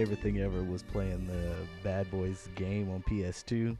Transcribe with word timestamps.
favorite 0.00 0.20
thing 0.20 0.40
ever 0.40 0.62
was 0.62 0.82
playing 0.82 1.26
the 1.26 1.54
Bad 1.84 2.10
Boys 2.10 2.48
game 2.54 2.90
on 2.90 3.02
PS2. 3.02 3.76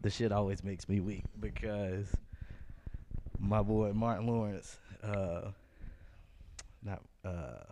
The 0.00 0.08
shit 0.08 0.32
always 0.32 0.64
makes 0.64 0.88
me 0.88 1.00
weak 1.00 1.24
because 1.40 2.06
my 3.38 3.60
boy 3.60 3.92
Martin 3.92 4.26
Lawrence, 4.26 4.78
uh, 5.04 5.50
not 6.82 7.02
uh, 7.22 7.64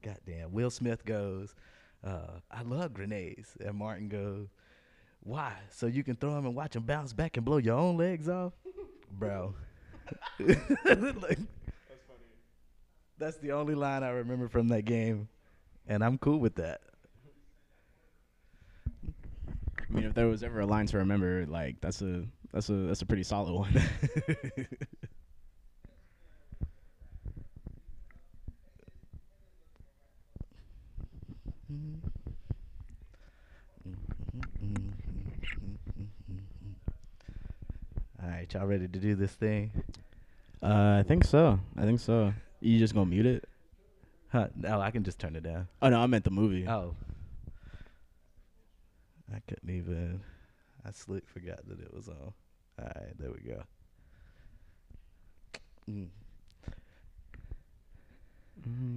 goddamn 0.00 0.52
Will 0.52 0.70
Smith 0.70 1.04
goes, 1.04 1.56
uh, 2.04 2.38
I 2.52 2.62
love 2.62 2.94
grenades, 2.94 3.56
and 3.58 3.74
Martin 3.74 4.08
goes, 4.08 4.46
why? 5.24 5.54
So 5.70 5.88
you 5.88 6.04
can 6.04 6.14
throw 6.14 6.34
them 6.34 6.46
and 6.46 6.54
watch 6.54 6.74
them 6.74 6.84
bounce 6.84 7.12
back 7.12 7.36
and 7.36 7.44
blow 7.44 7.56
your 7.56 7.74
own 7.74 7.96
legs 7.96 8.28
off, 8.28 8.52
bro. 9.10 9.56
like, 10.38 11.38
that's 13.18 13.38
the 13.38 13.50
only 13.50 13.74
line 13.74 14.04
I 14.04 14.10
remember 14.10 14.46
from 14.46 14.68
that 14.68 14.84
game, 14.84 15.28
and 15.90 16.02
I'm 16.04 16.16
cool 16.18 16.38
with 16.38 16.54
that. 16.54 16.80
I 18.96 19.92
mean, 19.92 20.04
if 20.04 20.14
there 20.14 20.28
was 20.28 20.44
ever 20.44 20.60
a 20.60 20.66
line 20.66 20.86
to 20.86 20.98
remember, 20.98 21.44
like 21.46 21.80
that's 21.80 22.00
a 22.00 22.24
that's 22.52 22.68
a 22.68 22.74
that's 22.74 23.02
a 23.02 23.06
pretty 23.06 23.24
solid 23.24 23.52
one. 23.52 23.76
All 38.22 38.28
right, 38.28 38.52
y'all 38.54 38.66
ready 38.66 38.86
to 38.86 38.98
do 38.98 39.16
this 39.16 39.32
thing? 39.32 39.72
uh, 40.62 40.98
I 41.00 41.04
think 41.06 41.24
so. 41.24 41.58
I 41.76 41.82
think 41.82 41.98
so. 41.98 42.32
You 42.60 42.78
just 42.78 42.94
gonna 42.94 43.06
mute 43.06 43.26
it? 43.26 43.49
Huh? 44.32 44.48
No, 44.54 44.80
I 44.80 44.90
can 44.90 45.02
just 45.02 45.18
turn 45.18 45.34
it 45.34 45.42
down. 45.42 45.68
Oh 45.82 45.88
no, 45.88 46.00
I 46.00 46.06
meant 46.06 46.24
the 46.24 46.30
movie. 46.30 46.66
Oh, 46.66 46.94
I 49.34 49.40
couldn't 49.46 49.70
even. 49.70 50.20
I 50.86 50.92
slick 50.92 51.28
forgot 51.28 51.66
that 51.68 51.80
it 51.80 51.92
was 51.92 52.08
on. 52.08 52.32
All 52.78 52.84
right, 52.84 53.18
there 53.18 53.30
we 53.30 53.40
go. 53.40 53.62
Mm. 55.90 56.08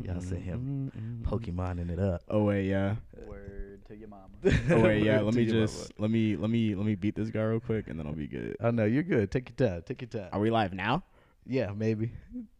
Y'all 0.04 0.22
see 0.22 0.36
him 0.36 0.92
Pokemoning 1.24 1.90
it 1.90 2.00
up. 2.00 2.22
Oh 2.28 2.44
wait, 2.44 2.66
yeah. 2.66 2.96
Word 3.26 3.86
to 3.88 3.96
your 3.96 4.10
mama. 4.10 4.24
Oh 4.70 4.82
wait, 4.82 5.04
yeah. 5.04 5.22
Let 5.22 5.34
me 5.34 5.44
your 5.44 5.66
just 5.66 5.94
let 5.98 6.12
me 6.12 6.36
let 6.36 6.50
me 6.50 6.76
let 6.76 6.86
me 6.86 6.96
beat 6.96 7.16
this 7.16 7.30
guy 7.30 7.42
real 7.42 7.60
quick, 7.60 7.88
and 7.88 7.98
then 7.98 8.06
I'll 8.06 8.14
be 8.14 8.28
good. 8.28 8.58
Oh 8.60 8.72
no, 8.72 8.86
you're 8.86 9.04
good. 9.04 9.32
Take 9.32 9.50
your 9.58 9.70
time. 9.70 9.84
Take 9.84 10.02
your 10.02 10.10
time. 10.10 10.30
Are 10.32 10.40
we 10.40 10.50
live 10.52 10.74
now? 10.74 11.04
Yeah, 11.46 11.72
maybe. 11.76 12.12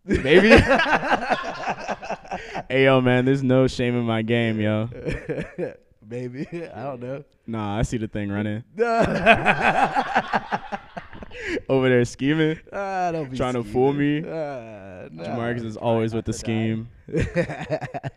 Maybe. 0.06 0.50
hey 2.70 2.84
yo, 2.86 3.00
man, 3.02 3.26
there's 3.26 3.44
no 3.44 3.68
shame 3.68 3.96
in 3.96 4.04
my 4.04 4.22
game, 4.22 4.60
yo. 4.60 4.90
maybe. 6.08 6.46
I 6.52 6.84
don't 6.84 7.02
know. 7.02 7.24
Nah, 7.48 7.78
I 7.78 7.84
see 7.84 7.98
the 7.98 8.08
thing 8.08 8.30
running 8.30 8.64
over 11.70 11.90
there 11.90 12.06
scheming. 12.06 12.60
Don't 12.72 13.32
be 13.32 13.38
Trying 13.38 13.54
to 13.54 13.64
fool 13.64 13.94
me. 13.94 14.20
Nah. 14.22 15.08
Jamarcus 15.10 15.64
is 15.64 15.78
always 15.78 16.14
with 16.14 16.26
the 16.26 16.34
scheme. 16.34 16.90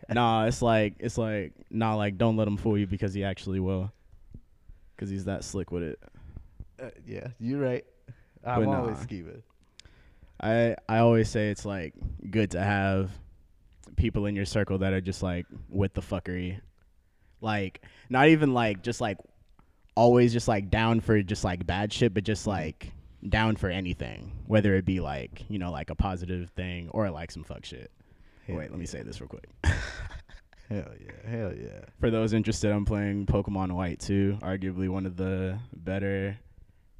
nah, 0.09 0.45
it's 0.45 0.61
like 0.61 0.95
it's 0.99 1.17
like 1.17 1.53
nah, 1.69 1.95
like 1.95 2.17
don't 2.17 2.35
let 2.37 2.47
him 2.47 2.57
fool 2.57 2.77
you 2.77 2.87
because 2.87 3.13
he 3.13 3.23
actually 3.23 3.59
will. 3.59 3.91
Cause 4.97 5.09
he's 5.09 5.25
that 5.25 5.43
slick 5.43 5.71
with 5.71 5.83
it. 5.83 5.99
Uh, 6.81 6.89
yeah, 7.05 7.27
you're 7.39 7.59
right. 7.59 7.85
I'm 8.43 8.65
But 8.65 8.75
always 8.75 8.97
nah. 8.97 9.03
scheming. 9.03 9.43
I 10.39 10.75
I 10.87 10.99
always 10.99 11.29
say 11.29 11.49
it's 11.49 11.65
like 11.65 11.93
good 12.29 12.51
to 12.51 12.61
have 12.61 13.11
people 13.95 14.25
in 14.25 14.35
your 14.35 14.45
circle 14.45 14.79
that 14.79 14.93
are 14.93 15.01
just 15.01 15.23
like 15.23 15.45
with 15.69 15.93
the 15.93 16.01
fuckery. 16.01 16.59
Like 17.41 17.83
not 18.09 18.29
even 18.29 18.53
like 18.53 18.83
just 18.83 19.01
like 19.01 19.17
always 19.95 20.33
just 20.33 20.47
like 20.47 20.69
down 20.69 20.99
for 20.99 21.21
just 21.21 21.43
like 21.43 21.65
bad 21.65 21.91
shit, 21.91 22.13
but 22.13 22.23
just 22.23 22.47
like 22.47 22.91
down 23.27 23.55
for 23.55 23.69
anything. 23.69 24.31
Whether 24.45 24.75
it 24.75 24.85
be 24.85 24.99
like, 24.99 25.43
you 25.49 25.59
know, 25.59 25.71
like 25.71 25.89
a 25.89 25.95
positive 25.95 26.49
thing 26.51 26.89
or 26.89 27.09
like 27.09 27.31
some 27.31 27.43
fuck 27.43 27.65
shit. 27.65 27.91
Hell 28.45 28.57
Wait, 28.57 28.69
let 28.69 28.79
me 28.79 28.85
say 28.85 29.01
this 29.01 29.19
real 29.19 29.27
quick. 29.27 29.49
Hell 30.69 30.91
yeah, 30.99 31.29
hell 31.31 31.53
yeah. 31.55 31.85
For 31.97 32.11
those 32.11 32.33
interested, 32.33 32.71
I'm 32.71 32.83
playing 32.83 33.25
Pokemon 33.25 33.71
White 33.71 34.01
2, 34.01 34.39
arguably 34.41 34.89
one 34.89 35.05
of 35.05 35.15
the 35.15 35.57
better 35.73 36.37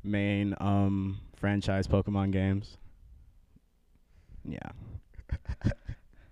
main 0.05 0.55
um 0.61 1.19
franchise 1.35 1.85
Pokemon 1.85 2.31
games. 2.31 2.77
Yeah. 4.47 4.59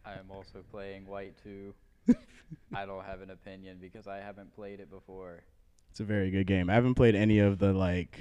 I 0.05 0.13
am 0.13 0.31
also 0.31 0.63
playing 0.71 1.05
White 1.05 1.35
2. 1.43 1.73
I 2.73 2.85
don't 2.85 3.03
have 3.03 3.21
an 3.21 3.31
opinion 3.31 3.77
because 3.81 4.07
I 4.07 4.17
haven't 4.17 4.55
played 4.55 4.79
it 4.79 4.89
before. 4.89 5.41
It's 5.91 5.99
a 5.99 6.03
very 6.03 6.31
good 6.31 6.47
game. 6.47 6.69
I 6.69 6.73
haven't 6.73 6.95
played 6.95 7.15
any 7.15 7.39
of 7.39 7.59
the 7.59 7.73
like 7.73 8.19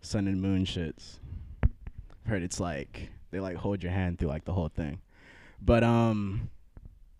Sun 0.00 0.26
and 0.26 0.42
Moon 0.42 0.64
shits. 0.64 1.18
I've 1.62 2.30
heard 2.30 2.42
it's 2.42 2.60
like 2.60 3.10
they 3.30 3.40
like 3.40 3.56
hold 3.56 3.82
your 3.82 3.92
hand 3.92 4.18
through 4.18 4.28
like 4.28 4.44
the 4.44 4.52
whole 4.52 4.68
thing. 4.68 5.00
But 5.60 5.84
um 5.84 6.50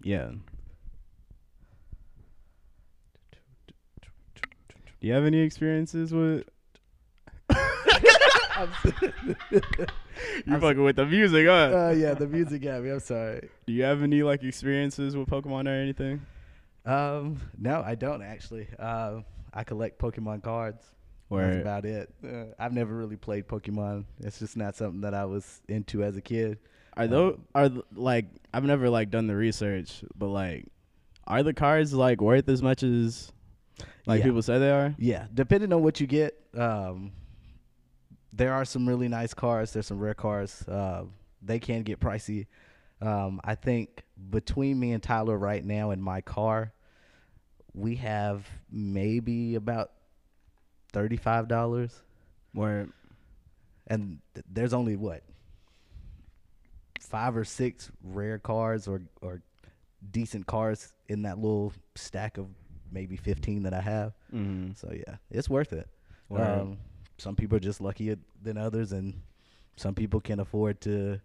yeah. 0.02 0.30
Do 5.00 5.08
you 5.08 5.12
have 5.12 5.24
any 5.24 5.40
experiences 5.40 6.12
with 6.12 6.44
You're 10.46 10.60
fucking 10.60 10.82
with 10.82 10.96
the 10.96 11.06
music, 11.06 11.46
huh? 11.46 11.70
Oh 11.72 11.90
yeah, 11.90 12.14
the 12.14 12.26
music 12.26 12.62
got 12.62 12.82
me. 12.82 12.90
I'm 12.90 13.00
sorry. 13.00 13.48
Do 13.66 13.72
you 13.72 13.82
have 13.84 14.02
any 14.02 14.22
like 14.22 14.42
experiences 14.42 15.16
with 15.16 15.28
Pokemon 15.28 15.66
or 15.68 15.80
anything? 15.82 16.20
Um, 16.84 17.40
no, 17.58 17.82
I 17.84 17.94
don't 17.94 18.22
actually. 18.22 18.66
Uh, 18.78 19.20
I 19.52 19.64
collect 19.64 19.98
Pokemon 19.98 20.42
cards. 20.42 20.84
That's 21.30 21.56
about 21.62 21.86
it. 21.86 22.12
Uh, 22.22 22.44
I've 22.58 22.74
never 22.74 22.94
really 22.94 23.16
played 23.16 23.48
Pokemon. 23.48 24.04
It's 24.20 24.38
just 24.38 24.54
not 24.56 24.76
something 24.76 25.00
that 25.00 25.14
I 25.14 25.24
was 25.24 25.62
into 25.68 26.02
as 26.04 26.16
a 26.16 26.20
kid. 26.20 26.58
Are 26.94 27.06
those 27.06 27.38
are 27.54 27.70
like 27.94 28.26
I've 28.52 28.64
never 28.64 28.90
like 28.90 29.08
done 29.10 29.26
the 29.28 29.36
research, 29.36 30.04
but 30.14 30.26
like 30.28 30.66
are 31.26 31.42
the 31.42 31.54
cards 31.54 31.94
like 31.94 32.20
worth 32.20 32.48
as 32.50 32.60
much 32.62 32.82
as 32.82 33.32
like 34.04 34.18
Yeah. 34.18 34.24
people 34.26 34.42
say 34.42 34.58
they 34.58 34.70
are? 34.70 34.94
Yeah, 34.98 35.26
depending 35.32 35.72
on 35.72 35.82
what 35.82 36.00
you 36.00 36.06
get, 36.06 36.34
um, 36.54 37.12
there 38.32 38.52
are 38.54 38.64
some 38.64 38.88
really 38.88 39.08
nice 39.08 39.34
cars. 39.34 39.72
There's 39.72 39.86
some 39.86 39.98
rare 39.98 40.14
cars. 40.14 40.66
Uh, 40.68 41.04
they 41.42 41.58
can 41.58 41.82
get 41.82 42.00
pricey. 42.00 42.46
Um, 43.00 43.40
I 43.44 43.54
think 43.54 44.04
between 44.30 44.78
me 44.78 44.92
and 44.92 45.02
Tyler 45.02 45.36
right 45.36 45.64
now 45.64 45.90
in 45.90 46.00
my 46.00 46.20
car, 46.20 46.72
we 47.74 47.96
have 47.96 48.46
maybe 48.70 49.54
about 49.56 49.90
thirty-five 50.92 51.48
dollars, 51.48 52.02
Where 52.52 52.88
and 53.88 54.18
th- 54.34 54.44
there's 54.50 54.72
only 54.72 54.96
what 54.96 55.22
five 57.00 57.36
or 57.36 57.44
six 57.44 57.90
rare 58.02 58.38
cars 58.38 58.86
or 58.88 59.02
or 59.20 59.42
decent 60.10 60.46
cars 60.46 60.92
in 61.08 61.22
that 61.22 61.38
little 61.38 61.72
stack 61.94 62.38
of 62.38 62.46
maybe 62.90 63.16
fifteen 63.16 63.62
that 63.64 63.74
I 63.74 63.80
have. 63.80 64.12
mm, 64.32 64.78
So 64.78 64.92
yeah, 64.92 65.16
it's 65.30 65.48
worth 65.50 65.72
it. 65.72 65.88
Um, 66.60 66.78
some 67.18 67.36
people 67.36 67.56
are 67.56 67.60
just 67.60 67.80
luckier 67.80 68.16
than 68.42 68.56
others, 68.58 68.92
and 68.92 69.20
some 69.76 69.94
people 69.94 70.20
can 70.20 70.40
afford 70.40 70.80
to 70.82 71.20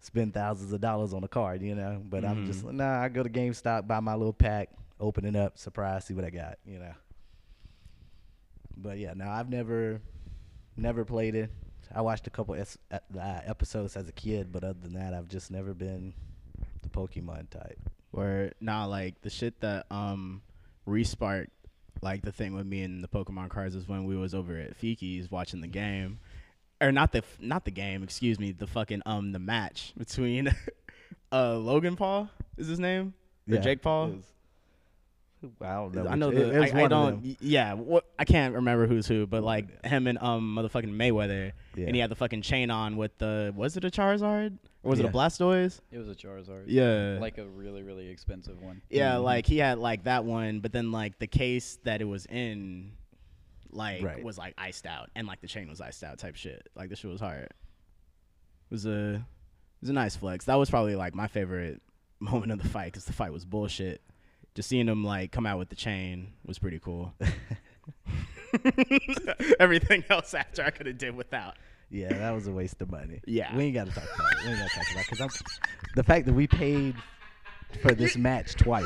spend 0.00 0.32
thousands 0.34 0.72
of 0.72 0.80
dollars 0.80 1.12
on 1.12 1.24
a 1.24 1.28
card, 1.28 1.62
you 1.62 1.74
know. 1.74 2.00
But 2.08 2.24
I'm 2.24 2.46
just 2.46 2.64
Mhm. 2.64 2.74
nah. 2.74 3.00
I 3.02 3.08
go 3.08 3.22
to 3.22 3.30
GameStop, 3.30 3.86
buy 3.86 4.00
my 4.00 4.14
little 4.14 4.32
pack, 4.32 4.70
open 5.00 5.24
it 5.24 5.34
up, 5.36 5.58
surprise, 5.58 6.04
see 6.04 6.14
what 6.14 6.24
I 6.24 6.30
got, 6.30 6.58
you 6.66 6.78
know. 6.78 6.92
But 8.76 8.98
yeah, 8.98 9.14
no, 9.14 9.28
I've 9.28 9.48
never, 9.48 10.00
never 10.76 11.04
played 11.04 11.34
it. 11.34 11.50
I 11.94 12.02
watched 12.02 12.26
a 12.26 12.30
couple 12.30 12.54
es- 12.54 12.78
uh, 12.92 12.98
episodes 13.18 13.96
as 13.96 14.08
a 14.08 14.12
kid, 14.12 14.52
but 14.52 14.62
other 14.62 14.78
than 14.80 14.92
that, 14.94 15.14
I've 15.14 15.28
just 15.28 15.50
never 15.50 15.74
been 15.74 16.12
the 16.82 16.88
Pokemon 16.88 17.50
type. 17.50 17.78
where 18.10 18.52
nah 18.58 18.86
like 18.86 19.20
the 19.20 19.28
shit 19.28 19.60
that 19.60 19.84
um 19.92 20.40
resparked 20.86 21.48
like 22.02 22.22
the 22.22 22.32
thing 22.32 22.54
with 22.54 22.66
me 22.66 22.82
and 22.82 23.02
the 23.02 23.08
Pokemon 23.08 23.50
cards 23.50 23.74
is 23.74 23.88
when 23.88 24.04
we 24.04 24.16
was 24.16 24.34
over 24.34 24.56
at 24.56 24.76
Fiki's 24.76 25.30
watching 25.30 25.60
the 25.60 25.66
game. 25.68 26.18
Or 26.80 26.92
not 26.92 27.12
the 27.12 27.22
not 27.40 27.64
the 27.64 27.70
game, 27.72 28.02
excuse 28.02 28.38
me, 28.38 28.52
the 28.52 28.66
fucking 28.66 29.02
um 29.04 29.32
the 29.32 29.38
match 29.40 29.92
between 29.98 30.54
uh 31.32 31.56
Logan 31.56 31.96
Paul 31.96 32.28
is 32.56 32.68
his 32.68 32.78
name? 32.78 33.14
Or 33.50 33.56
Yeah, 33.56 33.60
Jake 33.60 33.82
Paul? 33.82 34.18
It 35.42 35.50
I 35.60 35.74
don't 35.74 35.94
know. 35.94 36.06
I 36.08 36.14
know 36.16 36.28
it- 36.30 36.34
the 36.34 36.56
it 36.56 36.60
was 36.60 36.72
I, 36.72 36.78
I 36.78 36.82
one 36.82 36.84
of 36.84 36.90
don't 36.90 37.22
them. 37.22 37.36
yeah 37.40 37.74
what 37.74 38.04
I 38.18 38.24
can't 38.24 38.54
remember 38.54 38.86
who's 38.86 39.06
who 39.06 39.26
but 39.26 39.42
like 39.42 39.64
of 39.64 39.82
them. 39.82 39.90
him 39.90 40.06
and 40.08 40.18
um 40.18 40.56
motherfucking 40.56 40.90
Mayweather 40.92 41.52
Yeah. 41.76 41.86
and 41.86 41.94
he 41.94 42.00
had 42.00 42.10
the 42.10 42.16
fucking 42.16 42.42
chain 42.42 42.70
on 42.70 42.96
with 42.96 43.16
the 43.18 43.52
was 43.56 43.76
it 43.76 43.84
a 43.84 43.90
Charizard 43.90 44.58
or 44.82 44.90
was 44.90 45.00
it 45.00 45.06
a 45.06 45.08
Blastoise 45.10 45.80
It 45.92 45.98
was 45.98 46.08
a 46.08 46.14
Charizard. 46.14 46.64
yeah 46.66 47.18
Like 47.20 47.38
a 47.38 47.46
really, 47.46 47.82
really 47.82 48.08
expensive 48.08 48.60
one. 48.62 48.82
yeah 48.90 49.12
Mhm. 49.14 49.22
like 49.24 49.46
he 49.46 49.58
had 49.58 49.78
like 49.78 50.04
that 50.04 50.24
one 50.24 50.60
but 50.60 50.72
then 50.72 50.90
like 50.92 51.18
the 51.18 51.26
case 51.28 51.78
that 51.84 52.00
it 52.00 52.06
was 52.06 52.26
in 52.26 52.92
like 53.70 54.02
Right. 54.02 54.24
was 54.24 54.38
like 54.38 54.54
iced 54.58 54.86
out 54.86 55.10
and 55.14 55.26
like 55.26 55.40
the 55.40 55.46
chain 55.48 55.68
was 55.68 55.80
iced 55.80 56.02
out 56.02 56.18
type 56.18 56.36
shit 56.36 56.68
like 56.74 56.88
this 56.88 56.98
shit 57.00 57.10
was 57.10 57.20
hard 57.20 57.44
it 57.44 57.52
was 58.70 58.86
a 58.86 59.14
it 59.16 59.82
was 59.82 59.90
a 59.90 59.92
nice 59.92 60.16
flex 60.16 60.46
that 60.46 60.56
was 60.56 60.70
probably 60.70 60.96
like 60.96 61.14
my 61.14 61.28
favorite 61.28 61.80
moment 62.20 62.50
of 62.50 62.60
the 62.62 62.68
fight 62.68 62.86
because 62.86 63.04
the 63.04 63.12
fight 63.12 63.32
was 63.32 63.44
bullshit 63.44 64.00
just 64.58 64.68
seeing 64.68 64.88
him 64.88 65.04
like 65.04 65.30
come 65.30 65.46
out 65.46 65.56
with 65.56 65.68
the 65.68 65.76
chain 65.76 66.32
was 66.44 66.58
pretty 66.58 66.80
cool. 66.80 67.14
Everything 69.60 70.02
else 70.10 70.34
after 70.34 70.64
I 70.64 70.70
could 70.70 70.88
have 70.88 70.98
did 70.98 71.14
without. 71.14 71.54
Yeah, 71.90 72.12
that 72.12 72.32
was 72.32 72.48
a 72.48 72.52
waste 72.52 72.82
of 72.82 72.90
money. 72.90 73.20
Yeah. 73.24 73.56
we 73.56 73.66
ain't 73.66 73.74
got 73.74 73.86
to 73.86 73.92
talk 73.92 74.02
about 74.02 74.32
it. 74.32 74.38
We 74.46 74.50
ain't 74.50 74.58
got 74.58 74.68
to 74.70 74.74
talk 74.74 74.90
about 74.90 75.00
it 75.02 75.06
because 75.10 75.20
I'm 75.20 75.28
the 75.94 76.02
fact 76.02 76.26
that 76.26 76.32
we 76.32 76.48
paid 76.48 76.96
for 77.80 77.92
this 77.92 78.16
match 78.16 78.56
twice. 78.56 78.84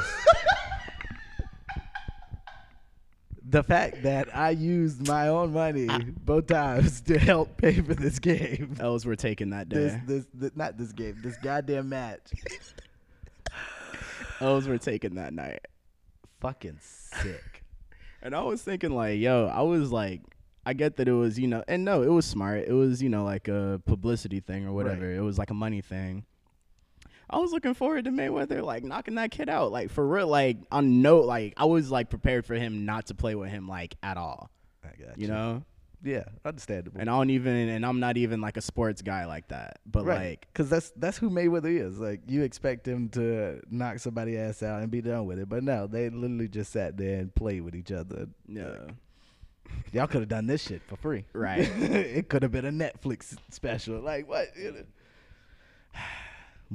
the 3.49 3.63
fact 3.63 4.03
that 4.03 4.29
I 4.37 4.51
used 4.51 5.09
my 5.09 5.29
own 5.29 5.55
money 5.55 5.89
both 6.23 6.49
times 6.49 7.01
to 7.03 7.19
help 7.19 7.57
pay 7.57 7.81
for 7.81 7.95
this 7.95 8.19
game. 8.19 8.77
L's 8.79 9.07
were 9.07 9.17
taken 9.17 9.49
that 9.51 9.71
This, 9.71 9.95
day. 9.95 10.01
this, 10.05 10.27
this, 10.35 10.51
not 10.55 10.77
this 10.77 10.93
game. 10.93 11.19
This 11.23 11.39
goddamn 11.39 11.89
match. 11.89 12.31
L's 14.43 14.69
were 14.69 14.79
taken 14.79 15.15
that 15.17 15.33
night. 15.33 15.61
Fucking 16.41 16.79
sick. 16.81 17.43
And 18.25 18.37
I 18.37 18.43
was 18.45 18.63
thinking 18.63 18.95
like, 18.95 19.19
yo, 19.19 19.49
I 19.53 19.63
was 19.63 19.91
like, 19.91 20.21
I 20.65 20.75
get 20.75 20.97
that 20.99 21.09
it 21.09 21.13
was, 21.13 21.41
you 21.41 21.49
know, 21.49 21.65
and 21.67 21.85
no, 21.85 22.03
it 22.03 22.09
was 22.09 22.25
smart. 22.25 22.65
It 22.69 22.73
was, 22.73 23.03
you 23.03 23.09
know, 23.09 23.25
like 23.25 23.49
a 23.49 23.83
publicity 23.85 24.39
thing 24.39 24.65
or 24.65 24.73
whatever. 24.73 25.09
Right. 25.09 25.17
It 25.17 25.23
was 25.23 25.39
like 25.39 25.51
a 25.51 25.55
money 25.55 25.81
thing. 25.81 26.25
I 27.29 27.39
was 27.39 27.51
looking 27.51 27.75
forward 27.75 28.05
to 28.05 28.13
Mayweather 28.13 28.63
like 28.63 28.85
knocking 28.85 29.17
that 29.17 29.33
kid 29.33 29.49
out, 29.49 29.73
like 29.73 29.91
for 29.91 30.07
real, 30.07 30.29
like 30.29 30.59
on 30.71 31.03
no, 31.03 31.19
like 31.19 31.55
I 31.57 31.65
was 31.65 31.91
like 31.91 32.11
prepared 32.11 32.47
for 32.47 32.55
him 32.55 32.85
not 32.85 33.07
to 33.07 33.15
play 33.17 33.35
with 33.35 33.51
him 33.51 33.67
like 33.67 33.97
at 34.05 34.17
all, 34.17 34.51
I 34.85 34.89
got 34.89 35.19
you. 35.19 35.23
you 35.23 35.29
know. 35.29 35.65
Yeah, 36.05 36.25
understandable. 36.45 37.01
And 37.01 37.09
I 37.09 37.13
don't 37.17 37.31
even, 37.31 37.69
and 37.69 37.87
I'm 37.87 38.01
not 38.01 38.17
even 38.17 38.41
like 38.41 38.57
a 38.57 38.61
sports 38.61 39.03
guy 39.03 39.25
like 39.27 39.49
that, 39.49 39.81
but 39.87 40.05
right, 40.05 40.31
like, 40.31 40.47
because 40.53 40.69
that's 40.69 40.91
that's 40.97 41.17
who 41.17 41.31
Mayweather 41.31 41.67
is. 41.67 41.99
Like 41.99 42.21
you 42.27 42.43
expect 42.43 42.89
him 42.89 43.09
to 43.11 43.61
knock 43.71 44.01
somebody 44.01 44.37
ass 44.37 44.63
out 44.63 44.83
and 44.83 44.91
be 44.91 45.01
done 45.01 45.27
with 45.27 45.39
it, 45.39 45.49
but 45.49 45.63
no, 45.63 45.87
they 45.87 46.11
literally 46.11 46.49
just 46.49 46.73
sat 46.73 46.97
there 46.97 47.21
and 47.21 47.35
played 47.35 47.63
with 47.63 47.77
each 47.77 47.93
other. 47.93 48.27
yeah, 48.49 48.79
Y'all 49.93 50.07
could 50.07 50.21
have 50.21 50.29
done 50.29 50.47
this 50.47 50.63
shit 50.63 50.83
for 50.87 50.97
free. 50.97 51.25
Right. 51.33 51.61
it 51.81 52.29
could 52.29 52.43
have 52.43 52.53
been 52.53 52.65
a 52.65 52.73
Netflix 52.73 53.37
special. 53.51 54.01
Like 54.01 54.29
what? 54.29 54.49
You 54.57 54.73
know? 54.73 54.85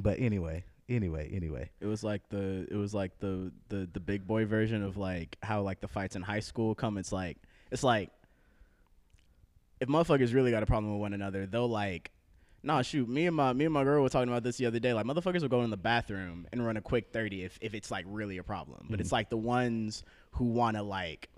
But 0.00 0.20
anyway, 0.20 0.62
anyway, 0.88 1.28
anyway. 1.34 1.70
it 1.80 1.86
was 1.86 2.04
like 2.04 2.22
the, 2.28 2.68
it 2.70 2.76
was 2.76 2.94
like 2.94 3.18
the 3.18 3.50
the 3.68 3.88
the 3.92 3.98
big 3.98 4.28
boy 4.28 4.46
version 4.46 4.84
of 4.84 4.96
like 4.96 5.36
how 5.42 5.60
like 5.62 5.80
the 5.80 5.88
fights 5.88 6.14
in 6.14 6.22
high 6.22 6.38
school 6.38 6.76
come. 6.76 6.98
It's 6.98 7.10
like, 7.10 7.36
it's 7.72 7.82
like 7.82 8.10
if 9.80 9.88
motherfuckers 9.88 10.34
really 10.34 10.50
got 10.50 10.62
a 10.62 10.66
problem 10.66 10.92
with 10.92 11.00
one 11.00 11.12
another, 11.12 11.46
they'll 11.46 11.68
like, 11.68 12.10
nah, 12.62 12.82
shoot. 12.82 13.08
Me 13.08 13.26
and 13.26 13.36
my 13.36 13.52
me 13.52 13.64
and 13.64 13.74
my 13.74 13.84
girl 13.84 14.02
were 14.02 14.08
talking 14.08 14.28
about 14.28 14.42
this 14.42 14.56
the 14.56 14.66
other 14.66 14.78
day. 14.78 14.92
Like 14.92 15.06
motherfuckers 15.06 15.42
will 15.42 15.48
go 15.48 15.62
in 15.62 15.70
the 15.70 15.76
bathroom 15.76 16.46
and 16.52 16.64
run 16.64 16.76
a 16.76 16.82
quick 16.82 17.12
thirty 17.12 17.44
if 17.44 17.58
if 17.60 17.74
it's 17.74 17.90
like 17.90 18.04
really 18.08 18.38
a 18.38 18.42
problem. 18.42 18.86
But 18.90 19.00
it's 19.00 19.08
mm-hmm. 19.08 19.14
like 19.14 19.30
the 19.30 19.36
ones 19.36 20.02
who 20.32 20.46
want 20.46 20.76
to 20.76 20.82
like. 20.82 21.28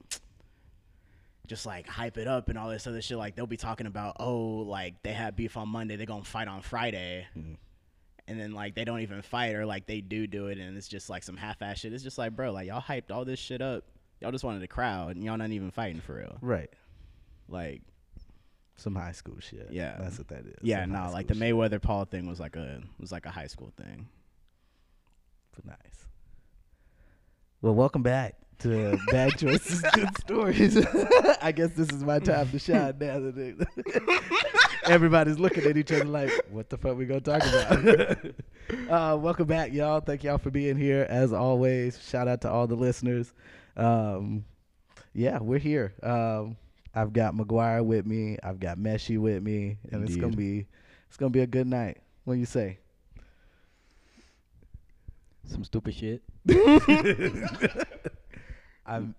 Just 1.47 1.67
like 1.67 1.89
hype 1.89 2.17
it 2.17 2.29
up 2.29 2.49
and 2.49 2.57
all 2.57 2.71
this 2.71 2.87
other 2.87 3.03
shit. 3.03 3.19
Like 3.19 3.35
they'll 3.35 3.45
be 3.45 3.57
talking 3.57 3.89
about, 3.89 4.19
oh, 4.21 4.39
like 4.39 5.03
they 5.03 5.13
had 5.13 5.35
beef 5.35 5.57
on 5.57 5.69
Monday, 5.69 5.97
they're 5.97 6.07
gonna 6.07 6.23
fight 6.23 6.47
on 6.47 6.63
Friday, 6.63 7.27
mm-hmm. 7.37 7.55
and 8.29 8.39
then 8.39 8.53
like 8.53 8.77
they 8.77 8.85
don't 8.85 9.01
even 9.01 9.21
fight 9.21 9.57
or 9.57 9.67
like 9.67 9.85
they 9.87 10.01
do 10.01 10.29
do 10.29 10.47
it, 10.47 10.59
and 10.59 10.77
it's 10.77 10.87
just 10.87 11.11
like 11.11 11.25
some 11.25 11.37
half-ass 11.37 11.81
shit. 11.81 11.93
It's 11.93 12.05
just 12.05 12.19
like, 12.19 12.37
bro, 12.37 12.53
like 12.53 12.69
y'all 12.69 12.81
hyped 12.81 13.11
all 13.11 13.25
this 13.25 13.41
shit 13.41 13.61
up, 13.61 13.83
y'all 14.21 14.31
just 14.31 14.45
wanted 14.45 14.63
a 14.63 14.69
crowd, 14.69 15.17
and 15.17 15.25
y'all 15.25 15.37
not 15.37 15.51
even 15.51 15.73
fighting 15.73 16.01
for 16.01 16.15
real. 16.15 16.39
Right. 16.41 16.71
Like, 17.49 17.83
Some 18.81 18.95
high 18.95 19.13
school 19.13 19.37
shit. 19.41 19.69
Yeah. 19.71 19.97
That's 20.01 20.17
what 20.17 20.29
that 20.29 20.47
is. 20.47 20.55
yeah, 20.63 20.85
Some 20.85 20.93
no, 20.93 21.11
like 21.13 21.27
the 21.27 21.35
school 21.35 21.47
shit. 21.47 21.55
Mayweather 21.55 21.83
Paul 21.83 22.07
thing 22.07 22.27
was 22.27 22.41
like 22.41 22.57
a 22.57 22.81
was 22.99 23.13
like 23.13 23.27
a 23.27 23.31
high 23.31 23.47
school 23.47 23.71
thing. 23.77 24.09
But 25.55 25.67
Nice. 25.67 26.07
Well, 27.61 27.75
welcome 27.75 28.03
back 28.03 28.37
to 28.61 28.99
Bad 29.11 29.33
Choices, 29.39 29.83
Good 29.93 30.17
Stories. 30.21 30.79
I 31.43 31.53
guess 31.53 31.73
this 31.73 31.91
is 31.91 32.03
my 32.03 32.21
time 32.21 32.49
to 32.49 32.59
shine 32.59 32.97
now 32.99 33.19
that 33.21 33.67
everybody's 34.85 35.39
looking 35.39 35.65
at 35.65 35.77
each 35.77 35.93
other 35.93 36.07
like, 36.07 36.31
what 36.49 36.71
the 36.71 36.79
fuck 36.79 36.97
we 36.97 37.05
gonna 37.05 37.21
talk 37.21 37.43
about? 37.43 38.25
uh, 38.89 39.19
welcome 39.19 39.47
back, 39.47 39.75
y'all. 39.75 40.01
Thank 40.01 40.25
y'all 40.25 40.39
for 40.39 40.51
being 40.51 40.79
here. 40.79 41.07
As 41.11 41.35
always, 41.35 42.03
shout 42.03 42.29
out 42.29 42.41
to 42.43 42.51
all 42.51 42.67
the 42.67 42.77
listeners. 42.77 43.35
Um, 43.77 44.47
yeah, 45.13 45.39
we're 45.39 45.59
here. 45.59 45.93
Um, 46.03 46.57
I've 46.95 47.13
got 47.13 47.35
McGuire 47.35 47.85
with 47.85 48.07
me. 48.07 48.37
I've 48.43 48.59
got 48.61 48.79
Meshi 48.79 49.19
with 49.19 49.43
me, 49.43 49.79
and 49.93 50.03
it's 50.03 50.17
gonna 50.17 50.37
be 50.37 50.67
it's 51.09 51.17
gonna 51.17 51.31
be 51.31 51.41
a 51.41 51.47
good 51.47 51.67
night. 51.67 51.99
What 52.25 52.35
do 52.35 52.41
you 52.41 52.47
say? 52.47 52.79
Some 55.47 55.65
stupid 55.65 55.95
shit. 55.95 56.23
I'm 58.87 59.15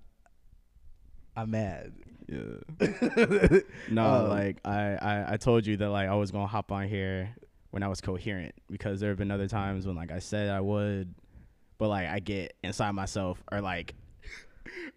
I'm 1.36 1.52
mad. 1.52 1.94
Yeah. 2.28 2.40
no, 3.90 4.06
Um, 4.06 4.30
like 4.30 4.58
I, 4.66 4.96
I 5.02 5.34
I 5.34 5.38
told 5.38 5.66
you 5.66 5.78
that 5.78 5.90
like 5.90 6.08
I 6.10 6.16
was 6.16 6.32
gonna 6.32 6.48
hop 6.48 6.72
on 6.72 6.88
here 6.88 7.36
when 7.72 7.84
I 7.84 7.88
was 7.88 8.02
coherent 8.02 8.54
because 8.70 9.00
there 9.00 9.10
have 9.10 9.18
been 9.18 9.32
other 9.32 9.48
times 9.48 9.86
when 9.86 9.96
like 9.96 10.12
I 10.12 10.20
said 10.20 10.50
I 10.50 10.60
would, 10.62 11.14
but 11.78 11.90
like 11.90 12.08
I 12.08 12.20
get 12.20 12.54
inside 12.64 12.92
myself 12.92 13.42
or 13.52 13.62
like 13.62 13.96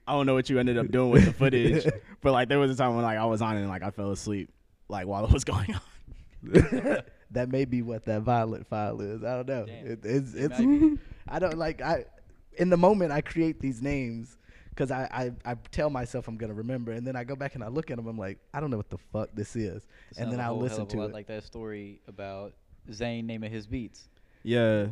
I 0.07 0.13
don't 0.13 0.27
know 0.27 0.35
what 0.35 0.51
you 0.51 0.59
ended 0.59 0.79
up 0.79 0.91
doing 0.91 1.11
with 1.11 1.25
the 1.25 1.33
footage, 1.33 1.87
but 2.21 2.33
like 2.33 2.49
there 2.49 2.59
was 2.59 2.71
a 2.71 2.77
time 2.77 2.95
when 2.95 3.05
like 3.05 3.19
I 3.19 3.25
was 3.25 3.43
on 3.43 3.57
it 3.57 3.61
and 3.61 3.69
like 3.69 3.83
I 3.83 3.91
fell 3.91 4.11
asleep 4.11 4.51
like 4.89 5.07
while 5.07 5.25
it 5.25 5.33
was 5.33 5.45
going 5.53 5.75
on. 5.75 5.81
that 7.31 7.49
may 7.49 7.65
be 7.65 7.83
what 7.83 8.05
that 8.05 8.23
violet 8.23 8.67
file 8.67 9.01
is. 9.01 9.25
I 9.25 9.43
don't 9.43 9.49
know. 9.49 9.67
It, 9.69 10.01
it's 10.05 10.35
It 10.35 10.53
it's. 10.53 10.61
might. 10.61 10.99
I 11.29 11.39
don't 11.39 11.59
like 11.59 11.81
I. 11.81 12.05
In 12.59 12.71
the 12.71 12.77
moment, 12.77 13.11
I 13.11 13.21
create 13.21 13.59
these 13.61 13.83
names 13.83 14.37
because 14.71 14.91
I, 14.91 15.33
I 15.45 15.53
I 15.53 15.55
tell 15.73 15.91
myself 15.91 16.29
I'm 16.29 16.37
gonna 16.37 16.55
remember, 16.55 16.93
and 16.93 17.07
then 17.07 17.17
I 17.17 17.25
go 17.25 17.35
back 17.35 17.55
and 17.55 17.65
I 17.65 17.69
look 17.69 17.91
at 17.91 17.97
them. 17.97 18.07
I'm 18.07 18.19
like, 18.19 18.39
I 18.53 18.61
don't 18.61 18.71
know 18.71 18.77
what 18.77 18.91
the 18.91 18.99
fuck 19.13 19.31
this 19.35 19.57
is, 19.57 19.87
It 20.11 20.19
and 20.19 20.33
then 20.33 20.41
i'll 20.41 20.59
listen 20.59 20.87
to 20.89 21.03
it. 21.03 21.13
Like 21.13 21.27
that 21.29 21.45
story 21.45 22.01
about 22.07 22.53
Zane 22.93 23.27
naming 23.27 23.51
his 23.51 23.67
beats. 23.67 24.09
Yeah. 24.43 24.87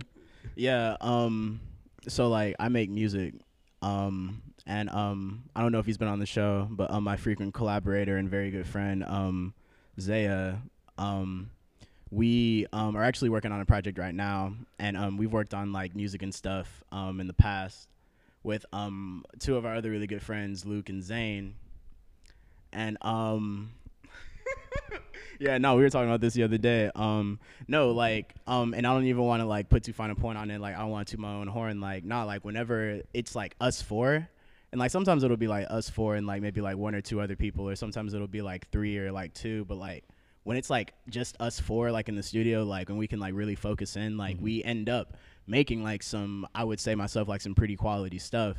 Yeah. 0.56 0.96
Um 1.00 1.60
so 2.08 2.28
like 2.28 2.56
I 2.58 2.68
make 2.68 2.90
music. 2.90 3.34
Um 3.82 4.42
and 4.66 4.88
um 4.90 5.44
I 5.56 5.60
don't 5.60 5.72
know 5.72 5.80
if 5.80 5.86
he's 5.86 5.98
been 5.98 6.08
on 6.08 6.18
the 6.20 6.26
show, 6.26 6.68
but 6.70 6.90
um 6.90 7.04
my 7.04 7.16
frequent 7.16 7.52
collaborator 7.54 8.16
and 8.16 8.28
very 8.28 8.50
good 8.50 8.66
friend, 8.66 9.04
um, 9.04 9.54
Zaya, 10.00 10.56
um 10.98 11.50
we 12.10 12.66
um 12.72 12.96
are 12.96 13.02
actually 13.04 13.30
working 13.30 13.52
on 13.52 13.60
a 13.60 13.64
project 13.64 13.98
right 13.98 14.14
now 14.14 14.54
and 14.78 14.96
um 14.96 15.16
we've 15.16 15.32
worked 15.32 15.54
on 15.54 15.72
like 15.72 15.96
music 15.96 16.22
and 16.22 16.34
stuff 16.34 16.84
um 16.92 17.20
in 17.20 17.26
the 17.26 17.32
past 17.32 17.88
with 18.42 18.66
um 18.72 19.24
two 19.38 19.56
of 19.56 19.64
our 19.64 19.74
other 19.74 19.90
really 19.90 20.06
good 20.06 20.22
friends, 20.22 20.64
Luke 20.66 20.88
and 20.88 21.02
Zane. 21.02 21.54
And 22.72 22.96
um 23.02 23.72
yeah, 25.38 25.58
no, 25.58 25.76
we 25.76 25.82
were 25.82 25.90
talking 25.90 26.08
about 26.08 26.20
this 26.20 26.34
the 26.34 26.42
other 26.42 26.58
day. 26.58 26.90
Um, 26.94 27.38
no, 27.68 27.90
like, 27.90 28.34
um, 28.46 28.74
and 28.74 28.86
I 28.86 28.92
don't 28.92 29.04
even 29.04 29.22
want 29.22 29.40
to 29.42 29.46
like 29.46 29.68
put 29.68 29.84
too 29.84 29.92
fine 29.92 30.10
a 30.10 30.14
point 30.14 30.38
on 30.38 30.50
it. 30.50 30.60
Like, 30.60 30.76
I 30.76 30.80
don't 30.80 30.90
want 30.90 31.08
to 31.08 31.18
my 31.18 31.34
own 31.34 31.46
horn. 31.46 31.80
Like, 31.80 32.04
not 32.04 32.26
like 32.26 32.44
whenever 32.44 33.00
it's 33.12 33.34
like 33.34 33.54
us 33.60 33.82
four, 33.82 34.28
and 34.72 34.78
like 34.78 34.90
sometimes 34.90 35.22
it'll 35.22 35.36
be 35.36 35.48
like 35.48 35.66
us 35.68 35.90
four 35.90 36.16
and 36.16 36.26
like 36.26 36.40
maybe 36.40 36.60
like 36.60 36.76
one 36.76 36.94
or 36.94 37.00
two 37.00 37.20
other 37.20 37.36
people, 37.36 37.68
or 37.68 37.76
sometimes 37.76 38.14
it'll 38.14 38.26
be 38.26 38.42
like 38.42 38.68
three 38.70 38.98
or 38.98 39.12
like 39.12 39.34
two. 39.34 39.64
But 39.66 39.76
like 39.76 40.04
when 40.44 40.56
it's 40.56 40.70
like 40.70 40.94
just 41.08 41.36
us 41.40 41.60
four, 41.60 41.90
like 41.90 42.08
in 42.08 42.16
the 42.16 42.22
studio, 42.22 42.64
like 42.64 42.88
when 42.88 42.98
we 42.98 43.06
can 43.06 43.20
like 43.20 43.34
really 43.34 43.54
focus 43.54 43.96
in, 43.96 44.16
like 44.16 44.36
we 44.40 44.64
end 44.64 44.88
up 44.88 45.16
making 45.46 45.82
like 45.82 46.02
some, 46.02 46.46
I 46.54 46.64
would 46.64 46.80
say 46.80 46.94
myself, 46.94 47.28
like 47.28 47.40
some 47.40 47.54
pretty 47.54 47.76
quality 47.76 48.18
stuff. 48.18 48.56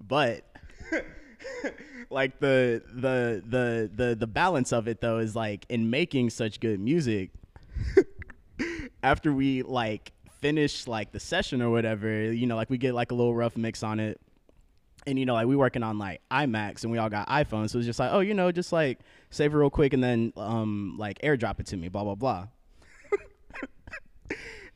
But 0.00 0.44
like 2.10 2.38
the 2.40 2.82
the 2.94 3.42
the 3.46 3.90
the 3.94 4.14
the 4.14 4.26
balance 4.26 4.72
of 4.72 4.88
it 4.88 5.00
though 5.00 5.18
is 5.18 5.36
like 5.36 5.66
in 5.68 5.90
making 5.90 6.30
such 6.30 6.60
good 6.60 6.80
music 6.80 7.30
after 9.02 9.32
we 9.32 9.62
like 9.62 10.12
finish 10.40 10.86
like 10.86 11.12
the 11.12 11.20
session 11.20 11.60
or 11.60 11.70
whatever 11.70 12.32
you 12.32 12.46
know 12.46 12.56
like 12.56 12.70
we 12.70 12.78
get 12.78 12.94
like 12.94 13.10
a 13.10 13.14
little 13.14 13.34
rough 13.34 13.56
mix 13.56 13.82
on 13.82 14.00
it. 14.00 14.20
And 15.06 15.18
you 15.18 15.24
know 15.24 15.34
like 15.34 15.46
we 15.46 15.56
working 15.56 15.82
on 15.82 15.98
like 15.98 16.20
imacs 16.30 16.82
and 16.82 16.92
we 16.92 16.98
all 16.98 17.08
got 17.08 17.28
iphones 17.28 17.70
so 17.70 17.78
it's 17.78 17.86
just 17.86 17.98
like 17.98 18.12
oh 18.12 18.20
you 18.20 18.34
know 18.34 18.52
just 18.52 18.72
like 18.72 18.98
save 19.30 19.54
it 19.54 19.56
real 19.56 19.70
quick 19.70 19.94
and 19.94 20.04
then 20.04 20.34
um 20.36 20.96
like 20.98 21.18
airdrop 21.20 21.60
it 21.60 21.66
to 21.66 21.76
me 21.76 21.88
blah 21.88 22.04
blah 22.04 22.14
blah. 22.14 22.46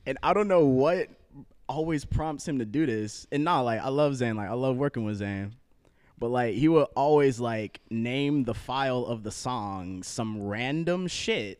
And 0.05 0.17
i 0.23 0.33
don't 0.33 0.47
know 0.47 0.65
what 0.65 1.07
always 1.69 2.03
prompts 2.03 2.47
him 2.47 2.59
to 2.59 2.65
do 2.65 2.85
this. 2.85 3.27
And 3.31 3.43
not 3.43 3.61
like 3.61 3.79
i 3.81 3.89
love 3.89 4.15
zane 4.15 4.35
like 4.35 4.49
i 4.49 4.53
love 4.53 4.75
working 4.75 5.03
with 5.03 5.17
zane 5.17 5.53
but 6.23 6.31
like 6.31 6.55
he 6.55 6.69
would 6.69 6.87
always 6.95 7.37
like 7.41 7.81
name 7.89 8.45
the 8.45 8.53
file 8.53 9.05
of 9.05 9.23
the 9.23 9.29
song 9.29 10.01
some 10.03 10.41
random 10.41 11.05
shit. 11.05 11.59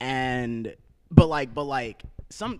And 0.00 0.74
but 1.12 1.28
like 1.28 1.54
but 1.54 1.62
like 1.62 2.02
some 2.28 2.58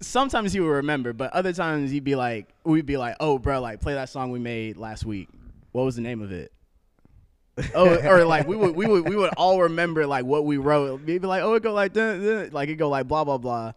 sometimes 0.00 0.52
he 0.52 0.60
would 0.60 0.68
remember 0.68 1.12
but 1.12 1.32
other 1.32 1.52
times 1.52 1.90
he'd 1.90 2.04
be 2.04 2.14
like 2.14 2.46
we'd 2.62 2.86
be 2.86 2.96
like 2.96 3.16
oh 3.18 3.40
bro 3.40 3.60
like 3.60 3.80
play 3.80 3.94
that 3.94 4.08
song 4.08 4.30
we 4.30 4.38
made 4.38 4.76
last 4.76 5.04
week. 5.04 5.28
What 5.72 5.82
was 5.82 5.96
the 5.96 6.02
name 6.02 6.22
of 6.22 6.30
it? 6.30 6.52
Oh 7.74 7.92
or 8.08 8.24
like 8.24 8.46
we 8.46 8.54
would 8.54 8.76
we 8.76 8.86
would 8.86 9.08
we 9.08 9.16
would 9.16 9.34
all 9.36 9.62
remember 9.62 10.06
like 10.06 10.24
what 10.24 10.44
we 10.44 10.58
wrote. 10.58 11.00
We'd 11.00 11.22
be 11.22 11.26
like 11.26 11.42
oh 11.42 11.54
it 11.54 11.64
go 11.64 11.72
like 11.72 11.92
dun, 11.92 12.24
dun, 12.24 12.50
like 12.52 12.68
it 12.68 12.76
go 12.76 12.88
like 12.88 13.08
blah 13.08 13.24
blah 13.24 13.38
blah. 13.38 13.72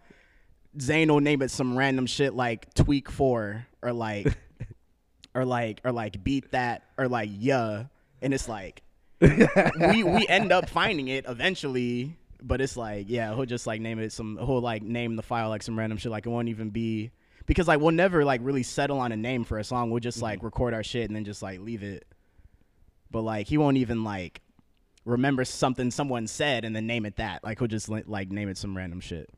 Zane 0.80 1.12
will 1.12 1.20
name 1.20 1.42
it 1.42 1.50
some 1.50 1.76
random 1.76 2.06
shit 2.06 2.36
like 2.36 2.72
tweak 2.76 3.10
four 3.10 3.66
or 3.82 3.92
like 3.92 4.38
or 5.38 5.46
like 5.46 5.80
or 5.86 5.92
like 5.92 6.24
beat 6.24 6.52
that 6.52 6.84
or 6.98 7.08
like 7.08 7.30
yeah. 7.32 7.86
And 8.22 8.34
it's 8.34 8.50
like 8.50 8.82
we 9.22 10.04
we 10.04 10.28
end 10.28 10.52
up 10.52 10.68
finding 10.68 11.08
it 11.08 11.26
eventually 11.28 12.18
but 12.42 12.62
it's 12.62 12.78
like 12.78 13.08
yeah 13.10 13.34
he'll 13.34 13.46
just 13.46 13.66
like 13.66 13.82
name 13.82 13.98
it 13.98 14.12
some 14.12 14.38
he'll 14.38 14.62
like 14.62 14.84
name 14.84 15.16
the 15.16 15.24
file 15.24 15.50
like 15.50 15.64
some 15.64 15.78
random 15.78 15.98
shit 15.98 16.12
like 16.12 16.24
it 16.24 16.30
won't 16.30 16.50
even 16.50 16.70
be 16.70 17.10
because 17.48 17.68
like 17.68 17.80
we'll 17.80 17.92
never 17.92 18.24
like 18.26 18.42
really 18.44 18.62
settle 18.62 19.00
on 19.00 19.12
a 19.12 19.18
name 19.18 19.44
for 19.44 19.58
a 19.58 19.64
song. 19.64 19.90
We'll 19.90 20.02
just 20.02 20.22
like 20.22 20.40
mm-hmm. 20.40 20.48
record 20.48 20.74
our 20.74 20.84
shit 20.84 21.10
and 21.10 21.16
then 21.16 21.24
just 21.24 21.42
like 21.42 21.60
leave 21.60 21.82
it. 21.82 22.06
But 23.10 23.22
like 23.22 23.48
he 23.48 23.58
won't 23.58 23.78
even 23.78 24.04
like 24.04 24.42
remember 25.06 25.46
something 25.46 25.90
someone 25.90 26.28
said 26.28 26.66
and 26.66 26.76
then 26.76 26.86
name 26.86 27.06
it 27.06 27.16
that. 27.16 27.44
Like 27.44 27.60
he'll 27.60 27.68
just 27.68 27.90
like 27.90 28.32
name 28.32 28.50
it 28.50 28.58
some 28.58 28.76
random 28.76 29.00
shit. 29.00 29.30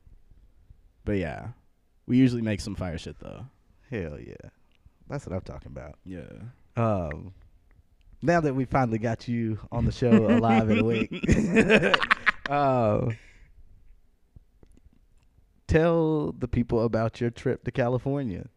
But 1.04 1.16
yeah 1.16 1.48
we 2.06 2.16
usually 2.18 2.42
make 2.42 2.60
some 2.60 2.74
fire 2.74 2.98
shit 2.98 3.18
though. 3.20 3.46
Hell 3.88 4.18
yeah. 4.18 4.50
That's 5.10 5.26
what 5.26 5.34
I'm 5.34 5.42
talking 5.42 5.72
about. 5.72 5.96
yeah 6.06 6.22
Um, 6.76 7.34
now 8.22 8.40
that 8.40 8.54
we 8.54 8.64
finally 8.64 8.98
got 8.98 9.28
you 9.28 9.58
on 9.70 9.84
the 9.84 9.92
show 9.92 10.26
alive 10.30 10.70
and 10.70 10.80
awake, 10.80 11.12
uh, 12.48 13.10
tell 15.66 16.32
the 16.32 16.48
people 16.48 16.84
about 16.84 17.20
your 17.20 17.30
trip 17.30 17.64
to 17.64 17.70
California. 17.70 18.48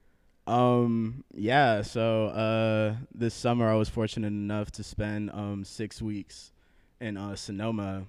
Um 0.45 1.23
yeah, 1.33 1.83
so 1.83 2.25
uh 2.27 2.95
this 3.15 3.33
summer 3.33 3.69
I 3.69 3.75
was 3.75 3.87
fortunate 3.87 4.27
enough 4.27 4.71
to 4.71 4.83
spend 4.83 5.31
um 5.31 5.63
6 5.63 6.01
weeks 6.01 6.51
in 6.99 7.15
uh 7.15 7.35
Sonoma. 7.37 8.07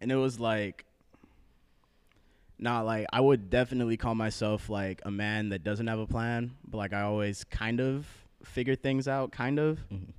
And 0.00 0.12
it 0.12 0.16
was 0.16 0.38
like 0.38 0.84
not 2.58 2.84
like 2.86 3.06
I 3.12 3.20
would 3.20 3.50
definitely 3.50 3.96
call 3.96 4.14
myself 4.14 4.68
like 4.68 5.00
a 5.04 5.10
man 5.10 5.50
that 5.50 5.62
doesn't 5.64 5.86
have 5.86 5.98
a 5.98 6.06
plan, 6.06 6.52
but 6.66 6.78
like 6.78 6.92
I 6.92 7.02
always 7.02 7.44
kind 7.44 7.80
of 7.80 8.06
figure 8.44 8.74
things 8.76 9.06
out 9.08 9.30
kind 9.32 9.58
of. 9.58 9.78
Mhm. 9.90 10.12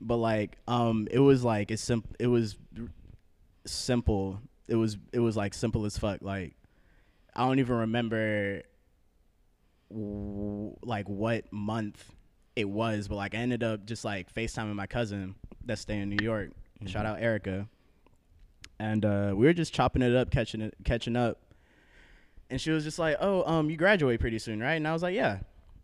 But 0.00 0.16
like 0.16 0.58
um 0.68 1.08
it 1.10 1.18
was 1.20 1.44
like 1.44 1.70
it's 1.70 1.82
sim- 1.82 2.04
it 2.18 2.26
was 2.26 2.56
r- 2.78 2.88
simple. 3.64 4.40
It 4.68 4.76
was 4.76 4.96
it 5.12 5.20
was 5.20 5.36
like 5.36 5.54
simple 5.54 5.84
as 5.84 5.96
fuck 5.98 6.20
like 6.22 6.54
I 7.34 7.46
don't 7.46 7.58
even 7.58 7.76
remember 7.76 8.62
w- 9.90 10.76
like 10.82 11.08
what 11.08 11.50
month 11.52 12.12
it 12.56 12.68
was, 12.68 13.08
but 13.08 13.16
like 13.16 13.34
I 13.34 13.38
ended 13.38 13.62
up 13.62 13.86
just 13.86 14.04
like 14.04 14.32
FaceTiming 14.32 14.74
my 14.74 14.86
cousin 14.86 15.34
that's 15.64 15.80
staying 15.80 16.02
in 16.02 16.08
New 16.10 16.22
York. 16.24 16.50
Shout 16.86 17.06
Mhm. 17.06 17.08
out 17.10 17.22
Erica. 17.22 17.68
And 18.78 19.04
uh, 19.04 19.32
we 19.36 19.46
were 19.46 19.52
just 19.52 19.72
chopping 19.72 20.02
it 20.02 20.14
up, 20.14 20.30
catching 20.30 20.60
it, 20.60 20.74
catching 20.84 21.14
up. 21.16 21.38
And 22.52 22.60
she 22.60 22.70
was 22.70 22.84
just 22.84 22.98
like, 22.98 23.16
"Oh, 23.18 23.44
um, 23.50 23.70
you 23.70 23.78
graduate 23.78 24.20
pretty 24.20 24.38
soon, 24.38 24.60
right?" 24.60 24.74
And 24.74 24.86
I 24.86 24.92
was 24.92 25.02
like, 25.02 25.14
"Yeah." 25.14 25.38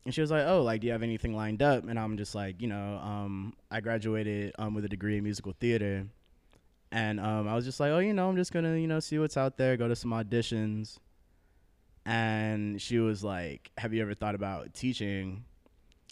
And 0.04 0.14
she 0.14 0.20
was 0.20 0.30
like, 0.30 0.44
"Oh, 0.46 0.62
like, 0.62 0.82
do 0.82 0.86
you 0.86 0.92
have 0.92 1.02
anything 1.02 1.34
lined 1.34 1.62
up?" 1.62 1.88
And 1.88 1.98
I'm 1.98 2.18
just 2.18 2.34
like, 2.34 2.60
you 2.60 2.68
know, 2.68 3.00
um, 3.02 3.54
I 3.70 3.80
graduated 3.80 4.52
um 4.58 4.74
with 4.74 4.84
a 4.84 4.88
degree 4.88 5.16
in 5.16 5.24
musical 5.24 5.54
theater, 5.58 6.06
and 6.92 7.20
um, 7.20 7.48
I 7.48 7.54
was 7.54 7.64
just 7.64 7.80
like, 7.80 7.90
"Oh, 7.90 8.00
you 8.00 8.12
know, 8.12 8.28
I'm 8.28 8.36
just 8.36 8.52
gonna, 8.52 8.76
you 8.76 8.86
know, 8.86 9.00
see 9.00 9.18
what's 9.18 9.38
out 9.38 9.56
there, 9.56 9.78
go 9.78 9.88
to 9.88 9.96
some 9.96 10.10
auditions." 10.10 10.98
And 12.04 12.80
she 12.82 12.98
was 12.98 13.24
like, 13.24 13.70
"Have 13.78 13.94
you 13.94 14.02
ever 14.02 14.12
thought 14.12 14.34
about 14.34 14.74
teaching?" 14.74 15.44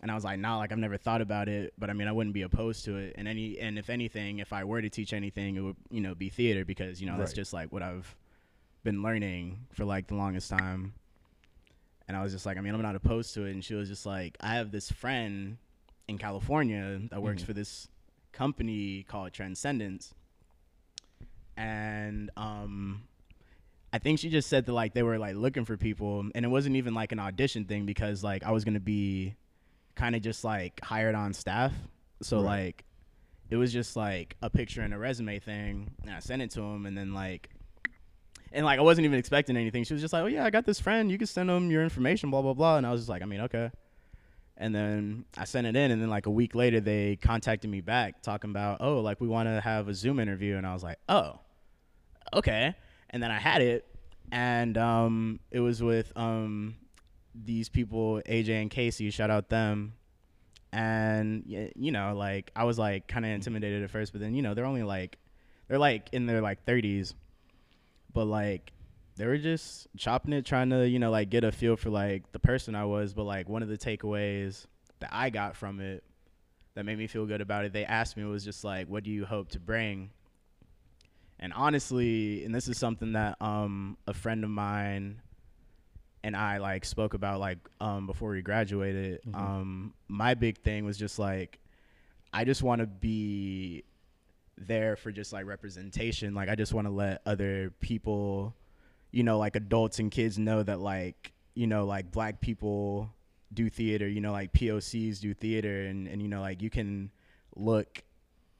And 0.00 0.10
I 0.10 0.14
was 0.14 0.24
like, 0.24 0.38
"Nah, 0.38 0.56
like 0.56 0.72
I've 0.72 0.78
never 0.78 0.96
thought 0.96 1.20
about 1.20 1.50
it, 1.50 1.74
but 1.76 1.90
I 1.90 1.92
mean, 1.92 2.08
I 2.08 2.12
wouldn't 2.12 2.34
be 2.34 2.42
opposed 2.42 2.86
to 2.86 2.96
it. 2.96 3.14
And 3.18 3.28
any, 3.28 3.58
and 3.58 3.78
if 3.78 3.90
anything, 3.90 4.38
if 4.38 4.54
I 4.54 4.64
were 4.64 4.80
to 4.80 4.88
teach 4.88 5.12
anything, 5.12 5.56
it 5.56 5.60
would, 5.60 5.76
you 5.90 6.00
know, 6.00 6.14
be 6.14 6.30
theater 6.30 6.64
because 6.64 6.98
you 6.98 7.06
know 7.06 7.18
that's 7.18 7.34
just 7.34 7.52
like 7.52 7.70
what 7.72 7.82
I've 7.82 8.16
been 8.86 9.02
learning 9.02 9.66
for 9.74 9.84
like 9.84 10.06
the 10.06 10.14
longest 10.14 10.48
time." 10.50 10.94
And 12.08 12.16
I 12.16 12.22
was 12.22 12.32
just 12.32 12.46
like, 12.46 12.56
I 12.56 12.60
mean, 12.60 12.72
I'm 12.74 12.80
not 12.82 12.94
opposed 12.94 13.34
to 13.34 13.44
it. 13.46 13.50
And 13.50 13.64
she 13.64 13.74
was 13.74 13.88
just 13.88 14.06
like, 14.06 14.36
I 14.40 14.54
have 14.54 14.70
this 14.70 14.92
friend 14.92 15.58
in 16.06 16.18
California 16.18 17.00
that 17.10 17.20
works 17.20 17.42
Mhm. 17.42 17.46
for 17.46 17.52
this 17.52 17.88
company 18.32 19.02
called 19.02 19.32
Transcendence, 19.32 20.14
and 21.56 22.30
um, 22.36 23.02
I 23.92 23.98
think 23.98 24.18
she 24.18 24.28
just 24.30 24.48
said 24.48 24.66
that 24.66 24.72
like 24.72 24.94
they 24.94 25.02
were 25.02 25.18
like 25.18 25.36
looking 25.36 25.64
for 25.64 25.76
people, 25.76 26.20
and 26.34 26.44
it 26.44 26.48
wasn't 26.48 26.76
even 26.76 26.94
like 26.94 27.12
an 27.12 27.18
audition 27.18 27.64
thing 27.64 27.86
because 27.86 28.22
like 28.22 28.44
I 28.44 28.50
was 28.52 28.64
gonna 28.64 28.80
be 28.80 29.34
kind 29.94 30.14
of 30.14 30.22
just 30.22 30.44
like 30.44 30.80
hired 30.82 31.14
on 31.14 31.32
staff, 31.32 31.72
so 32.22 32.36
Right. 32.38 32.44
like 32.66 32.84
it 33.48 33.56
was 33.56 33.72
just 33.72 33.96
like 33.96 34.36
a 34.42 34.50
picture 34.50 34.82
and 34.82 34.92
a 34.92 34.98
resume 34.98 35.38
thing, 35.38 35.90
and 36.02 36.10
I 36.10 36.18
sent 36.20 36.42
it 36.42 36.50
to 36.52 36.60
him, 36.62 36.86
and 36.86 36.96
then 36.96 37.14
like. 37.14 37.50
And 38.52 38.64
like 38.64 38.78
I 38.78 38.82
wasn't 38.82 39.04
even 39.04 39.18
expecting 39.18 39.56
anything. 39.56 39.84
She 39.84 39.92
was 39.92 40.02
just 40.02 40.12
like, 40.12 40.22
"Oh 40.22 40.26
yeah, 40.26 40.44
I 40.44 40.50
got 40.50 40.64
this 40.64 40.80
friend. 40.80 41.10
You 41.10 41.18
can 41.18 41.26
send 41.26 41.50
him 41.50 41.70
your 41.70 41.82
information, 41.82 42.30
blah 42.30 42.42
blah 42.42 42.54
blah." 42.54 42.76
And 42.76 42.86
I 42.86 42.92
was 42.92 43.02
just 43.02 43.08
like, 43.08 43.22
"I 43.22 43.26
mean, 43.26 43.40
okay." 43.42 43.70
And 44.56 44.74
then 44.74 45.26
I 45.36 45.44
sent 45.44 45.66
it 45.66 45.76
in, 45.76 45.90
and 45.90 46.00
then 46.00 46.08
like 46.08 46.26
a 46.26 46.30
week 46.30 46.54
later, 46.54 46.80
they 46.80 47.16
contacted 47.16 47.68
me 47.68 47.80
back 47.80 48.22
talking 48.22 48.50
about, 48.50 48.78
"Oh, 48.80 49.00
like 49.00 49.20
we 49.20 49.28
want 49.28 49.48
to 49.48 49.60
have 49.60 49.88
a 49.88 49.94
Zoom 49.94 50.18
interview," 50.18 50.56
and 50.56 50.66
I 50.66 50.72
was 50.72 50.82
like, 50.82 50.98
"Oh, 51.08 51.40
okay." 52.32 52.74
And 53.10 53.22
then 53.22 53.30
I 53.30 53.38
had 53.38 53.62
it, 53.62 53.86
and 54.32 54.76
um, 54.78 55.40
it 55.50 55.60
was 55.60 55.82
with 55.82 56.12
um, 56.16 56.76
these 57.34 57.68
people, 57.68 58.20
AJ 58.26 58.62
and 58.62 58.70
Casey. 58.70 59.10
Shout 59.10 59.30
out 59.30 59.48
them. 59.48 59.94
And 60.72 61.44
you 61.46 61.92
know, 61.92 62.14
like 62.14 62.50
I 62.54 62.64
was 62.64 62.78
like 62.78 63.08
kind 63.08 63.24
of 63.24 63.30
intimidated 63.32 63.82
at 63.82 63.90
first, 63.90 64.12
but 64.12 64.20
then 64.20 64.34
you 64.34 64.42
know 64.42 64.54
they're 64.54 64.66
only 64.66 64.82
like 64.82 65.18
they're 65.68 65.78
like 65.78 66.08
in 66.12 66.26
their 66.26 66.40
like 66.40 66.64
30s, 66.66 67.14
but 68.16 68.24
like 68.24 68.72
they 69.16 69.26
were 69.26 69.36
just 69.36 69.88
chopping 69.96 70.32
it, 70.32 70.46
trying 70.46 70.70
to 70.70 70.88
you 70.88 70.98
know 70.98 71.10
like 71.10 71.28
get 71.28 71.44
a 71.44 71.52
feel 71.52 71.76
for 71.76 71.90
like 71.90 72.32
the 72.32 72.38
person 72.38 72.74
I 72.74 72.86
was. 72.86 73.12
But 73.12 73.24
like 73.24 73.46
one 73.48 73.62
of 73.62 73.68
the 73.68 73.76
takeaways 73.76 74.64
that 75.00 75.10
I 75.12 75.28
got 75.28 75.54
from 75.54 75.80
it 75.80 76.02
that 76.74 76.84
made 76.86 76.96
me 76.96 77.06
feel 77.06 77.26
good 77.26 77.42
about 77.42 77.66
it, 77.66 77.74
they 77.74 77.84
asked 77.84 78.16
me 78.16 78.24
was 78.24 78.42
just 78.42 78.64
like, 78.64 78.88
"What 78.88 79.04
do 79.04 79.10
you 79.10 79.26
hope 79.26 79.50
to 79.50 79.60
bring?" 79.60 80.10
And 81.38 81.52
honestly, 81.52 82.42
and 82.44 82.54
this 82.54 82.68
is 82.68 82.78
something 82.78 83.12
that 83.12 83.36
um 83.42 83.98
a 84.06 84.14
friend 84.14 84.42
of 84.44 84.50
mine 84.50 85.20
and 86.24 86.34
I 86.34 86.56
like 86.56 86.86
spoke 86.86 87.12
about 87.12 87.38
like 87.38 87.58
um 87.82 88.06
before 88.06 88.30
we 88.30 88.40
graduated. 88.40 89.20
Mhm. 89.24 89.38
Um 89.38 89.94
my 90.08 90.32
big 90.32 90.56
thing 90.62 90.86
was 90.86 90.96
just 90.96 91.18
like 91.18 91.58
I 92.32 92.44
just 92.44 92.62
want 92.62 92.80
to 92.80 92.86
be 92.86 93.84
there 94.58 94.96
for 94.96 95.12
just 95.12 95.32
like 95.32 95.46
representation. 95.46 96.34
Like 96.34 96.48
I 96.48 96.54
just 96.54 96.72
want 96.72 96.86
to 96.86 96.92
let 96.92 97.22
other 97.26 97.72
people, 97.80 98.54
you 99.10 99.22
know, 99.22 99.38
like 99.38 99.56
adults 99.56 99.98
and 99.98 100.10
kids 100.10 100.38
know 100.38 100.62
that 100.62 100.80
like, 100.80 101.32
you 101.54 101.66
know, 101.66 101.84
like 101.84 102.10
black 102.10 102.40
people 102.40 103.10
do 103.52 103.70
theater, 103.70 104.08
you 104.08 104.20
know, 104.20 104.32
like 104.32 104.52
POCs 104.52 105.20
do 105.20 105.34
theater 105.34 105.86
and 105.86 106.08
and 106.08 106.22
you 106.22 106.28
know 106.28 106.40
like 106.40 106.62
you 106.62 106.70
can 106.70 107.10
look 107.54 108.02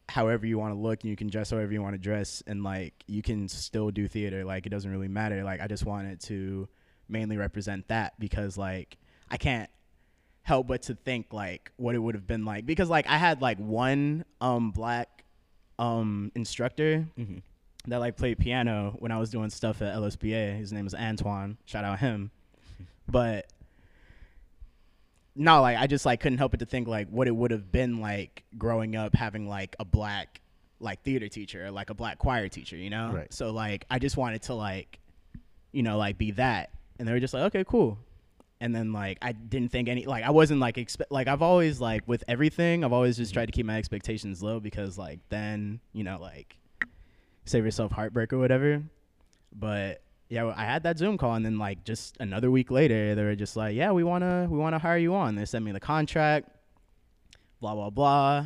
however 0.09 0.47
you 0.47 0.59
want 0.59 0.73
to 0.73 0.79
look 0.79 1.03
and 1.03 1.11
you 1.11 1.17
can 1.17 1.29
dress 1.29 1.51
however 1.51 1.73
you 1.73 1.83
want 1.83 1.95
to 1.95 1.99
dress 1.99 2.43
and 2.47 2.63
like 2.63 2.95
you 3.07 3.23
can 3.23 3.49
still 3.49 3.91
do 3.91 4.07
theater. 4.07 4.45
Like 4.45 4.67
it 4.67 4.71
doesn't 4.71 4.91
really 4.91 5.09
matter. 5.09 5.43
Like 5.45 5.61
i 5.61 5.67
just 5.67 5.85
wanted 5.85 6.21
to 6.23 6.69
mainly 7.09 7.37
represent 7.37 7.87
that 7.87 8.19
because 8.19 8.59
like 8.59 8.97
i 9.31 9.37
can't 9.37 9.71
help 10.43 10.67
but 10.67 10.83
to 10.83 10.95
think 10.95 11.33
like 11.33 11.71
what 11.77 11.95
it 11.95 11.99
would 11.99 12.15
have 12.15 12.27
been 12.27 12.45
like. 12.45 12.67
Because 12.67 12.89
like 12.89 13.09
i 13.09 13.17
had 13.17 13.43
like 13.43 13.59
one 13.59 14.25
um 14.41 14.71
black 14.71 15.16
um 15.79 16.33
instructor 16.35 17.07
Mm-hmm. 17.19 17.39
that 17.89 17.99
like 17.99 18.17
played 18.17 18.39
piano 18.39 18.97
when 18.99 19.13
i 19.13 19.19
was 19.19 19.31
doing 19.31 19.51
stuff 19.51 19.83
at 19.83 19.95
lsba 19.95 20.57
his 20.59 20.73
name 20.73 20.87
is 20.87 20.95
antoine 20.95 21.57
shout 21.67 21.85
out 21.85 21.99
him 21.99 22.31
but 23.09 23.47
no, 25.39 25.61
like 25.61 25.77
I 25.77 25.87
just 25.87 26.07
like 26.07 26.21
couldn't 26.21 26.39
help 26.39 26.53
but 26.53 26.61
to 26.61 26.67
think 26.67 26.89
like 26.89 27.09
what 27.11 27.29
it 27.29 27.37
would 27.37 27.51
have 27.51 27.71
been 27.71 28.01
like 28.01 28.45
growing 28.57 28.97
up 28.97 29.15
having 29.15 29.47
like 29.47 29.77
a 29.79 29.85
black 29.85 30.41
like 30.81 31.03
theater 31.03 31.29
teacher, 31.29 31.67
or, 31.67 31.71
like 31.71 31.91
a 31.91 31.95
black 31.95 32.19
choir 32.19 32.49
teacher, 32.49 32.77
you 32.77 32.89
know? 32.91 33.13
Right. 33.13 33.33
So 33.33 33.51
like 33.53 33.85
I 33.91 33.99
just 33.99 34.17
wanted 34.17 34.43
to 34.45 34.55
like 34.55 34.99
you 35.73 35.83
know, 35.83 35.99
like 35.99 36.17
be 36.17 36.31
that. 36.33 36.71
And 36.99 37.07
they 37.07 37.13
were 37.13 37.21
just 37.21 37.35
like, 37.35 37.43
"Okay, 37.45 37.65
cool." 37.69 37.99
And 38.61 38.75
then 38.75 38.93
like 38.93 39.19
I 39.21 39.33
didn't 39.33 39.71
think 39.71 39.89
any 39.89 40.07
like 40.07 40.25
I 40.25 40.31
wasn't 40.31 40.61
like 40.61 40.79
expect 40.79 41.13
like 41.13 41.29
I've 41.29 41.43
always 41.43 41.81
like 41.81 42.03
with 42.07 42.25
everything, 42.27 42.85
I've 42.85 42.93
always 42.93 43.17
just 43.19 43.35
tried 43.35 43.47
to 43.47 43.53
keep 43.53 43.67
my 43.67 43.77
expectations 43.77 44.43
low 44.43 44.61
because 44.61 44.97
like 44.97 45.21
then, 45.29 45.81
you 45.93 46.05
know, 46.05 46.19
like 46.21 46.57
save 47.45 47.65
yourself 47.65 47.93
heartbreak 47.93 48.33
or 48.33 48.39
whatever. 48.39 48.83
But 49.53 50.03
yeah, 50.29 50.53
I 50.57 50.65
had 50.65 50.83
that 50.83 50.99
Zoom 50.99 51.19
call, 51.19 51.35
and 51.35 51.45
then 51.45 51.59
like 51.59 51.85
just 51.85 52.17
another 52.19 52.51
week 52.51 52.71
later, 52.71 53.15
they 53.15 53.23
were 53.23 53.37
just 53.37 53.57
like, 53.57 53.77
"Yeah, 53.77 53.93
we 53.93 54.03
wanna 54.03 54.49
we 54.51 54.59
wanna 54.59 54.79
hire 54.79 54.99
you 54.99 55.15
on." 55.15 55.37
They 55.37 55.45
sent 55.45 55.65
me 55.65 55.73
the 55.73 55.81
contract, 55.81 56.49
blah 57.61 57.75
blah 57.75 57.91
blah, 57.91 58.39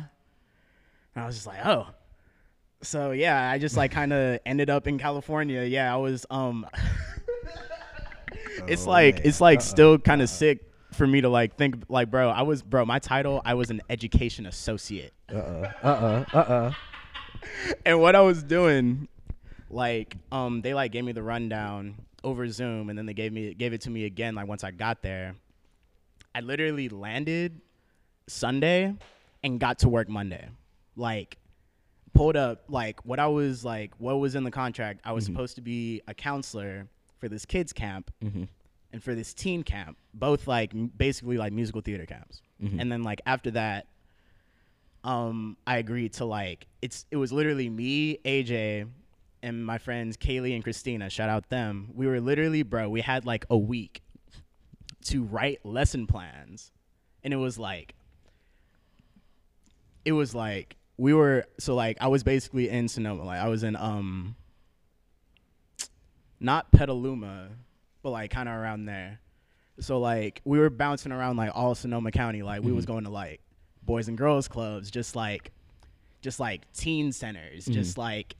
and 1.15 1.23
I 1.23 1.25
was 1.25 1.35
just 1.35 1.47
like, 1.47 1.65
"Oh." 1.65 1.87
So 2.83 3.11
yeah, 3.11 3.49
I 3.49 3.57
just 3.57 3.77
like 3.77 3.91
kind 3.91 4.13
of 4.13 4.39
ended 4.45 4.69
up 4.69 4.87
in 4.87 4.97
California. 4.99 5.63
Yeah, 5.63 5.93
I 5.93 5.97
was 5.97 6.25
um. 6.29 6.67
it's 8.67 8.85
Oh, 8.87 8.91
like 8.91 9.15
man. 9.15 9.21
it's 9.25 9.41
like 9.41 9.59
Uh-uh, 9.59 9.63
still 9.65 9.97
kind 9.99 10.21
uh-uh. 10.21 10.25
of 10.25 10.29
sick 10.29 10.59
for 10.93 11.07
me 11.07 11.21
to 11.21 11.29
like 11.29 11.55
think 11.55 11.83
like, 11.89 12.09
bro, 12.11 12.29
I 12.29 12.41
was 12.41 12.61
bro. 12.61 12.85
My 12.85 12.99
title, 12.99 13.41
I 13.45 13.53
was 13.53 13.69
an 13.69 13.81
education 13.89 14.45
associate. 14.45 15.13
Uh 15.31 15.37
uh 15.37 15.71
uh 15.83 15.87
uh 15.87 16.25
uh 16.33 16.37
uh. 16.37 16.73
and 17.85 17.99
what 17.99 18.15
I 18.15 18.21
was 18.21 18.43
doing, 18.43 19.07
like, 19.69 20.15
um, 20.31 20.61
they 20.61 20.73
like 20.73 20.91
gave 20.91 21.03
me 21.05 21.11
the 21.11 21.23
rundown 21.23 21.95
over 22.23 22.47
Zoom, 22.49 22.89
and 22.89 22.97
then 22.97 23.05
they 23.05 23.13
gave 23.13 23.31
me 23.33 23.53
gave 23.53 23.73
it 23.73 23.81
to 23.81 23.89
me 23.89 24.05
again, 24.05 24.35
like 24.35 24.47
once 24.47 24.63
I 24.63 24.71
got 24.71 25.01
there, 25.01 25.35
I 26.35 26.41
literally 26.41 26.89
landed 26.89 27.61
Sunday 28.27 28.93
and 29.43 29.59
got 29.59 29.79
to 29.79 29.89
work 29.89 30.07
Monday. 30.09 30.47
Like 30.95 31.37
pulled 32.13 32.35
up 32.35 32.65
like 32.67 33.03
what 33.05 33.19
I 33.19 33.27
was 33.27 33.63
like 33.63 33.93
what 33.97 34.19
was 34.19 34.35
in 34.35 34.43
the 34.43 34.51
contract. 34.51 34.99
I 35.05 35.13
was 35.13 35.23
supposed 35.25 35.55
to 35.55 35.61
be 35.61 36.01
a 36.07 36.13
counselor 36.13 36.87
for 37.21 37.29
this 37.29 37.45
kids 37.45 37.71
camp 37.71 38.11
Mm-hmm. 38.21 38.43
and 38.91 39.01
for 39.01 39.15
this 39.15 39.33
teen 39.33 39.63
camp, 39.63 39.95
both 40.13 40.47
like 40.47 40.73
m- 40.75 40.91
basically 40.97 41.37
like 41.37 41.53
musical 41.53 41.79
theater 41.79 42.05
camps. 42.05 42.41
Mhm. 42.61 42.81
And 42.81 42.91
then 42.91 43.03
like 43.03 43.21
after 43.25 43.51
that, 43.51 43.87
um, 45.05 45.55
I 45.65 45.77
agreed 45.77 46.13
to 46.13 46.25
like 46.25 46.67
it's 46.81 47.05
it 47.11 47.15
was 47.17 47.31
literally 47.31 47.69
me, 47.69 48.17
AJ, 48.25 48.87
and 49.41 49.65
my 49.65 49.77
friends 49.77 50.17
Kaylee 50.17 50.53
and 50.53 50.63
Christina. 50.63 51.09
Shout 51.09 51.29
out 51.29 51.47
them. 51.49 51.89
We 51.95 52.05
were 52.07 52.19
literally, 52.19 52.63
bro. 52.63 52.89
We 52.89 53.01
had 53.01 53.25
like 53.25 53.45
a 53.49 53.57
week 53.57 54.01
to 55.05 55.23
write 55.23 55.65
lesson 55.65 56.05
plans, 56.05 56.71
and 57.23 57.33
it 57.33 57.37
was 57.37 57.57
like, 57.57 57.95
it 60.05 60.11
was 60.11 60.35
like 60.35 60.75
we 60.97 61.13
were 61.13 61.45
so 61.59 61.73
like 61.75 61.97
I 62.01 62.07
was 62.07 62.23
basically 62.23 62.69
in 62.69 62.87
Sonoma. 62.87 63.23
Like 63.23 63.39
I 63.39 63.47
was 63.47 63.63
in 63.63 63.75
um, 63.75 64.35
not 66.41 66.71
Petaluma, 66.71 67.49
but 68.01 68.09
like 68.09 68.31
kind 68.31 68.49
of 68.49 68.55
around 68.55 68.85
there. 68.85 69.19
So 69.79 69.99
like 69.99 70.41
we 70.43 70.59
were 70.59 70.69
bouncing 70.69 71.11
around 71.11 71.37
like 71.37 71.51
all 71.53 71.75
Sonoma 71.75 72.11
County. 72.11 72.43
Like 72.43 72.63
we 72.63 72.71
was 72.71 72.85
mm-hmm. 72.85 72.93
going 72.93 73.03
to 73.05 73.09
like 73.11 73.41
boys 73.83 74.07
and 74.07 74.17
girls 74.17 74.47
clubs, 74.47 74.91
just 74.91 75.15
like 75.15 75.51
just 76.21 76.39
like 76.39 76.69
teen 76.73 77.11
centers, 77.11 77.65
just 77.65 77.91
mm-hmm. 77.91 78.01
like 78.01 78.35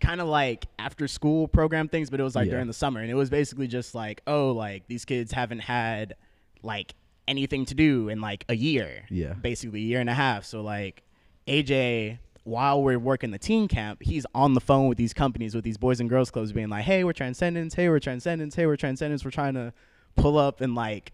kind 0.00 0.20
of 0.20 0.28
like 0.28 0.66
after 0.78 1.08
school 1.08 1.48
program 1.48 1.88
things, 1.88 2.10
but 2.10 2.20
it 2.20 2.22
was 2.22 2.34
like 2.34 2.46
Yeah. 2.46 2.52
during 2.52 2.66
the 2.66 2.72
summer, 2.72 3.00
and 3.00 3.10
it 3.10 3.14
was 3.14 3.30
basically 3.30 3.66
just 3.66 3.94
like 3.94 4.22
oh 4.26 4.52
like 4.52 4.86
these 4.86 5.04
kids 5.04 5.32
haven't 5.32 5.60
had 5.60 6.14
like 6.62 6.94
anything 7.28 7.64
to 7.66 7.74
do 7.74 8.08
in 8.08 8.20
like 8.20 8.44
a 8.48 8.54
year, 8.54 9.04
Yeah. 9.10 9.34
basically 9.34 9.80
a 9.80 9.84
year 9.84 10.00
and 10.00 10.10
a 10.10 10.14
half. 10.14 10.44
So 10.44 10.62
like 10.62 11.02
AJ. 11.46 12.18
While 12.46 12.82
we're 12.82 12.98
working 12.98 13.32
the 13.32 13.38
teen 13.38 13.66
camp, 13.66 14.02
he's 14.02 14.24
on 14.32 14.54
the 14.54 14.60
phone 14.60 14.88
with 14.88 14.98
these 14.98 15.12
companies, 15.12 15.54
with 15.54 15.64
these 15.64 15.76
boys 15.76 15.98
and 15.98 16.08
girls 16.08 16.30
clubs, 16.30 16.52
being 16.52 16.68
like, 16.68 16.84
"Hey, 16.84 17.02
we're 17.02 17.12
Transcendence. 17.12 17.74
Hey, 17.74 17.88
we're 17.88 17.98
Transcendence. 17.98 18.54
Hey, 18.54 18.66
we're 18.66 18.76
Transcendence. 18.76 19.24
We're 19.24 19.32
trying 19.32 19.54
to 19.54 19.72
pull 20.14 20.38
up 20.38 20.60
and 20.60 20.74
like 20.74 21.12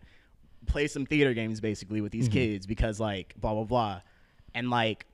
play 0.66 0.86
some 0.86 1.04
theater 1.04 1.34
games 1.34 1.60
basically 1.60 2.00
with 2.00 2.12
these 2.12 2.28
mm-hmm. 2.28 2.34
kids 2.34 2.66
because 2.66 3.00
like 3.00 3.34
blah 3.38 3.52
blah 3.52 3.64
blah 3.64 4.00
and 4.54 4.70
like 4.70 5.06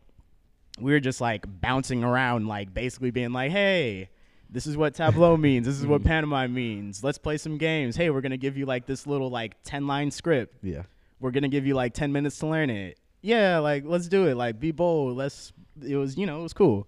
we 0.79 0.93
were 0.93 1.01
just 1.01 1.21
like 1.21 1.45
bouncing 1.61 2.05
around 2.05 2.47
like 2.47 2.73
basically 2.73 3.11
being 3.11 3.33
like 3.33 3.51
hey 3.51 4.11
this 4.51 4.67
is 4.67 4.77
what 4.77 4.95
tableau 4.95 5.37
means 5.39 5.67
this 5.67 5.79
is 5.79 5.87
what 5.87 6.01
mm-hmm. 6.01 6.09
pantomime 6.09 6.55
means 6.55 7.03
let's 7.03 7.19
play 7.19 7.37
some 7.37 7.57
games 7.59 7.97
hey 7.97 8.11
we're 8.11 8.21
gonna 8.21 8.37
give 8.37 8.57
you 8.57 8.67
like 8.67 8.87
this 8.87 9.07
little 9.07 9.31
like 9.31 9.57
10 9.65 9.87
line 9.87 10.11
script 10.11 10.55
Yeah. 10.63 10.83
we're 11.21 11.31
gonna 11.31 11.49
give 11.49 11.67
you 11.67 11.75
like 11.75 11.95
10 11.95 12.13
minutes 12.13 12.39
to 12.41 12.47
learn 12.47 12.71
it 12.71 12.99
yeah 13.23 13.59
like 13.59 13.85
let's 13.87 14.09
do 14.09 14.27
it. 14.27 14.37
Like 14.37 14.59
be 14.61 14.71
bold. 14.71 15.17
Let's 15.17 15.53
it 15.87 15.97
was 15.97 16.17
you 16.17 16.27
know 16.27 16.41
it 16.41 16.43
was 16.43 16.53
cool. 16.53 16.87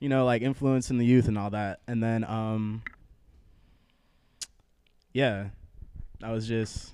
You 0.00 0.08
know 0.08 0.24
like 0.24 0.42
influencing 0.42 0.98
the 0.98 1.06
youth 1.06 1.28
and 1.28 1.38
all 1.38 1.50
that. 1.50 1.80
And 1.86 2.02
then 2.02 2.24
um 2.24 2.82
yeah 5.12 5.48
i 6.22 6.32
was 6.32 6.48
just 6.48 6.92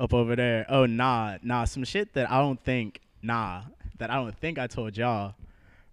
up 0.00 0.14
over 0.14 0.34
there. 0.36 0.64
Oh 0.68 0.86
nah 0.86 1.38
nah 1.42 1.64
some 1.64 1.84
shit 1.84 2.14
that 2.14 2.30
i 2.30 2.38
don't 2.40 2.62
think 2.62 3.00
nah 3.22 3.62
that 3.98 4.10
i 4.10 4.14
don't 4.14 4.36
think 4.38 4.58
i 4.58 4.66
told 4.66 4.96
y'all. 4.96 5.34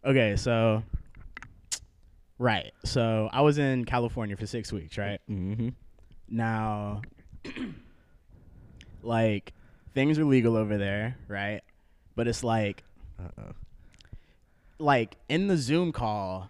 Okay 0.04 0.36
so 0.36 0.84
right. 2.38 2.72
So 2.84 3.30
i 3.32 3.42
was 3.42 3.58
in 3.58 3.86
california 3.86 4.36
for 4.38 4.46
six 4.46 4.72
weeks 4.72 4.98
right? 4.98 5.20
Mm-hmm. 5.30 5.70
now, 6.30 7.02
like, 9.04 9.54
things 9.94 10.18
are 10.20 10.26
legal 10.26 10.56
over 10.56 10.78
there, 10.78 11.18
right? 11.28 11.62
But 12.16 12.28
it's 12.28 12.44
like, 12.44 12.84
Uh-oh. 13.20 13.54
like 14.80 15.16
in 15.30 15.48
the 15.48 15.58
Zoom 15.58 15.92
call, 15.92 16.50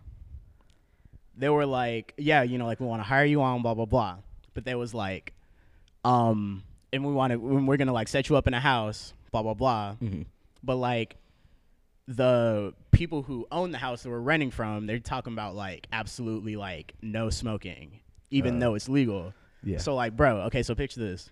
they 1.38 1.50
were 1.50 1.66
like, 1.66 2.14
yeah, 2.18 2.44
you 2.44 2.58
know, 2.58 2.66
like 2.66 2.80
we 2.80 2.86
want 2.86 3.00
to 3.02 3.08
hire 3.08 3.26
you 3.26 3.42
on, 3.42 3.62
blah 3.62 3.74
blah 3.74 3.86
blah. 3.86 4.18
But 4.54 4.64
there 4.66 4.78
was 4.78 4.94
like, 4.94 5.34
um, 6.04 6.64
and 6.94 7.04
we 7.06 7.12
want 7.14 7.32
to, 7.32 7.38
we're 7.38 7.78
gonna 7.78 7.94
like 7.94 8.08
set 8.08 8.30
you 8.30 8.36
up 8.38 8.48
in 8.48 8.54
a 8.54 8.60
house, 8.60 9.14
blah 9.32 9.42
blah 9.44 9.54
blah. 9.54 9.96
Mm-hmm. 10.02 10.22
But 10.64 10.76
like, 10.76 11.16
the 12.08 12.74
people 12.92 13.24
who 13.24 13.48
own 13.52 13.72
the 13.72 13.78
house 13.80 14.04
that 14.04 14.10
we're 14.10 14.20
renting 14.20 14.52
from, 14.52 14.86
they're 14.86 15.00
talking 15.00 15.34
about 15.34 15.56
like 15.56 15.88
absolutely 15.92 16.56
like 16.56 16.94
no 17.02 17.30
smoking, 17.30 18.00
even 18.32 18.58
Uh. 18.58 18.60
though 18.60 18.76
it's 18.76 18.88
legal. 18.88 19.34
Yeah. 19.64 19.80
So 19.80 19.96
like, 19.96 20.16
bro, 20.16 20.42
okay, 20.44 20.62
so 20.62 20.76
picture 20.76 21.00
this. 21.00 21.32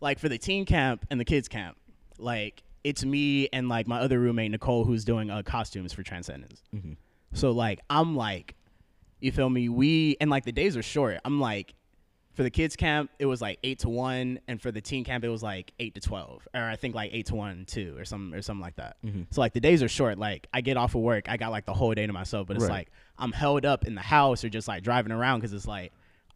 Like 0.00 0.18
for 0.18 0.28
the 0.28 0.38
teen 0.38 0.64
camp 0.64 1.04
and 1.10 1.18
the 1.20 1.24
kids 1.24 1.48
camp, 1.48 1.76
like 2.18 2.62
it's 2.84 3.04
me 3.04 3.48
and 3.52 3.68
like 3.68 3.86
my 3.86 4.00
other 4.00 4.18
roommate 4.18 4.50
Nicole 4.50 4.84
who's 4.84 5.04
doing 5.04 5.30
uh, 5.30 5.42
costumes 5.42 5.92
for 5.92 6.02
Transcendence. 6.02 6.62
Mhm. 6.74 6.96
So 7.32 7.50
like 7.52 7.80
I'm 7.88 8.16
like, 8.16 8.54
you 9.20 9.30
feel 9.32 9.48
me? 9.48 9.68
We 9.68 10.16
and 10.20 10.30
like 10.30 10.44
the 10.44 10.52
days 10.52 10.76
are 10.76 10.82
short. 10.82 11.18
I'm 11.24 11.40
like, 11.40 11.74
for 12.34 12.42
the 12.42 12.50
kids 12.50 12.76
camp 12.76 13.10
it 13.18 13.26
was 13.26 13.40
like 13.40 13.58
eight 13.62 13.78
to 13.80 13.88
one, 13.88 14.40
and 14.48 14.60
for 14.60 14.72
the 14.72 14.80
teen 14.80 15.04
camp 15.04 15.22
it 15.22 15.28
was 15.28 15.42
like 15.42 15.72
eight 15.78 15.94
to 15.94 16.00
twelve, 16.00 16.46
or 16.54 16.62
I 16.62 16.76
think 16.76 16.94
like 16.94 17.10
eight 17.12 17.26
to 17.26 17.34
one 17.34 17.64
too, 17.66 17.94
or 17.98 18.04
some 18.04 18.34
or 18.34 18.42
something 18.42 18.62
like 18.62 18.76
that. 18.76 18.96
Mhm. 19.04 19.26
So 19.30 19.40
like 19.40 19.52
the 19.52 19.60
days 19.60 19.82
are 19.82 19.88
short. 19.88 20.18
Like 20.18 20.48
I 20.52 20.60
get 20.60 20.76
off 20.76 20.94
of 20.94 21.02
work, 21.02 21.28
I 21.28 21.36
got 21.36 21.50
like 21.52 21.66
the 21.66 21.74
whole 21.74 21.94
day 21.94 22.06
to 22.06 22.12
myself, 22.12 22.48
but 22.48 22.56
it's 22.56 22.64
Right. 22.64 22.72
like 22.72 22.90
I'm 23.18 23.32
held 23.32 23.64
up 23.64 23.86
in 23.86 23.94
the 23.94 24.00
house 24.02 24.42
or 24.44 24.48
just 24.48 24.66
like 24.66 24.82
driving 24.82 25.12
around 25.12 25.40
because 25.40 25.52
it's 25.52 25.68
like 25.68 25.92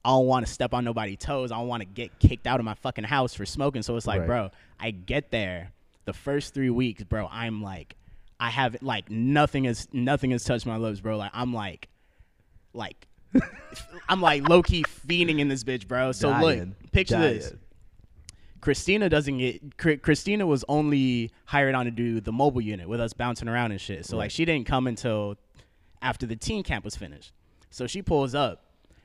I 0.06 0.10
don't 0.10 0.26
want 0.26 0.46
to 0.46 0.52
step 0.52 0.72
on 0.72 0.84
nobody's 0.84 1.18
toes. 1.18 1.50
I 1.50 1.56
don't 1.58 1.66
want 1.66 1.80
to 1.80 1.84
get 1.84 2.16
kicked 2.20 2.46
out 2.46 2.60
of 2.60 2.64
my 2.64 2.74
fucking 2.74 3.02
house 3.02 3.34
for 3.34 3.44
smoking. 3.44 3.82
So 3.82 3.96
it's 3.96 4.06
like, 4.06 4.20
Right. 4.20 4.26
bro, 4.26 4.50
I 4.78 4.92
get 4.92 5.32
there 5.32 5.72
the 6.04 6.12
first 6.12 6.54
three 6.54 6.70
weeks, 6.70 7.02
bro. 7.02 7.26
I'm 7.28 7.60
like, 7.60 7.96
I 8.38 8.50
have 8.50 8.76
like 8.82 9.10
nothing 9.10 9.64
has 9.64 9.88
nothing 9.92 10.30
has 10.30 10.44
touched 10.44 10.64
my 10.64 10.76
lips, 10.76 11.00
bro. 11.00 11.16
Like 11.16 11.32
I'm 11.34 11.52
like, 11.52 11.88
like. 12.72 13.08
I'm 14.08 14.20
like 14.20 14.48
low 14.48 14.62
key 14.62 14.84
fiending 14.84 15.40
in 15.40 15.48
this 15.48 15.64
bitch, 15.64 15.88
bro. 15.88 16.12
So 16.12 16.30
Dying. 16.30 16.58
look, 16.82 16.92
picture 16.92 17.18
this. 17.18 17.52
Christina 18.60 19.08
doesn't 19.08 19.38
get. 19.38 20.02
Christina 20.02 20.46
was 20.46 20.64
only 20.68 21.32
hired 21.46 21.74
on 21.74 21.84
to 21.86 21.90
do 21.90 22.20
the 22.20 22.32
mobile 22.32 22.60
unit 22.60 22.88
with 22.88 23.00
us 23.00 23.12
bouncing 23.12 23.48
around 23.48 23.72
and 23.72 23.80
shit. 23.80 24.06
So 24.06 24.16
like 24.16 24.30
she 24.30 24.44
didn't 24.44 24.66
come 24.68 24.86
until 24.86 25.36
after 26.00 26.26
the 26.26 26.36
teen 26.36 26.62
camp 26.62 26.84
was 26.84 26.94
finished. 26.94 27.32
So 27.70 27.88
she 27.88 28.02
pulls 28.02 28.34
up. 28.36 28.62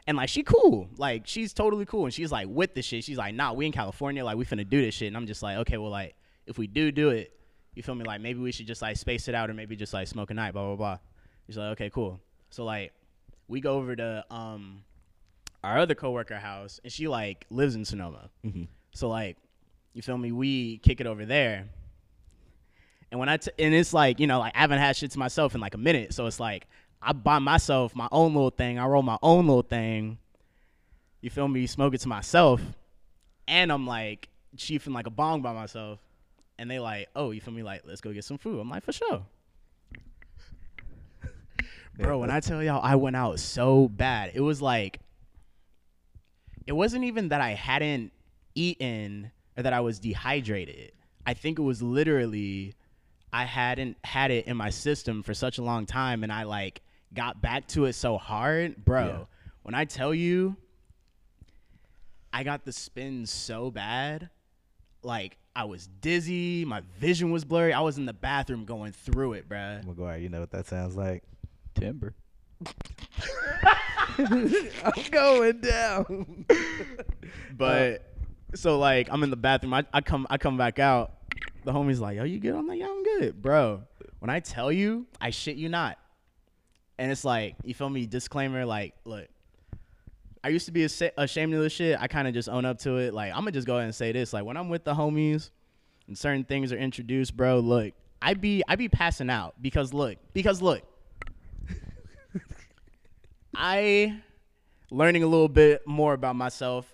And 0.08 0.18
like 0.18 0.30
she 0.30 0.44
cool, 0.44 0.90
like 0.98 1.28
she's 1.28 1.54
totally 1.54 1.86
cool, 1.86 2.06
and 2.06 2.14
she's 2.14 2.32
like 2.32 2.48
with 2.50 2.74
the 2.74 2.82
shit. 2.82 3.04
She's 3.04 3.18
like, 3.18 3.36
nah, 3.36 3.54
we 3.54 3.66
in 3.68 3.72
California, 3.72 4.26
like 4.26 4.36
we 4.38 4.46
finna 4.46 4.68
do 4.68 4.82
this 4.82 4.96
shit. 4.96 5.08
And 5.08 5.16
I'm 5.18 5.28
just 5.28 5.44
like, 5.44 5.58
okay, 5.60 5.78
well, 5.78 5.92
like 5.92 6.16
if 6.48 6.58
we 6.58 6.68
do 6.68 6.92
do 6.92 7.10
it, 7.10 7.32
you 7.76 7.84
feel 7.84 7.96
me? 7.96 8.04
Like 8.04 8.20
maybe 8.20 8.40
we 8.40 8.52
should 8.52 8.68
just 8.68 8.82
like 8.82 8.98
space 8.98 9.28
it 9.28 9.36
out, 9.36 9.50
or 9.50 9.54
maybe 9.54 9.76
just 9.76 9.94
like 9.94 10.08
smoke 10.08 10.32
a 10.32 10.34
night, 10.34 10.54
blah 10.54 10.66
blah 10.66 10.76
blah. 10.76 10.98
She's 11.48 11.58
like, 11.58 11.72
okay, 11.74 11.90
cool. 11.90 12.20
So 12.50 12.66
like 12.66 12.94
we 13.48 13.62
go 13.62 13.76
over 13.76 13.96
to 13.96 14.26
um 14.32 14.84
our 15.64 15.78
other 15.78 15.94
coworker 15.96 16.38
house, 16.40 16.80
and 16.84 16.92
she 16.92 17.08
like 17.08 17.46
lives 17.52 17.76
in 17.76 17.86
Sonoma. 17.86 18.30
Mhm. 18.44 18.68
So 18.94 19.08
like, 19.08 19.38
you 19.94 20.02
feel 20.02 20.18
me? 20.18 20.32
We 20.32 20.80
kick 20.80 21.00
it 21.00 21.06
over 21.08 21.26
there. 21.26 21.70
And 23.12 23.20
when 23.20 23.30
I 23.30 23.38
t- 23.38 23.52
and 23.60 23.74
it's 23.74 23.94
like 23.94 24.20
you 24.20 24.26
know 24.28 24.40
like 24.40 24.56
I 24.56 24.60
haven't 24.62 24.80
had 24.80 24.96
shit 24.96 25.12
to 25.12 25.20
myself 25.20 25.54
in 25.54 25.62
like 25.62 25.76
a 25.76 25.78
minute, 25.78 26.14
so 26.14 26.26
it's 26.26 26.40
like 26.40 26.68
I 27.02 27.14
buy 27.14 27.40
myself 27.40 27.96
my 27.96 28.08
own 28.12 28.34
little 28.34 28.52
thing. 28.52 28.78
I 28.78 28.86
roll 28.86 29.02
my 29.02 29.18
own 29.24 29.48
little 29.48 29.64
thing. 29.64 30.20
You 31.22 31.30
feel 31.30 31.48
me? 31.48 31.66
Smoke 31.68 31.94
it 31.94 32.02
to 32.02 32.08
myself, 32.08 32.62
and 33.48 33.72
I'm 33.72 33.88
like 33.88 34.30
chiefing 34.56 34.94
like 34.94 35.08
a 35.08 35.12
bong 35.12 35.42
by 35.42 35.54
myself. 35.54 36.00
And 36.58 36.70
they 36.70 36.80
like, 36.80 37.10
oh, 37.16 37.32
you 37.32 37.42
feel 37.42 37.54
me? 37.54 37.64
Like, 37.64 37.82
let's 37.86 38.02
go 38.02 38.14
get 38.14 38.24
some 38.24 38.38
food. 38.38 38.60
I'm 38.60 38.70
like, 38.70 38.84
for 38.84 38.92
sure. 38.92 39.24
Bro, 41.98 42.20
when 42.20 42.30
I 42.30 42.40
tell 42.40 42.62
y'all 42.62 42.82
I 42.84 42.96
went 42.96 43.16
out 43.16 43.40
so 43.40 43.88
bad, 43.88 44.32
it 44.34 44.42
was 44.42 44.62
like 44.62 45.00
it 46.68 46.74
wasn't 46.74 47.06
even 47.06 47.30
that 47.30 47.42
I 47.42 47.52
hadn't 47.52 48.12
eaten 48.56 49.32
or 49.58 49.64
that 49.64 49.74
I 49.74 49.80
was 49.80 50.00
dehydrated. 50.00 50.92
I 51.26 51.34
think 51.34 51.60
it 51.60 51.64
was 51.64 51.82
literally 51.82 52.76
I 53.34 53.46
hadn't 53.46 53.98
had 54.04 54.32
it 54.32 54.48
in 54.48 54.58
my 54.58 54.70
system 54.70 55.24
for 55.24 55.34
such 55.34 55.58
a 55.58 55.64
long 55.64 55.86
time 55.86 56.24
and 56.24 56.32
I 56.32 56.44
like 56.44 56.82
got 57.14 57.42
back 57.42 57.68
to 57.70 57.86
it 57.86 57.94
so 57.94 58.18
hard, 58.18 58.84
bro. 58.84 59.06
Yeah. 59.06 59.20
When 59.64 59.76
I 59.76 59.86
tell 59.86 60.14
you 60.14 60.56
I 62.34 62.44
got 62.44 62.66
the 62.66 62.72
spin 62.72 63.26
so 63.26 63.72
bad, 63.72 64.30
like 65.04 65.38
I 65.56 65.66
was 65.66 65.88
dizzy, 65.88 66.64
my 66.66 66.82
vision 67.00 67.32
was 67.32 67.44
blurry. 67.44 67.74
I 67.74 67.82
was 67.82 67.98
in 67.98 68.06
the 68.06 68.14
bathroom 68.14 68.66
going 68.66 68.94
through 68.94 69.34
it, 69.34 69.50
bro. 69.50 69.82
McGuire, 69.86 70.22
you 70.22 70.30
know 70.30 70.40
what 70.40 70.52
that 70.52 70.66
sounds 70.68 70.96
like? 70.96 71.24
Timber. 71.76 72.14
I'm 74.18 74.54
going 75.12 75.60
down. 75.62 76.46
But 77.58 78.12
so 78.56 78.80
like 78.80 79.08
I'm 79.12 79.24
in 79.24 79.30
the 79.30 79.36
bathroom. 79.36 79.74
I, 79.74 79.86
I 79.94 80.02
come 80.02 80.26
I 80.30 80.38
come 80.38 80.58
back 80.58 80.80
out. 80.80 81.14
The 81.64 81.72
homie's 81.72 82.00
like, 82.00 82.18
"Yo, 82.18 82.24
you 82.24 82.40
good?" 82.40 82.56
I'm 82.56 82.68
like, 82.68 82.80
"Yeah, 82.80 82.88
I'm 82.88 83.04
good, 83.04 83.42
bro." 83.42 83.84
When 84.20 84.30
I 84.30 84.40
tell 84.40 84.72
you, 84.72 85.06
I 85.20 85.30
shit 85.30 85.58
you 85.58 85.70
not. 85.70 85.98
And 87.02 87.12
it's 87.12 87.26
like, 87.26 87.56
you 87.64 87.74
feel 87.74 87.90
me? 87.90 88.06
Disclaimer, 88.06 88.64
like, 88.64 88.94
look, 89.06 89.28
I 90.44 90.50
used 90.50 90.68
to 90.68 90.72
be 90.72 90.84
ashamed 90.84 91.52
of 91.56 91.60
this 91.64 91.74
shit. 91.74 91.98
I 92.00 92.06
kind 92.08 92.28
of 92.28 92.36
just 92.36 92.48
own 92.48 92.64
up 92.64 92.78
to 92.82 92.98
it. 92.98 93.12
Like 93.12 93.32
I'm 93.32 93.40
gonna 93.40 93.54
just 93.54 93.66
go 93.66 93.78
ahead 93.78 93.86
and 93.86 93.96
say 93.96 94.12
this. 94.12 94.34
Like 94.34 94.46
when 94.46 94.56
I'm 94.56 94.70
with 94.70 94.84
the 94.84 94.94
homies 94.94 95.50
and 96.08 96.16
certain 96.16 96.44
things 96.44 96.72
are 96.72 96.78
introduced, 96.78 97.36
bro. 97.36 97.60
Look, 97.60 97.96
I 98.22 98.36
be 98.36 98.62
I 98.68 98.76
be 98.76 98.88
passing 98.88 99.32
out 99.32 99.56
because 99.60 99.96
look 99.96 100.20
because 100.32 100.62
look, 100.62 100.84
I 103.56 104.20
learning 104.92 105.24
a 105.24 105.28
little 105.28 105.50
bit 105.50 105.88
more 105.88 106.14
about 106.14 106.36
myself. 106.36 106.86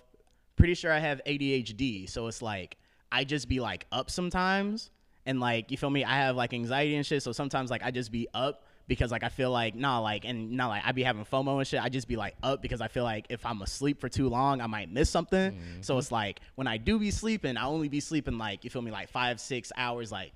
Pretty 0.56 0.72
sure 0.72 0.90
I 0.90 1.00
have 1.00 1.20
ADHD, 1.26 2.08
so 2.08 2.28
it's 2.28 2.40
like 2.40 2.78
I 3.12 3.24
just 3.24 3.46
be 3.46 3.60
like 3.60 3.86
up 3.92 4.10
sometimes, 4.10 4.88
and 5.26 5.38
like 5.38 5.70
you 5.70 5.76
feel 5.76 5.90
me. 5.90 6.02
I 6.02 6.16
have 6.16 6.34
like 6.34 6.54
anxiety 6.54 6.96
and 6.96 7.04
shit, 7.04 7.22
so 7.22 7.32
sometimes 7.32 7.70
like 7.70 7.82
I 7.82 7.90
just 7.90 8.10
be 8.10 8.26
up 8.32 8.64
because 8.88 9.12
like 9.12 9.22
I 9.22 9.28
feel 9.28 9.50
like 9.50 9.74
nah 9.74 10.00
like 10.00 10.24
and 10.24 10.52
not 10.52 10.68
like 10.68 10.82
I 10.84 10.92
be 10.92 11.02
having 11.02 11.24
FOMO 11.24 11.58
and 11.58 11.66
shit. 11.66 11.80
I 11.82 11.90
just 11.90 12.08
be 12.08 12.16
like 12.16 12.34
up 12.42 12.62
because 12.62 12.80
I 12.80 12.88
feel 12.88 13.04
like 13.04 13.26
if 13.28 13.44
I'm 13.46 13.62
asleep 13.62 14.00
for 14.00 14.08
too 14.08 14.28
long, 14.28 14.60
I 14.60 14.66
might 14.66 14.90
miss 14.90 15.10
something. 15.10 15.52
Mm-hmm. 15.52 15.82
So 15.82 15.98
it's 15.98 16.10
like 16.10 16.40
when 16.56 16.66
I 16.66 16.78
do 16.78 16.98
be 16.98 17.10
sleeping, 17.10 17.56
I 17.56 17.66
only 17.66 17.88
be 17.88 18.00
sleeping 18.00 18.38
like 18.38 18.64
you 18.64 18.70
feel 18.70 18.82
me 18.82 18.90
like 18.90 19.10
five 19.10 19.38
six 19.38 19.70
hours 19.76 20.10
like 20.10 20.32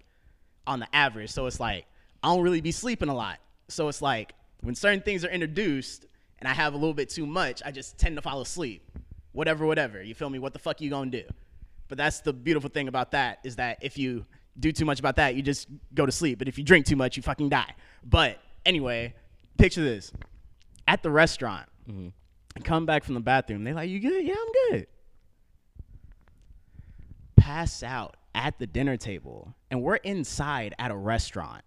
on 0.67 0.79
the 0.79 0.95
average. 0.95 1.31
So 1.31 1.47
it's 1.47 1.59
like 1.59 1.87
I 2.23 2.29
don't 2.29 2.43
really 2.43 2.61
be 2.61 2.73
sleeping 2.73 3.09
a 3.09 3.15
lot. 3.15 3.39
So 3.69 3.89
it's 3.89 4.03
like 4.03 4.35
when 4.61 4.75
certain 4.75 5.01
things 5.01 5.25
are 5.25 5.31
introduced 5.31 6.05
and 6.39 6.47
I 6.47 6.53
have 6.53 6.75
a 6.75 6.77
little 6.77 6.95
bit 6.95 7.09
too 7.09 7.27
much, 7.27 7.63
I 7.65 7.71
just 7.71 7.99
tend 7.99 8.17
to 8.17 8.23
fall 8.23 8.43
asleep. 8.43 8.83
Whatever, 9.33 9.65
whatever. 9.67 10.03
You 10.03 10.15
feel 10.15 10.29
me? 10.29 10.39
What 10.39 10.53
the 10.53 10.59
fuck 10.59 10.81
you 10.83 10.91
gonna 10.91 11.11
do? 11.11 11.25
But 11.89 11.97
that's 11.97 12.21
the 12.21 12.35
beautiful 12.35 12.69
thing 12.69 12.89
about 12.89 13.13
that 13.13 13.39
is 13.45 13.57
that 13.57 13.79
if 13.81 13.97
you 13.97 14.27
do 14.59 14.73
too 14.73 14.85
much 14.85 15.01
about 15.01 15.17
that, 15.17 15.35
you 15.35 15.43
just 15.43 15.69
go 15.95 16.07
to 16.07 16.13
sleep. 16.13 16.39
But 16.39 16.49
if 16.49 16.59
you 16.59 16.65
drink 16.65 16.87
too 16.87 16.97
much, 16.97 17.17
you 17.17 17.23
fucking 17.23 17.49
die. 17.49 17.75
But 18.05 18.39
anyway, 18.67 19.15
picture 19.59 19.83
this: 19.83 20.13
at 20.87 21.03
the 21.03 21.11
restaurant, 21.11 21.69
I 22.57 22.61
come 22.61 22.87
back 22.87 23.05
from 23.05 23.15
the 23.15 23.21
bathroom. 23.21 23.65
They 23.65 23.73
like, 23.73 23.91
"You 23.91 24.01
good? 24.01 24.25
Yeah, 24.25 24.35
I'm 24.39 24.71
good." 24.71 24.87
Pass 27.37 27.83
out 27.83 28.17
at 28.35 28.59
the 28.59 28.67
dinner 28.67 28.97
table, 28.97 29.55
and 29.71 29.83
we're 29.83 29.97
inside 29.97 30.75
at 30.79 30.91
a 30.91 30.97
restaurant. 30.97 31.65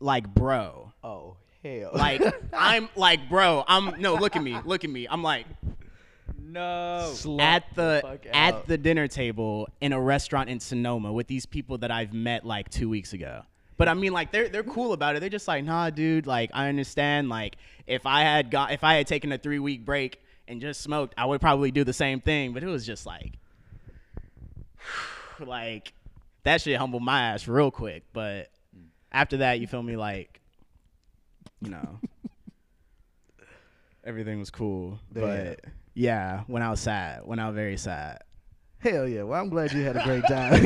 Like, 0.00 0.32
bro, 0.32 0.92
Oh 1.02 1.36
hell! 1.62 1.90
like 1.94 2.22
I'm 2.52 2.88
like, 2.94 3.28
bro, 3.28 3.64
I'm 3.66 4.00
no. 4.00 4.14
Look 4.14 4.36
at 4.36 4.42
me, 4.42 4.58
look 4.64 4.84
at 4.84 4.90
me. 4.90 5.06
I'm 5.08 5.22
like 5.22 5.46
No. 6.50 7.14
at 7.40 7.64
the 7.74 8.00
fuck 8.02 8.26
at 8.32 8.54
out. 8.54 8.66
the 8.66 8.78
dinner 8.78 9.06
table 9.06 9.68
in 9.80 9.92
a 9.92 10.00
restaurant 10.00 10.48
in 10.48 10.60
Sonoma 10.60 11.12
with 11.12 11.26
these 11.26 11.46
people 11.46 11.78
that 11.78 11.90
I've 11.90 12.12
met 12.12 12.46
like 12.46 12.70
two 12.70 12.88
weeks 12.88 13.12
ago. 13.12 13.42
But 13.76 13.88
I 13.88 13.94
mean, 13.94 14.12
like 14.12 14.32
they're 14.32 14.48
they're 14.48 14.64
cool 14.64 14.92
about 14.92 15.16
it. 15.16 15.20
They're 15.20 15.28
just 15.28 15.46
like, 15.46 15.64
nah, 15.64 15.90
dude. 15.90 16.26
Like 16.26 16.50
I 16.52 16.68
understand. 16.68 17.28
Like 17.28 17.56
if 17.86 18.06
I 18.06 18.22
had 18.22 18.50
got 18.50 18.72
if 18.72 18.82
I 18.82 18.94
had 18.94 19.06
taken 19.06 19.30
a 19.30 19.38
three 19.38 19.58
week 19.58 19.84
break 19.84 20.20
and 20.48 20.60
just 20.60 20.80
smoked, 20.80 21.14
I 21.16 21.26
would 21.26 21.40
probably 21.40 21.70
do 21.70 21.84
the 21.84 21.92
same 21.92 22.20
thing. 22.20 22.52
But 22.52 22.62
it 22.62 22.66
was 22.66 22.84
just 22.84 23.06
like, 23.06 23.34
like 25.40 25.92
that 26.42 26.60
shit 26.60 26.76
humbled 26.76 27.02
my 27.02 27.22
ass 27.22 27.46
real 27.46 27.70
quick. 27.70 28.04
But 28.12 28.48
after 29.12 29.38
that, 29.38 29.60
you 29.60 29.66
feel 29.66 29.82
me? 29.82 29.96
Like, 29.96 30.40
you 31.60 31.70
know, 31.70 32.00
everything 34.04 34.38
was 34.38 34.50
cool. 34.50 34.98
Yeah. 35.14 35.20
But 35.20 35.60
yeah, 35.98 36.42
when 36.46 36.62
I 36.62 36.70
was 36.70 36.80
sad, 36.80 37.22
when 37.24 37.38
I 37.38 37.46
was 37.48 37.54
very 37.56 37.76
sad. 37.76 38.22
Hell 38.78 39.08
yeah! 39.08 39.24
Well, 39.24 39.40
I'm 39.40 39.48
glad 39.48 39.72
you 39.72 39.82
had 39.82 39.96
a 39.96 40.04
great 40.04 40.24
time. 40.28 40.64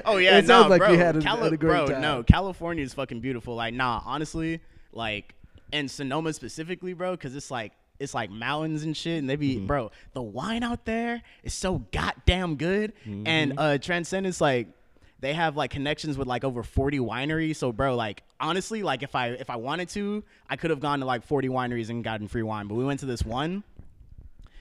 Oh 0.06 0.16
yeah, 0.16 0.38
it 0.38 0.42
no, 0.42 0.46
sounds 0.62 0.70
like 0.70 0.80
bro. 0.80 0.92
you 0.92 0.98
had 0.98 1.16
a, 1.16 1.20
Cali- 1.20 1.42
had 1.42 1.52
a 1.52 1.56
great 1.58 1.76
time. 1.76 1.86
bro, 1.86 1.92
time. 1.94 2.00
no, 2.02 2.22
California 2.22 2.82
is 2.82 2.94
fucking 2.94 3.20
beautiful. 3.20 3.54
Like, 3.54 3.74
nah, 3.74 4.00
honestly, 4.06 4.60
like, 4.92 5.34
and 5.72 5.90
Sonoma 5.90 6.32
specifically, 6.32 6.94
bro, 6.94 7.10
because 7.12 7.36
it's 7.36 7.50
like 7.50 7.72
it's 7.98 8.14
like 8.14 8.30
mountains 8.30 8.82
and 8.84 8.96
shit, 8.96 9.18
and 9.18 9.28
they 9.28 9.36
be, 9.36 9.56
Mm-hmm. 9.56 9.66
bro, 9.66 9.90
the 10.14 10.22
wine 10.22 10.62
out 10.62 10.86
there 10.86 11.22
is 11.42 11.52
so 11.52 11.84
goddamn 11.92 12.56
good, 12.56 12.94
Mm-hmm. 13.06 13.26
and 13.26 13.54
uh, 13.58 13.78
Transcendence, 13.78 14.40
like. 14.40 14.68
They 15.18 15.32
have 15.32 15.56
like 15.56 15.70
connections 15.70 16.18
with 16.18 16.28
like 16.28 16.44
over 16.44 16.62
40 16.62 16.98
wineries. 16.98 17.56
So 17.56 17.72
bro, 17.72 17.96
like 17.96 18.22
honestly, 18.38 18.82
like 18.82 19.02
if 19.02 19.14
I 19.14 19.28
if 19.28 19.48
I 19.48 19.56
wanted 19.56 19.88
to, 19.90 20.22
I 20.48 20.56
could 20.56 20.68
have 20.68 20.78
gone 20.78 21.00
to 21.00 21.06
like 21.06 21.22
40 21.24 21.48
wineries 21.48 21.88
and 21.88 22.04
gotten 22.04 22.28
free 22.28 22.42
wine. 22.42 22.66
But 22.68 22.74
we 22.74 22.84
went 22.84 23.00
to 23.00 23.06
this 23.06 23.24
one. 23.24 23.64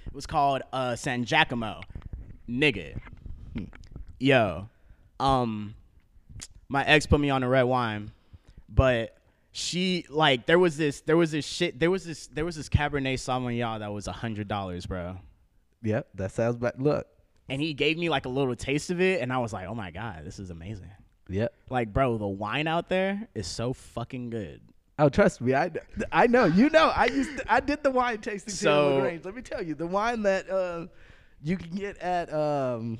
It 0.05 0.13
was 0.13 0.25
called 0.25 0.61
uh 0.73 0.91
Sangiacomo. 0.91 1.81
Nigga. 2.49 2.97
Yo. 4.19 4.69
Um 5.19 5.75
my 6.67 6.83
ex 6.85 7.05
put 7.05 7.19
me 7.19 7.29
on 7.29 7.43
a 7.43 7.49
red 7.49 7.63
wine, 7.63 8.11
but 8.69 9.17
she 9.51 10.05
like 10.09 10.45
there 10.45 10.59
was 10.59 10.75
this 10.77 11.01
there 11.01 11.15
was 11.15 11.31
this 11.31 11.45
shit 11.45 11.79
there 11.79 11.91
was 11.91 12.03
this 12.03 12.27
there 12.27 12.43
was 12.43 12.55
this 12.55 12.69
Cabernet 12.69 13.15
Sauvignon 13.15 13.79
that 13.79 13.93
was 13.93 14.07
a 14.07 14.11
hundred 14.11 14.47
dollars, 14.47 14.85
bro. 14.85 15.17
Yep, 15.83 16.09
that 16.15 16.31
sounds 16.31 16.57
bad. 16.57 16.81
Look. 16.81 17.07
And 17.47 17.61
he 17.61 17.73
gave 17.73 17.97
me 17.97 18.09
like 18.09 18.25
a 18.25 18.29
little 18.29 18.55
taste 18.55 18.89
of 18.89 18.99
it, 18.99 19.21
and 19.21 19.31
I 19.31 19.37
was 19.37 19.53
like, 19.53 19.67
oh 19.67 19.75
my 19.75 19.91
god, 19.91 20.23
this 20.25 20.39
is 20.39 20.49
amazing. 20.49 20.89
Yep. 21.29 21.53
Like, 21.69 21.93
bro, 21.93 22.17
the 22.17 22.27
wine 22.27 22.67
out 22.67 22.89
there 22.89 23.27
is 23.35 23.47
so 23.47 23.73
fucking 23.73 24.29
good. 24.29 24.61
Oh, 24.97 25.09
trust 25.09 25.41
me, 25.41 25.53
I, 25.53 25.71
I 26.11 26.27
know. 26.27 26.45
You 26.45 26.69
know, 26.69 26.87
I 26.95 27.05
used 27.07 27.37
to, 27.37 27.51
I 27.51 27.59
did 27.59 27.83
the 27.83 27.91
wine 27.91 28.19
tasting 28.19 28.53
so, 28.53 28.65
So- 28.65 28.95
Lagrange. 28.95 29.25
Let 29.25 29.35
me 29.35 29.41
tell 29.41 29.61
you, 29.61 29.75
the 29.75 29.87
wine 29.87 30.21
that 30.23 30.49
uh, 30.49 30.87
you 31.43 31.57
can 31.57 31.75
get 31.75 31.97
at 31.97 32.31
um, 32.33 32.97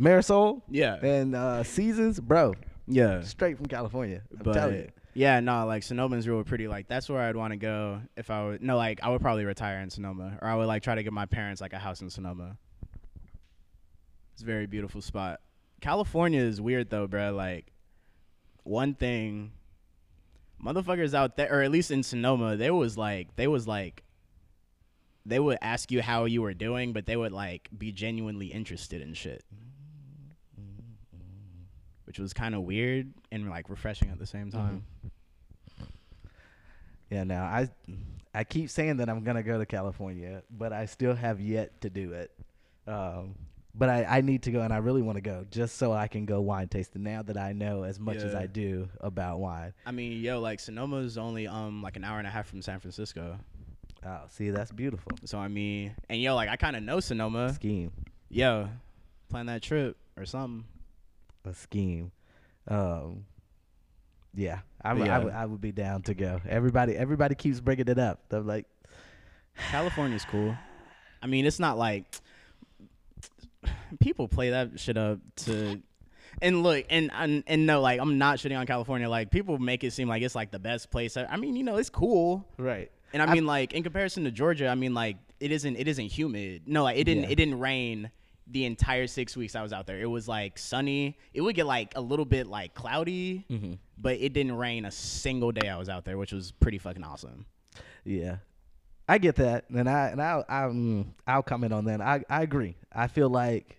Marisol 0.00 0.62
Yeah. 0.70 0.96
and 1.04 1.34
uh, 1.34 1.64
Seasons, 1.64 2.20
bro, 2.20 2.54
Yeah. 2.86 3.22
straight 3.22 3.56
from 3.56 3.66
California. 3.66 4.22
I'm 4.30 4.42
but 4.44 4.52
telling 4.52 4.74
you. 4.76 4.88
yeah, 5.14 5.40
no, 5.40 5.66
like 5.66 5.82
Sonoma's 5.82 6.28
real 6.28 6.44
pretty. 6.44 6.68
Like 6.68 6.86
that's 6.86 7.08
where 7.08 7.22
I'd 7.22 7.34
want 7.36 7.50
to 7.52 7.56
go 7.56 8.00
if 8.16 8.30
I 8.30 8.44
would. 8.46 8.62
No, 8.62 8.76
like 8.76 9.00
I 9.02 9.08
would 9.10 9.20
probably 9.20 9.44
retire 9.44 9.80
in 9.80 9.90
Sonoma, 9.90 10.38
or 10.40 10.46
I 10.48 10.54
would 10.54 10.66
like 10.68 10.84
try 10.84 10.94
to 10.94 11.02
get 11.02 11.12
my 11.12 11.26
parents 11.26 11.60
like 11.60 11.72
a 11.72 11.78
house 11.78 12.02
in 12.02 12.10
Sonoma. 12.10 12.56
It's 14.34 14.42
a 14.42 14.46
very 14.46 14.66
beautiful 14.66 15.00
spot. 15.00 15.40
California 15.80 16.40
is 16.40 16.60
weird 16.60 16.88
though, 16.90 17.06
bro. 17.08 17.32
Like 17.32 17.72
one 18.62 18.94
thing, 18.94 19.52
motherfuckers 20.64 21.14
out 21.14 21.36
there, 21.36 21.52
or 21.52 21.62
at 21.62 21.70
least 21.70 21.90
in 21.90 22.02
Sonoma, 22.02 22.56
they 22.56 22.70
was 22.70 22.96
like 22.96 23.34
they 23.36 23.46
was 23.46 23.68
like 23.68 24.02
they 25.26 25.38
would 25.38 25.58
ask 25.62 25.90
you 25.90 26.02
how 26.02 26.24
you 26.24 26.42
were 26.42 26.54
doing, 26.54 26.92
but 26.92 27.06
they 27.06 27.16
would 27.16 27.32
like 27.32 27.68
be 27.76 27.92
genuinely 27.92 28.46
interested 28.46 29.02
in 29.02 29.14
shit. 29.14 29.44
Which 32.04 32.18
was 32.18 32.32
kind 32.32 32.54
of 32.54 32.62
weird 32.62 33.12
and 33.32 33.48
like 33.48 33.68
refreshing 33.68 34.10
at 34.10 34.18
the 34.18 34.26
same 34.26 34.50
time. 34.50 34.84
Yeah, 37.10 37.24
now 37.24 37.44
I 37.44 37.68
I 38.34 38.44
keep 38.44 38.70
saying 38.70 38.98
that 38.98 39.08
I'm 39.08 39.22
gonna 39.24 39.42
go 39.42 39.58
to 39.58 39.66
California, 39.66 40.42
but 40.50 40.72
I 40.72 40.86
still 40.86 41.14
have 41.14 41.40
yet 41.40 41.80
to 41.82 41.90
do 41.90 42.12
it. 42.12 42.30
Um, 42.86 43.34
but 43.74 43.88
I, 43.88 44.04
I 44.04 44.20
need 44.20 44.42
to 44.44 44.50
go, 44.50 44.60
and 44.62 44.72
I 44.72 44.76
really 44.78 45.02
want 45.02 45.16
to 45.16 45.22
go 45.22 45.44
just 45.50 45.76
so 45.76 45.92
I 45.92 46.06
can 46.08 46.26
go 46.26 46.40
wine 46.40 46.68
tasting. 46.68 47.02
Now 47.02 47.22
that 47.22 47.36
I 47.36 47.52
know 47.52 47.82
as 47.82 47.98
much 47.98 48.18
as 48.18 48.34
I 48.34 48.46
do 48.46 48.88
about 49.00 49.38
wine. 49.40 49.72
I 49.84 49.90
mean, 49.90 50.20
yo, 50.22 50.40
like 50.40 50.60
Sonoma's 50.60 51.18
only 51.18 51.46
um 51.46 51.82
like 51.82 51.96
an 51.96 52.04
hour 52.04 52.18
and 52.18 52.26
a 52.26 52.30
half 52.30 52.46
from 52.46 52.62
San 52.62 52.78
Francisco. 52.80 53.38
Oh, 54.06 54.20
see, 54.28 54.50
that's 54.50 54.70
beautiful. 54.70 55.12
So 55.24 55.38
I 55.38 55.48
mean, 55.48 55.94
and 56.08 56.20
yo, 56.20 56.34
like 56.34 56.48
I 56.48 56.56
kind 56.56 56.76
of 56.76 56.82
know 56.82 57.00
Sonoma. 57.00 57.52
Scheme, 57.54 57.90
Yo, 58.30 58.68
plan 59.28 59.46
that 59.46 59.62
trip 59.62 59.96
or 60.16 60.24
something. 60.26 60.64
a 61.44 61.52
scheme. 61.54 62.12
Um, 62.68 63.24
yeah, 64.34 64.60
I 64.82 64.94
Yeah. 64.94 65.18
would 65.18 65.32
I 65.32 65.46
would 65.46 65.60
be 65.60 65.72
down 65.72 66.02
to 66.02 66.14
go. 66.14 66.40
Everybody 66.48 66.96
everybody 66.96 67.34
keeps 67.34 67.60
bringing 67.60 67.88
it 67.88 67.98
up. 67.98 68.20
They're 68.28 68.40
like, 68.40 68.66
California's 69.70 70.24
cool. 70.24 70.56
I 71.22 71.26
mean, 71.26 71.46
it's 71.46 71.58
not 71.58 71.78
like 71.78 72.06
people 74.00 74.28
play 74.28 74.50
that 74.50 74.78
shit 74.80 74.96
up 74.96 75.18
to. 75.36 75.80
And 76.42 76.62
look, 76.64 76.84
and, 76.90 77.10
and 77.14 77.44
and 77.46 77.64
no, 77.66 77.80
like 77.80 78.00
I'm 78.00 78.18
not 78.18 78.38
shitting 78.38 78.58
on 78.58 78.66
California. 78.66 79.08
Like 79.08 79.30
people 79.30 79.56
make 79.58 79.84
it 79.84 79.92
seem 79.92 80.08
like 80.08 80.22
it's 80.22 80.34
like 80.34 80.50
the 80.50 80.58
best 80.58 80.90
place. 80.90 81.16
I 81.16 81.36
mean, 81.36 81.54
you 81.56 81.62
know, 81.62 81.76
it's 81.76 81.90
cool. 81.90 82.44
right. 82.58 82.90
And 83.12 83.22
I 83.22 83.26
I- 83.26 83.32
mean, 83.34 83.46
like 83.46 83.72
in 83.72 83.82
comparison 83.84 84.24
to 84.24 84.32
Georgia, 84.32 84.66
I 84.68 84.74
mean, 84.74 84.94
like 84.94 85.16
it 85.38 85.52
isn't 85.52 85.76
it 85.76 85.86
isn't 85.86 86.06
humid. 86.06 86.62
No, 86.66 86.82
like 86.82 86.96
it 86.98 87.04
didn't 87.04 87.24
Yeah. 87.24 87.30
it 87.30 87.34
didn't 87.36 87.60
rain 87.60 88.10
the 88.48 88.64
entire 88.66 89.06
six 89.06 89.36
weeks 89.36 89.54
I 89.54 89.62
was 89.62 89.72
out 89.72 89.86
there. 89.86 90.00
It 90.00 90.06
was 90.10 90.26
like 90.28 90.58
sunny. 90.58 91.16
It 91.32 91.40
would 91.40 91.54
get 91.54 91.66
like 91.66 91.92
a 91.96 92.00
little 92.00 92.24
bit 92.26 92.46
like 92.48 92.74
cloudy, 92.74 93.46
Mhm. 93.50 93.78
but 93.96 94.18
it 94.20 94.32
didn't 94.32 94.56
rain 94.56 94.84
a 94.84 94.90
single 94.90 95.52
day 95.52 95.68
I 95.68 95.76
was 95.78 95.88
out 95.88 96.04
there, 96.04 96.18
which 96.18 96.32
was 96.32 96.50
pretty 96.52 96.78
fucking 96.78 97.04
awesome. 97.04 97.46
Yeah, 98.04 98.38
I 99.08 99.18
get 99.18 99.36
that, 99.36 99.66
and 99.70 99.88
I 99.88 100.08
and 100.08 100.22
I 100.22 100.44
I 100.48 100.62
mm, 100.62 101.06
I'll 101.26 101.42
comment 101.42 101.72
on 101.72 101.84
that. 101.86 102.00
I 102.00 102.24
I 102.28 102.42
agree. 102.42 102.76
I 102.92 103.06
feel 103.06 103.28
like 103.28 103.78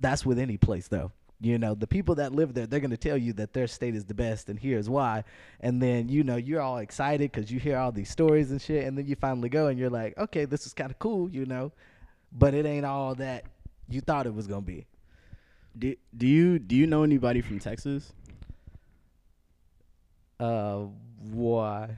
that's 0.00 0.24
with 0.24 0.38
any 0.38 0.56
place 0.56 0.88
though. 0.88 1.12
You 1.38 1.58
know, 1.58 1.74
the 1.74 1.86
people 1.86 2.14
that 2.14 2.32
live 2.32 2.54
there, 2.54 2.66
they're 2.66 2.80
gonna 2.80 2.96
tell 2.96 3.18
you 3.18 3.34
that 3.34 3.52
their 3.52 3.66
state 3.66 3.94
is 3.94 4.06
the 4.06 4.14
best, 4.14 4.48
and 4.48 4.58
here's 4.58 4.88
why. 4.88 5.24
And 5.60 5.82
then 5.82 6.08
you 6.08 6.24
know 6.24 6.36
you're 6.36 6.62
all 6.62 6.78
excited 6.78 7.30
because 7.30 7.52
you 7.52 7.60
hear 7.60 7.76
all 7.76 7.92
these 7.92 8.08
stories 8.10 8.50
and 8.50 8.60
shit, 8.60 8.86
and 8.86 8.96
then 8.96 9.06
you 9.06 9.16
finally 9.16 9.50
go 9.50 9.66
and 9.66 9.78
you're 9.78 9.90
like, 9.90 10.16
okay, 10.16 10.46
this 10.46 10.64
is 10.64 10.72
kind 10.72 10.90
of 10.90 10.98
cool, 10.98 11.28
you 11.28 11.44
know, 11.44 11.72
but 12.32 12.54
it 12.54 12.64
ain't 12.64 12.86
all 12.86 13.14
that 13.16 13.44
you 13.90 14.00
thought 14.00 14.26
it 14.26 14.34
was 14.34 14.46
gonna 14.46 14.62
be. 14.62 14.86
Do 15.78 15.94
do 16.16 16.26
you 16.26 16.58
do 16.58 16.74
you 16.74 16.86
know 16.86 17.02
anybody 17.02 17.42
from 17.42 17.58
Texas? 17.58 18.14
Uh, 20.40 20.86
why? 21.20 21.96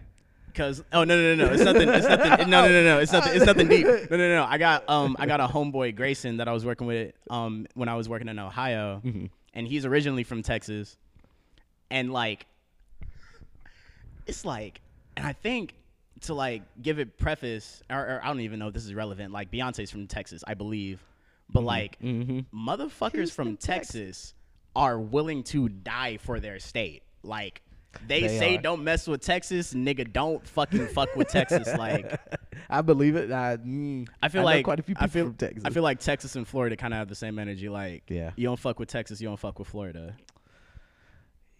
Cause 0.58 0.82
oh 0.92 1.04
no 1.04 1.16
no 1.16 1.36
no 1.36 1.46
no 1.46 1.52
it's 1.52 1.62
nothing 1.62 1.88
it's 1.88 2.08
nothing 2.08 2.50
no 2.50 2.62
no 2.62 2.68
no 2.68 2.82
no 2.82 2.98
it's 2.98 3.12
nothing 3.12 3.36
it's 3.36 3.46
nothing 3.46 3.68
deep. 3.68 3.86
No 3.86 3.94
no 4.10 4.16
no 4.16 4.34
no 4.34 4.44
I 4.44 4.58
got 4.58 4.82
um 4.88 5.14
I 5.16 5.26
got 5.26 5.40
a 5.40 5.46
homeboy 5.46 5.94
Grayson 5.94 6.38
that 6.38 6.48
I 6.48 6.52
was 6.52 6.64
working 6.64 6.88
with 6.88 7.14
um 7.30 7.68
when 7.74 7.88
I 7.88 7.94
was 7.94 8.08
working 8.08 8.26
in 8.26 8.40
Ohio. 8.40 9.00
And 9.54 9.68
he's 9.68 9.84
originally 9.86 10.24
from 10.24 10.42
Texas. 10.42 10.96
And 11.92 12.12
like 12.12 12.46
it's 14.26 14.44
like 14.44 14.80
and 15.16 15.24
I 15.24 15.32
think 15.32 15.74
to 16.22 16.34
like 16.34 16.62
give 16.82 16.98
it 16.98 17.18
preface 17.18 17.80
or, 17.88 18.00
or 18.00 18.20
I 18.24 18.26
don't 18.26 18.40
even 18.40 18.58
know 18.58 18.66
if 18.66 18.74
this 18.74 18.84
is 18.84 18.92
relevant 18.92 19.32
like 19.32 19.52
Beyonce's 19.52 19.92
from 19.92 20.08
Texas 20.08 20.42
I 20.44 20.54
believe. 20.54 21.00
But 21.48 21.62
like 21.62 22.00
motherfuckers 22.02 23.30
from 23.30 23.56
Texas 23.58 24.34
are 24.74 24.98
willing 24.98 25.44
to 25.44 25.68
die 25.68 26.16
for 26.16 26.40
their 26.40 26.58
state. 26.58 27.04
Like 27.22 27.62
they, 28.06 28.20
They 28.22 28.38
say 28.38 28.56
are. 28.58 28.60
don't 28.62 28.84
mess 28.84 29.06
with 29.06 29.20
Texas, 29.22 29.72
nigga. 29.74 30.12
Don't 30.12 30.46
fucking 30.46 30.88
fuck 30.88 31.14
with 31.16 31.28
Texas. 31.28 31.66
Like, 31.76 32.20
I 32.70 32.82
believe 32.82 33.16
it. 33.16 33.30
I, 33.32 33.56
mm, 33.56 34.06
I 34.22 34.28
feel 34.28 34.42
know 34.42 34.46
like 34.46 34.64
quite 34.64 34.78
a 34.78 34.82
few 34.82 34.94
people 34.94 35.04
I 35.04 35.08
feel 35.08 35.24
from 35.26 35.34
Texas. 35.34 35.62
I 35.64 35.70
feel 35.70 35.82
like 35.82 35.98
Texas 36.00 36.36
and 36.36 36.46
Florida 36.46 36.76
kind 36.76 36.92
of 36.94 36.98
have 36.98 37.08
the 37.08 37.14
same 37.14 37.38
energy. 37.38 37.68
Like, 37.68 38.04
Yeah. 38.08 38.30
you 38.36 38.44
don't 38.44 38.58
fuck 38.58 38.78
with 38.78 38.88
Texas, 38.88 39.20
you 39.20 39.28
don't 39.28 39.38
fuck 39.38 39.58
with 39.58 39.68
Florida, 39.68 40.14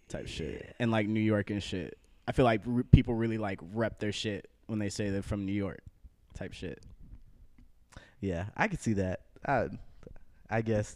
type 0.07 0.27
shit. 0.27 0.75
And 0.79 0.91
like 0.91 1.07
New 1.07 1.19
York 1.19 1.49
and 1.49 1.61
shit. 1.61 1.97
I 2.27 2.31
feel 2.31 2.45
like 2.45 2.61
r- 2.67 2.83
people 2.91 3.15
really 3.15 3.37
like 3.39 3.59
rep 3.73 3.99
their 3.99 4.11
shit 4.11 4.49
when 4.67 4.77
they 4.79 4.89
say 4.89 5.09
they're 5.09 5.21
from 5.23 5.45
New 5.45 5.51
York, 5.53 5.81
type 6.35 6.53
shit. 6.53 6.83
Yeah, 8.21 8.45
I 8.55 8.67
can 8.67 8.77
see 8.79 8.93
that. 8.93 9.21
I, 9.47 9.67
I 10.49 10.61
guess, 10.61 10.95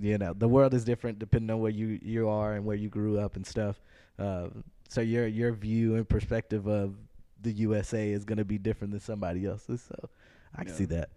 you 0.00 0.18
know, 0.18 0.34
the 0.34 0.46
world 0.48 0.74
is 0.74 0.84
different 0.84 1.18
depending 1.18 1.50
on 1.50 1.60
where 1.60 1.70
you 1.70 1.98
you 2.02 2.28
are 2.28 2.52
and 2.54 2.64
where 2.64 2.76
you 2.76 2.88
grew 2.88 3.18
up 3.18 3.36
and 3.36 3.46
stuff. 3.46 3.80
Uh, 4.18 4.48
so 4.88 5.00
your 5.00 5.26
your 5.26 5.52
view 5.52 5.94
and 5.96 6.08
perspective 6.08 6.66
of 6.66 6.94
the 7.40 7.52
USA 7.52 8.10
is 8.10 8.24
gonna 8.24 8.44
be 8.44 8.58
different 8.58 8.90
than 8.92 9.00
somebody 9.00 9.46
else's. 9.46 9.82
So 9.82 10.08
I 10.54 10.62
can 10.64 10.72
Yeah. 10.72 10.78
see 10.78 10.84
that. 10.86 11.10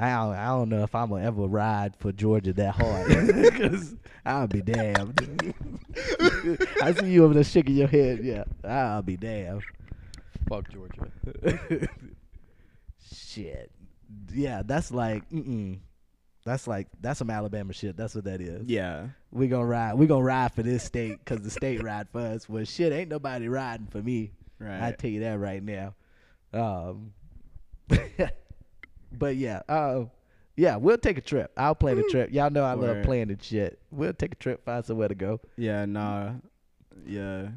I 0.00 0.10
don't, 0.10 0.34
I 0.36 0.46
don't 0.46 0.68
know 0.68 0.84
if 0.84 0.94
I'm 0.94 1.10
gonna 1.10 1.24
ever 1.24 1.42
ride 1.46 1.96
for 1.96 2.12
Georgia 2.12 2.52
that 2.52 2.74
hard 2.76 3.08
because 3.42 3.96
I'll 4.24 4.46
be 4.46 4.62
damned. 4.62 5.54
I 6.82 6.92
see 6.92 7.10
you 7.10 7.24
over 7.24 7.34
there 7.34 7.42
shaking 7.44 7.74
your 7.76 7.88
head. 7.88 8.20
Yeah, 8.22 8.44
I'll 8.62 9.02
be 9.02 9.16
damned. 9.16 9.62
Fuck 10.48 10.68
Georgia. 10.70 11.10
Shit. 13.14 13.70
Yeah, 14.32 14.62
that's 14.64 14.90
like, 14.90 15.28
mm-mm. 15.30 15.78
That's 16.48 16.66
like 16.66 16.88
that's 17.00 17.18
some 17.18 17.28
Alabama 17.28 17.74
shit. 17.74 17.94
That's 17.96 18.14
what 18.14 18.24
that 18.24 18.40
is. 18.40 18.66
Yeah. 18.66 19.08
We 19.30 19.48
gonna 19.48 19.66
ride. 19.66 19.94
We 19.94 20.06
gonna 20.06 20.24
ride 20.24 20.54
for 20.54 20.62
this 20.62 20.82
state 20.82 21.18
because 21.18 21.42
the 21.42 21.50
state 21.50 21.82
ride 21.82 22.08
for 22.10 22.20
us. 22.20 22.48
Well, 22.48 22.64
shit, 22.64 22.90
ain't 22.90 23.10
nobody 23.10 23.48
riding 23.48 23.86
for 23.86 24.02
me. 24.02 24.32
Right. 24.58 24.82
I 24.82 24.92
tell 24.92 25.10
you 25.10 25.20
that 25.20 25.38
right 25.38 25.62
now. 25.62 25.94
Um, 26.54 27.12
but 29.12 29.36
yeah, 29.36 29.60
uh, 29.68 30.06
yeah, 30.56 30.76
we'll 30.76 30.96
take 30.96 31.18
a 31.18 31.20
trip. 31.20 31.52
I'll 31.54 31.74
plan 31.74 31.98
a 31.98 32.02
trip. 32.04 32.32
Y'all 32.32 32.50
know 32.50 32.64
I 32.64 32.72
love 32.72 32.96
Word. 32.96 33.04
planning 33.04 33.38
shit. 33.42 33.78
We'll 33.90 34.14
take 34.14 34.32
a 34.32 34.36
trip, 34.36 34.64
find 34.64 34.82
somewhere 34.84 35.08
to 35.08 35.14
go. 35.14 35.40
Yeah. 35.58 35.84
Nah. 35.84 36.32
Yeah. 37.06 37.48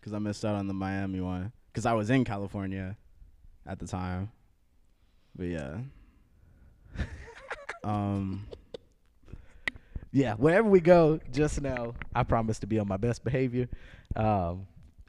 Cause 0.00 0.12
I 0.12 0.20
missed 0.20 0.44
out 0.44 0.54
on 0.54 0.68
the 0.68 0.74
Miami 0.74 1.20
one. 1.20 1.50
Cause 1.74 1.86
I 1.86 1.92
was 1.92 2.08
in 2.08 2.24
California 2.24 2.96
at 3.66 3.80
the 3.80 3.86
time. 3.86 4.30
But 5.36 5.46
yeah. 5.46 5.78
um. 7.84 8.46
Yeah, 10.10 10.34
wherever 10.34 10.66
we 10.68 10.80
go, 10.80 11.20
just 11.32 11.60
know 11.60 11.94
I 12.14 12.22
promise 12.22 12.58
to 12.60 12.66
be 12.66 12.78
on 12.78 12.88
my 12.88 12.96
best 12.96 13.24
behavior. 13.24 13.68
Um, 14.16 14.66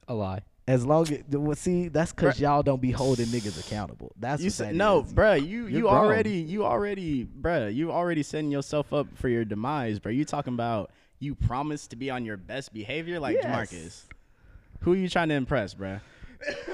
A 0.08 0.14
lie. 0.14 0.42
As 0.68 0.86
long 0.86 1.08
as 1.12 1.24
well, 1.32 1.56
see, 1.56 1.88
that's 1.88 2.12
because 2.12 2.40
y'all 2.40 2.62
don't 2.62 2.82
be 2.82 2.92
holding 2.92 3.26
niggas 3.28 3.60
accountable. 3.66 4.12
That's 4.20 4.42
You 4.42 4.48
what 4.48 4.54
said 4.54 4.76
no, 4.76 5.02
bruh. 5.02 5.40
You 5.42 5.62
You're 5.62 5.70
you 5.70 5.82
grown. 5.84 5.96
already 5.96 6.34
you 6.42 6.64
already 6.66 7.26
bruh. 7.26 7.74
You 7.74 7.92
already 7.92 8.22
setting 8.24 8.52
yourself 8.52 8.94
up 8.94 9.08
for 9.16 9.30
your 9.30 9.46
demise, 9.46 9.98
bro. 10.00 10.12
You 10.12 10.26
talking 10.26 10.54
about 10.54 10.92
you 11.20 11.34
promised 11.34 11.90
to 11.92 11.96
be 11.96 12.12
on 12.12 12.24
your 12.24 12.38
best 12.38 12.72
behavior, 12.74 13.20
like 13.20 13.38
Yes. 13.42 13.46
Jamarcus. 13.74 14.04
Who 14.82 14.94
are 14.94 14.98
you 14.98 15.10
trying 15.10 15.30
to 15.30 15.36
impress, 15.36 15.74
bruh? 15.74 16.02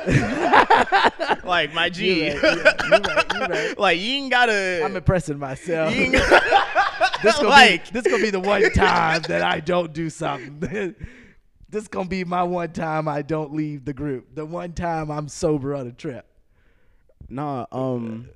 like 1.43 1.73
my 1.73 1.89
G. 1.89 2.25
You 2.25 2.33
right, 2.33 2.41
yeah, 2.43 2.73
you 2.85 2.91
right, 2.91 3.33
you 3.33 3.39
right. 3.41 3.77
like 3.79 3.99
you 3.99 4.13
ain't 4.15 4.31
gotta. 4.31 4.81
I'm 4.83 4.95
impressing 4.95 5.39
myself. 5.39 5.95
you 5.95 6.03
ain't 6.03 6.11
this 7.23 7.35
gonna 7.35 7.49
like- 7.49 7.85
be 7.85 7.99
this 7.99 8.11
gonna 8.11 8.23
be 8.23 8.29
the 8.29 8.39
one 8.39 8.71
time 8.71 9.21
that 9.23 9.41
I 9.41 9.59
don't 9.59 9.93
do 9.93 10.09
something. 10.09 10.95
this 11.69 11.87
gonna 11.87 12.09
be 12.09 12.23
my 12.23 12.43
one 12.43 12.71
time 12.71 13.07
I 13.07 13.21
don't 13.21 13.53
leave 13.53 13.85
the 13.85 13.93
group. 13.93 14.35
The 14.35 14.45
one 14.45 14.73
time 14.73 15.09
I'm 15.09 15.27
sober 15.27 15.75
on 15.75 15.87
a 15.87 15.91
trip. 15.91 16.25
Nah, 17.27 17.65
um, 17.71 18.29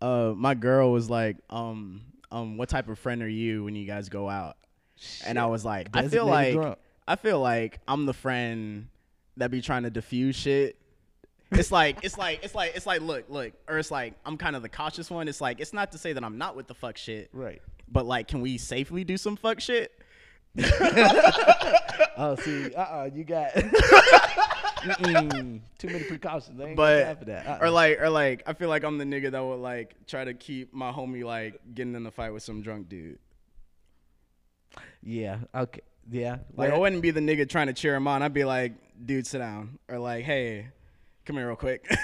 uh, 0.00 0.32
my 0.36 0.54
girl 0.54 0.92
was 0.92 1.10
like, 1.10 1.36
um, 1.50 2.02
um, 2.30 2.56
what 2.56 2.68
type 2.68 2.88
of 2.88 2.98
friend 2.98 3.22
are 3.22 3.28
you 3.28 3.64
when 3.64 3.74
you 3.74 3.86
guys 3.86 4.08
go 4.08 4.28
out? 4.28 4.56
And 5.26 5.38
I 5.38 5.46
was 5.46 5.64
like, 5.64 5.88
I 5.92 6.06
feel 6.06 6.26
like, 6.26 6.54
drunk. 6.54 6.78
I 7.08 7.16
feel 7.16 7.40
like 7.40 7.80
I'm 7.88 8.06
the 8.06 8.12
friend 8.12 8.88
that 9.36 9.50
be 9.50 9.60
trying 9.60 9.82
to 9.82 9.90
diffuse 9.90 10.36
shit. 10.36 10.76
It's 11.52 11.70
like, 11.72 11.98
it's 12.02 12.16
like, 12.18 12.40
it's 12.42 12.54
like, 12.54 12.72
it's 12.74 12.86
like, 12.86 13.00
look, 13.02 13.24
look, 13.28 13.52
or 13.68 13.78
it's 13.78 13.90
like, 13.90 14.14
I'm 14.24 14.36
kind 14.38 14.56
of 14.56 14.62
the 14.62 14.68
cautious 14.68 15.10
one. 15.10 15.28
It's 15.28 15.40
like, 15.40 15.60
it's 15.60 15.72
not 15.72 15.92
to 15.92 15.98
say 15.98 16.12
that 16.14 16.24
I'm 16.24 16.38
not 16.38 16.56
with 16.56 16.66
the 16.66 16.74
fuck 16.74 16.96
shit, 16.96 17.28
Right. 17.32 17.60
but 17.90 18.06
like, 18.06 18.28
can 18.28 18.40
we 18.40 18.58
safely 18.58 19.04
do 19.04 19.16
some 19.16 19.36
fuck 19.36 19.60
shit? 19.60 19.92
Oh, 22.14 22.36
see, 22.36 22.74
uh, 22.74 22.80
uh 22.82 23.10
you 23.12 23.24
got 23.24 23.54
too 25.78 25.86
many 25.88 26.04
precautions. 26.04 26.60
I 26.60 26.64
ain't 26.66 26.76
But 26.76 27.18
for 27.20 27.24
that. 27.26 27.46
Uh-uh. 27.46 27.58
or 27.62 27.70
like 27.70 28.00
or 28.00 28.10
like 28.10 28.42
I 28.46 28.52
feel 28.52 28.68
like 28.68 28.84
I'm 28.84 28.98
the 28.98 29.04
nigga 29.04 29.30
that 29.30 29.42
would 29.42 29.60
like 29.60 29.94
try 30.06 30.24
to 30.24 30.34
keep 30.34 30.74
my 30.74 30.92
homie 30.92 31.24
like 31.24 31.58
getting 31.74 31.94
in 31.94 32.04
the 32.04 32.10
fight 32.10 32.32
with 32.32 32.42
some 32.42 32.60
drunk 32.62 32.88
dude. 32.90 33.18
yeah, 35.02 35.38
okay, 35.54 35.80
yeah. 36.10 36.38
Like 36.54 36.70
I 36.72 36.78
wouldn't 36.78 37.00
be 37.02 37.10
the 37.12 37.20
nigga 37.20 37.48
trying 37.48 37.68
to 37.68 37.72
cheer 37.72 37.94
him 37.94 38.06
on. 38.06 38.22
I'd 38.22 38.34
be 38.34 38.44
like, 38.44 38.74
dude, 39.04 39.26
sit 39.26 39.38
down. 39.38 39.78
Or 39.88 39.98
like, 39.98 40.24
hey, 40.24 40.68
come 41.24 41.36
here 41.36 41.46
real 41.46 41.56
quick. 41.56 41.88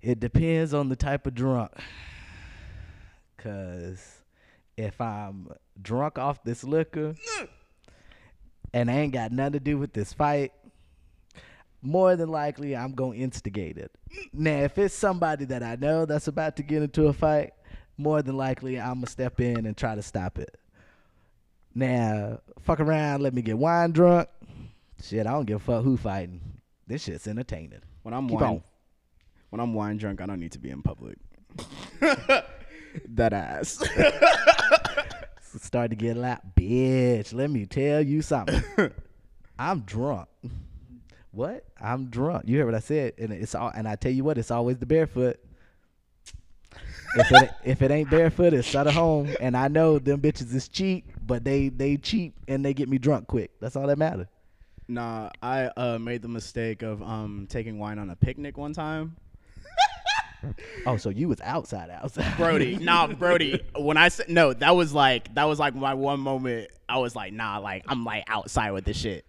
It 0.00 0.20
depends 0.20 0.74
on 0.74 0.88
the 0.88 0.96
type 0.96 1.26
of 1.26 1.34
drunk. 1.34 1.72
Cause 3.36 4.22
if 4.76 5.00
I'm 5.00 5.48
drunk 5.80 6.18
off 6.18 6.42
this 6.44 6.62
liquor 6.62 7.16
and 8.72 8.90
I 8.90 8.94
ain't 8.94 9.12
got 9.12 9.32
nothing 9.32 9.54
to 9.54 9.60
do 9.60 9.76
with 9.76 9.92
this 9.92 10.12
fight, 10.12 10.52
more 11.82 12.16
than 12.16 12.28
likely 12.28 12.76
I'm 12.76 12.92
gonna 12.92 13.16
instigate 13.16 13.76
it. 13.76 13.90
Now, 14.32 14.62
if 14.62 14.78
it's 14.78 14.94
somebody 14.94 15.44
that 15.46 15.62
I 15.62 15.76
know 15.76 16.06
that's 16.06 16.28
about 16.28 16.56
to 16.56 16.62
get 16.62 16.82
into 16.82 17.08
a 17.08 17.12
fight, 17.12 17.52
more 17.96 18.22
than 18.22 18.36
likely 18.36 18.78
I'm 18.78 18.94
gonna 18.94 19.06
step 19.08 19.40
in 19.40 19.66
and 19.66 19.76
try 19.76 19.94
to 19.94 20.02
stop 20.02 20.38
it. 20.38 20.58
Now, 21.74 22.40
fuck 22.60 22.80
around, 22.80 23.22
let 23.22 23.34
me 23.34 23.42
get 23.42 23.58
wine 23.58 23.92
drunk. 23.92 24.28
Shit, 25.02 25.26
I 25.26 25.32
don't 25.32 25.44
give 25.44 25.56
a 25.56 25.64
fuck 25.64 25.84
who 25.84 25.96
fighting. 25.96 26.57
This 26.88 27.04
shit's 27.04 27.28
entertaining. 27.28 27.82
when 28.02 28.14
I'm 28.14 28.26
Keep 28.28 28.40
wine, 28.40 28.50
on. 28.50 28.62
when 29.50 29.60
I'm 29.60 29.74
wine 29.74 29.98
drunk, 29.98 30.22
I 30.22 30.26
don't 30.26 30.40
need 30.40 30.52
to 30.52 30.58
be 30.58 30.70
in 30.70 30.80
public. 30.82 31.18
that 32.00 33.32
ass. 33.34 33.86
start 35.60 35.90
to 35.90 35.96
get 35.96 36.16
loud. 36.16 36.40
Bitch, 36.56 37.34
let 37.34 37.50
me 37.50 37.66
tell 37.66 38.00
you 38.00 38.22
something. 38.22 38.62
I'm 39.58 39.80
drunk. 39.80 40.28
What? 41.30 41.64
I'm 41.78 42.06
drunk. 42.06 42.44
You 42.46 42.58
heard 42.58 42.64
what 42.66 42.74
I 42.74 42.80
said, 42.80 43.12
and 43.18 43.32
it's 43.34 43.54
all. 43.54 43.70
And 43.74 43.86
I 43.86 43.96
tell 43.96 44.12
you 44.12 44.24
what, 44.24 44.38
it's 44.38 44.50
always 44.50 44.78
the 44.78 44.86
barefoot. 44.86 45.38
If 47.16 47.32
it 47.32 47.50
if 47.64 47.82
it 47.82 47.90
ain't 47.90 48.08
barefoot, 48.08 48.54
it's 48.54 48.66
Sutter 48.66 48.92
Home. 48.92 49.34
And 49.40 49.56
I 49.58 49.68
know 49.68 49.98
them 49.98 50.20
bitches 50.22 50.54
is 50.54 50.68
cheap, 50.68 51.10
but 51.26 51.44
they 51.44 51.68
they 51.68 51.98
cheap 51.98 52.34
and 52.48 52.64
they 52.64 52.72
get 52.72 52.88
me 52.88 52.96
drunk 52.96 53.26
quick. 53.26 53.50
That's 53.60 53.76
all 53.76 53.86
that 53.88 53.98
matter. 53.98 54.26
Nah, 54.88 55.30
I 55.42 55.66
uh, 55.76 55.98
made 55.98 56.22
the 56.22 56.28
mistake 56.28 56.82
of 56.82 57.02
um 57.02 57.46
taking 57.48 57.78
wine 57.78 57.98
on 57.98 58.10
a 58.10 58.16
picnic 58.16 58.56
one 58.56 58.72
time. 58.72 59.16
Oh, 60.86 60.96
so 60.96 61.10
you 61.10 61.28
was 61.28 61.40
outside, 61.40 61.90
outside, 61.90 62.36
Brody, 62.36 62.76
nah, 62.80 63.08
Brody. 63.08 63.60
When 63.76 63.96
I 63.96 64.08
said 64.08 64.28
no, 64.28 64.52
that 64.52 64.76
was 64.76 64.92
like 64.92 65.34
that 65.34 65.44
was 65.44 65.58
like 65.58 65.74
my 65.74 65.94
one 65.94 66.20
moment. 66.20 66.70
I 66.88 66.98
was 66.98 67.14
like, 67.16 67.32
nah, 67.32 67.58
like 67.58 67.84
I'm 67.88 68.04
like 68.04 68.24
outside 68.28 68.70
with 68.70 68.84
this 68.84 68.96
shit. 68.96 69.26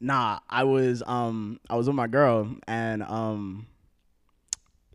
Nah, 0.00 0.40
I 0.48 0.64
was 0.64 1.02
um 1.06 1.58
I 1.70 1.76
was 1.76 1.86
with 1.86 1.96
my 1.96 2.06
girl 2.06 2.54
and 2.66 3.02
um 3.02 3.66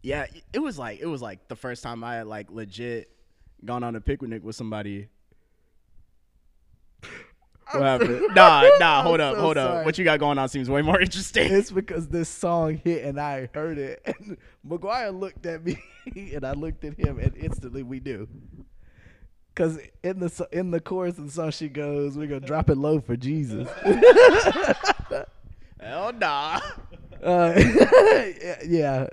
yeah, 0.04 0.28
it 0.54 0.60
was 0.60 0.78
like 0.78 1.00
it 1.00 1.08
was 1.08 1.22
like 1.22 1.48
the 1.48 1.56
first 1.56 1.84
time 1.84 2.04
I 2.04 2.16
had 2.16 2.28
like 2.28 2.52
legit 2.52 3.10
gone 3.66 3.84
on 3.84 3.96
a 3.96 4.02
picnic 4.02 4.44
with 4.44 4.56
somebody. 4.56 5.08
What 7.72 7.84
happened? 7.84 8.22
Nah, 8.36 8.70
nah, 8.80 9.02
hold 9.04 9.20
I'm 9.20 9.30
up, 9.32 9.36
so 9.36 9.42
hold 9.42 9.56
sorry. 9.58 9.80
up. 9.80 9.86
What 9.86 9.98
you 9.98 10.04
got 10.06 10.20
going 10.20 10.38
on 10.38 10.48
seems 10.50 10.70
way 10.70 10.82
more 10.82 11.00
interesting. 11.02 11.52
It's 11.52 11.72
because 11.72 12.08
this 12.08 12.30
song 12.30 12.80
hit 12.84 13.04
and 13.04 13.20
I 13.20 13.50
heard 13.54 13.78
it. 13.78 14.02
And 14.20 14.38
McGuire 14.68 15.18
looked 15.18 15.46
at 15.46 15.64
me 15.66 15.78
and 16.16 16.46
I 16.46 16.54
looked 16.54 16.84
at 16.86 16.98
him 16.98 17.20
and 17.20 17.36
instantly 17.36 17.84
we 17.84 18.00
knew. 18.00 18.28
Cause 19.56 19.80
in 20.04 20.20
the 20.20 20.48
in 20.52 20.70
the 20.72 20.80
chorus 20.80 21.18
of 21.18 21.26
the 21.26 21.32
song 21.32 21.50
she 21.50 21.68
goes, 21.68 22.16
"We're 22.16 22.28
gonna 22.28 22.42
drop 22.42 22.70
it 22.70 22.78
low 22.78 23.00
for 23.00 23.16
Jesus." 23.18 23.68
Hell 25.80 26.14
nah. 26.14 26.60
Uh, 27.24 27.60
yeah. 28.66 29.08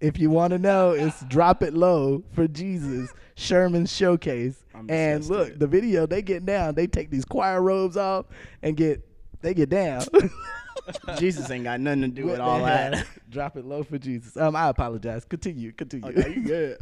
If 0.00 0.18
you 0.18 0.30
want 0.30 0.52
to 0.52 0.58
know, 0.58 0.92
it's 0.92 1.20
Drop 1.26 1.62
It 1.62 1.74
Low 1.74 2.22
for 2.32 2.48
Jesus, 2.48 3.10
Sherman's 3.34 3.94
Showcase. 3.94 4.64
I'm 4.80 4.90
And 4.90 5.24
look, 5.26 5.38
disgusted. 5.48 5.60
the 5.60 5.66
video, 5.66 6.06
they 6.06 6.22
get 6.22 6.44
down. 6.44 6.74
They 6.74 6.86
take 6.86 7.10
these 7.10 7.24
choir 7.24 7.60
robes 7.62 7.96
off 7.96 8.26
and 8.62 8.76
get, 8.76 9.06
they 9.42 9.54
get 9.54 9.68
down. 9.68 10.04
Jesus 11.18 11.50
ain't 11.50 11.64
got 11.64 11.80
nothing 11.80 12.02
to 12.02 12.08
do 12.08 12.24
with 12.24 12.38
What 12.38 12.40
all 12.40 12.58
the 12.58 12.64
that. 12.64 12.94
hell? 12.94 13.04
Drop 13.30 13.56
It 13.56 13.64
Low 13.64 13.82
for 13.82 13.98
Jesus. 13.98 14.36
Um, 14.36 14.56
I 14.56 14.68
apologize. 14.68 15.24
Continue, 15.24 15.72
continue. 15.72 16.08
Okay, 16.08 16.34
you 16.34 16.42
good. 16.46 16.78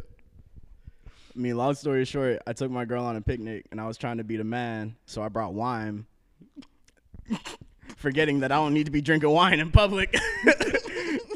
I 1.07 1.39
mean, 1.39 1.55
long 1.57 1.75
story 1.75 2.05
short, 2.05 2.41
I 2.47 2.53
took 2.53 2.71
my 2.71 2.85
girl 2.85 3.03
on 3.05 3.15
a 3.15 3.21
picnic 3.21 3.65
and 3.71 3.79
I 3.79 3.85
was 3.87 3.97
trying 3.97 4.17
to 4.17 4.23
be 4.23 4.35
the 4.37 4.43
man, 4.43 4.95
so 5.05 5.21
I 5.21 5.29
brought 5.29 5.53
wine. 5.53 6.05
Forgetting 7.97 8.39
that 8.39 8.51
I 8.51 8.55
don't 8.55 8.73
need 8.73 8.85
to 8.85 8.91
be 8.91 9.01
drinking 9.01 9.29
wine 9.29 9.59
in 9.59 9.71
public. 9.71 10.15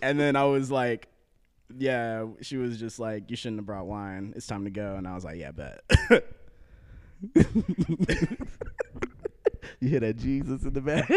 and 0.02 0.20
then 0.20 0.36
I 0.36 0.46
was 0.46 0.72
like, 0.72 1.08
yeah, 1.78 2.26
she 2.42 2.58
was 2.58 2.78
just 2.80 3.00
like, 3.00 3.30
you 3.30 3.36
shouldn't 3.36 3.60
have 3.60 3.66
brought 3.66 3.86
wine. 3.86 4.34
It's 4.36 4.48
time 4.48 4.64
to 4.66 4.70
go. 4.72 4.96
And 4.96 5.08
I 5.08 5.14
was 5.16 5.24
like, 5.26 5.38
yeah, 5.38 5.52
bet. 5.52 5.82
You 9.80 9.90
hear 9.90 10.00
that 10.02 10.18
Jesus 10.18 10.64
in 10.64 10.74
the 10.74 10.82
back? 10.82 11.10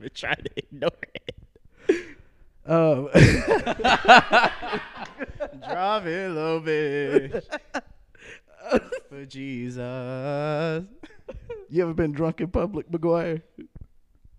We're 0.00 0.08
trying 0.10 0.36
to 0.36 0.50
ignore 0.56 0.90
it. 1.14 1.34
um, 2.66 3.08
Drop 5.68 6.04
it 6.06 6.30
a 6.30 6.32
little 6.32 6.60
bit. 6.60 7.44
For 9.10 9.24
Jesus. 9.26 10.84
you 11.70 11.82
ever 11.82 11.92
been 11.94 12.12
drunk 12.12 12.40
in 12.40 12.48
public, 12.48 12.90
McGuire? 12.90 13.42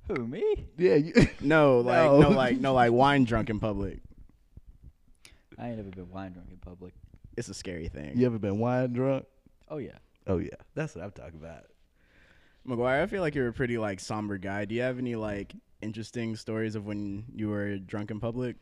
Who 0.08 0.26
me? 0.28 0.66
Yeah. 0.78 0.96
You, 0.96 1.14
No, 1.42 1.80
like 1.82 2.06
No. 2.06 2.20
no, 2.22 2.30
like 2.30 2.60
no, 2.60 2.74
like 2.74 2.92
wine 2.92 3.24
drunk 3.26 3.50
in 3.52 3.60
public. 3.60 4.00
I 5.58 5.68
ain't 5.70 5.78
never 5.78 5.90
been 5.92 6.10
wine 6.10 6.32
drunk 6.34 6.50
in 6.52 6.58
public. 6.58 6.94
It's 7.36 7.50
a 7.50 7.54
scary 7.54 7.88
thing. 7.90 8.14
you 8.16 8.26
ever 8.26 8.40
been 8.40 8.58
wine 8.60 8.94
drunk? 8.94 9.26
Oh 9.70 9.78
yeah. 9.78 9.98
Oh 10.28 10.38
yeah, 10.38 10.50
that's 10.76 10.96
what 10.96 11.04
I'm 11.04 11.12
talking 11.12 11.40
about. 11.40 11.66
McGuire, 12.68 13.02
I 13.02 13.06
feel 13.08 13.22
like 13.22 13.34
you're 13.36 13.48
a 13.48 13.54
pretty 13.54 13.78
like 13.78 14.00
somber 14.00 14.38
guy. 14.38 14.66
Do 14.66 14.76
you 14.76 14.82
have 14.82 14.98
any 15.00 15.16
like 15.16 15.54
interesting 15.82 16.36
stories 16.36 16.76
of 16.76 16.86
when 16.86 17.24
you 17.34 17.50
were 17.50 17.78
drunk 17.78 18.12
in 18.12 18.20
public? 18.20 18.58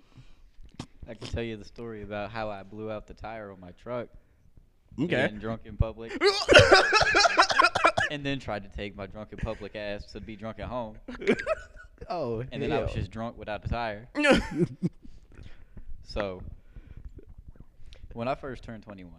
I 1.08 1.14
can 1.14 1.28
tell 1.28 1.44
you 1.44 1.58
the 1.58 1.66
story 1.66 2.04
about 2.04 2.32
how 2.32 2.50
I 2.50 2.64
blew 2.64 2.92
out 2.92 3.08
the 3.08 3.14
tire 3.14 3.52
on 3.52 3.60
my 3.60 3.72
truck. 3.72 4.10
Okay. 5.00 5.08
Getting 5.08 5.40
drunk 5.40 5.62
in 5.66 5.76
public. 5.78 6.12
and 8.12 8.26
then 8.26 8.40
tried 8.40 8.64
to 8.64 8.70
take 8.70 8.96
my 8.96 9.06
drunk 9.06 9.32
in 9.32 9.38
public 9.40 9.76
ass 9.76 10.06
to 10.14 10.22
be 10.22 10.36
drunk 10.36 10.60
at 10.60 10.68
home. 10.68 10.98
Oh, 12.10 12.44
And 12.52 12.62
then 12.62 12.74
I 12.74 12.82
was 12.82 12.94
just 12.94 13.10
drunk 13.10 13.38
without 13.38 13.64
the 13.64 13.70
tire. 13.70 14.10
So 16.04 16.42
when 18.14 18.28
I 18.28 18.36
first 18.36 18.64
turned 18.64 18.84
21, 18.84 19.12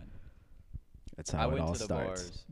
That's 1.16 1.31
how 1.31 1.40
I 1.40 1.44
it 1.46 1.52
went 1.52 1.61
all 1.64 1.72
to 1.72 1.79
the 1.79 1.85
starts. 1.85 2.22
bars 2.22 2.44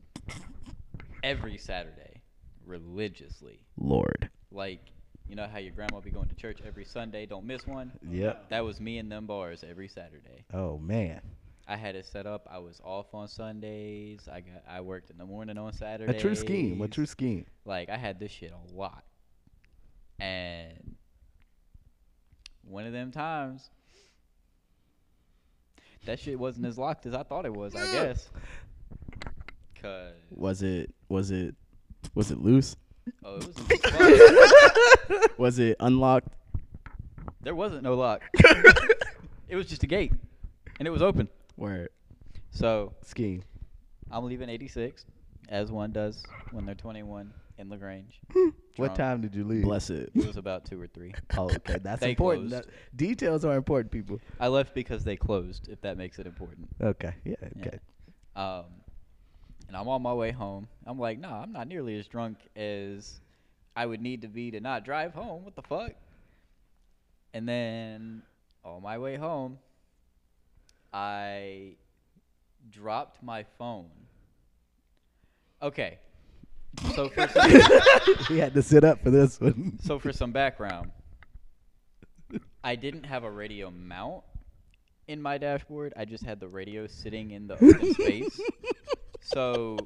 every 1.22 1.56
Saturday 1.58 2.22
religiously. 2.66 3.60
Lord. 3.78 4.30
Like, 4.50 4.80
you 5.28 5.36
know 5.36 5.46
how 5.50 5.58
your 5.58 5.72
grandma 5.72 6.00
be 6.00 6.10
going 6.10 6.28
to 6.28 6.34
church 6.34 6.60
every 6.66 6.84
Sunday, 6.84 7.26
don't 7.26 7.44
miss 7.44 7.66
one? 7.66 7.92
Yep. 8.08 8.50
That 8.50 8.64
was 8.64 8.80
me 8.80 8.98
in 8.98 9.08
them 9.08 9.26
bars 9.26 9.64
every 9.68 9.88
Saturday. 9.88 10.44
Oh 10.52 10.78
man, 10.78 11.20
I 11.66 11.76
had 11.76 11.96
it 11.96 12.06
set 12.06 12.26
up. 12.26 12.46
I 12.50 12.58
was 12.58 12.80
off 12.84 13.14
on 13.14 13.28
Sundays. 13.28 14.28
I 14.30 14.40
got 14.40 14.62
I 14.68 14.80
worked 14.80 15.10
in 15.10 15.18
the 15.18 15.24
morning 15.24 15.58
on 15.58 15.72
Saturday. 15.72 16.16
a 16.16 16.20
true 16.20 16.34
scheme. 16.34 16.80
A 16.82 16.88
true 16.88 17.06
scheme. 17.06 17.46
Like 17.64 17.88
I 17.88 17.96
had 17.96 18.18
this 18.20 18.30
shit 18.32 18.52
a 18.52 18.74
lot. 18.74 19.04
And 20.20 20.94
one 22.62 22.86
of 22.86 22.92
them 22.92 23.10
times 23.10 23.68
that 26.06 26.18
shit 26.18 26.38
wasn't 26.38 26.66
as 26.66 26.78
locked 26.78 27.06
as 27.06 27.14
I 27.14 27.22
thought 27.22 27.46
it 27.46 27.52
was, 27.54 27.74
I 27.74 27.90
guess. 27.92 28.28
Cause 29.80 30.12
Was 30.30 30.62
it 30.62 30.94
was 31.08 31.30
it 31.30 31.54
was 32.14 32.30
it 32.30 32.38
loose? 32.40 32.76
oh, 33.24 33.36
it 33.36 33.46
was 33.46 33.56
fun. 35.18 35.28
Was 35.38 35.58
it 35.58 35.76
unlocked? 35.80 36.28
there 37.42 37.54
wasn't 37.54 37.82
no 37.82 37.94
lock. 37.94 38.22
it 39.48 39.56
was 39.56 39.66
just 39.66 39.82
a 39.82 39.86
gate. 39.86 40.12
And 40.78 40.88
it 40.88 40.90
was 40.90 41.02
open. 41.02 41.28
Where 41.56 41.90
So 42.50 42.94
Scheme. 43.02 43.42
I'm 44.10 44.24
leaving 44.24 44.48
86, 44.48 45.04
as 45.50 45.70
one 45.70 45.92
does 45.92 46.24
when 46.52 46.64
they're 46.64 46.74
21 46.74 47.32
in 47.58 47.68
Lagrange. 47.68 48.20
What 48.76 48.96
time 48.96 49.20
did 49.20 49.36
you 49.36 49.44
leave? 49.44 49.62
bless 49.62 49.88
it. 49.88 50.10
It 50.16 50.26
was 50.26 50.36
about 50.36 50.64
two 50.64 50.80
or 50.80 50.88
three. 50.88 51.14
Oh, 51.38 51.44
okay, 51.44 51.78
that's 51.80 52.00
They 52.00 52.10
important. 52.10 52.50
closed. 52.50 52.66
That- 52.68 52.96
details 52.96 53.44
are 53.44 53.54
important, 53.54 53.92
people. 53.92 54.20
I 54.40 54.48
left 54.48 54.74
because 54.74 55.04
they 55.04 55.14
closed. 55.16 55.68
If 55.68 55.80
that 55.82 55.96
makes 55.96 56.18
it 56.18 56.26
important. 56.26 56.68
Okay, 56.82 57.14
yeah, 57.24 57.34
Yeah. 57.54 57.66
okay. 57.66 57.78
Um, 58.34 58.64
and 59.68 59.76
I'm 59.76 59.86
on 59.88 60.02
my 60.02 60.12
way 60.12 60.32
home. 60.32 60.66
I'm 60.86 60.98
like, 60.98 61.20
nah, 61.20 61.42
I'm 61.42 61.52
not 61.52 61.68
nearly 61.68 61.96
as 62.00 62.08
drunk 62.08 62.38
as 62.56 63.20
I 63.76 63.86
would 63.86 64.00
need 64.02 64.22
to 64.22 64.28
be 64.28 64.50
to 64.50 64.60
not 64.60 64.84
drive 64.84 65.14
home. 65.14 65.44
What 65.44 65.54
the 65.54 65.62
fuck? 65.62 65.92
And 67.32 67.48
then 67.48 68.22
on 68.64 68.82
my 68.82 68.98
way 68.98 69.14
home, 69.16 69.58
I 70.92 71.76
dropped 72.70 73.22
my 73.22 73.44
phone. 73.58 73.90
Okay. 75.62 75.98
So 76.94 77.08
for 77.14 77.28
some, 77.28 77.50
we 78.30 78.38
had 78.38 78.54
to 78.54 78.62
sit 78.62 78.84
up 78.84 79.02
for 79.02 79.10
this 79.10 79.40
one. 79.40 79.78
so 79.82 79.98
for 79.98 80.12
some 80.12 80.32
background, 80.32 80.90
I 82.62 82.76
didn't 82.76 83.04
have 83.04 83.24
a 83.24 83.30
radio 83.30 83.70
mount 83.70 84.24
in 85.06 85.20
my 85.20 85.38
dashboard. 85.38 85.92
I 85.96 86.04
just 86.04 86.24
had 86.24 86.40
the 86.40 86.48
radio 86.48 86.86
sitting 86.86 87.30
in 87.30 87.46
the 87.46 87.54
open 87.54 87.94
space. 87.94 88.40
So 89.20 89.76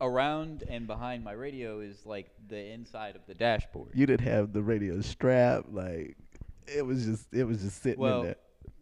around 0.00 0.62
and 0.68 0.86
behind 0.86 1.24
my 1.24 1.32
radio 1.32 1.80
is 1.80 2.06
like 2.06 2.30
the 2.48 2.72
inside 2.72 3.16
of 3.16 3.22
the 3.26 3.34
dashboard. 3.34 3.90
you 3.94 4.06
didn't 4.06 4.26
have 4.26 4.52
the 4.52 4.62
radio 4.62 5.00
strap. 5.00 5.64
Like 5.70 6.16
it 6.66 6.86
was 6.86 7.04
just, 7.04 7.26
it 7.32 7.44
was 7.44 7.62
just 7.62 7.82
sitting 7.82 8.00
well, 8.00 8.20
in 8.20 8.26
there. 8.26 8.36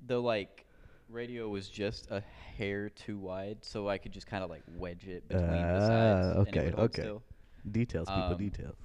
the 0.07 0.21
like 0.21 0.66
radio 1.09 1.49
was 1.49 1.69
just 1.69 2.11
a 2.11 2.23
hair 2.57 2.89
too 2.91 3.19
wide, 3.19 3.59
so 3.63 3.89
I 3.89 3.99
could 3.99 4.13
just 4.13 4.27
kind 4.27 4.43
of 4.45 4.51
like 4.51 4.63
wedge 4.77 5.07
it 5.07 5.29
between 5.29 5.51
the 5.51 5.57
Ah, 5.59 5.87
sides. 5.87 6.27
and 6.27 6.49
it 6.49 6.49
okay, 6.57 6.65
would 6.71 6.79
okay. 6.81 7.03
still. 7.03 7.23
Details, 7.71 8.09
people, 8.09 8.23
um, 8.23 8.37
details. 8.39 8.77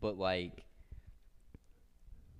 But 0.00 0.18
like, 0.18 0.64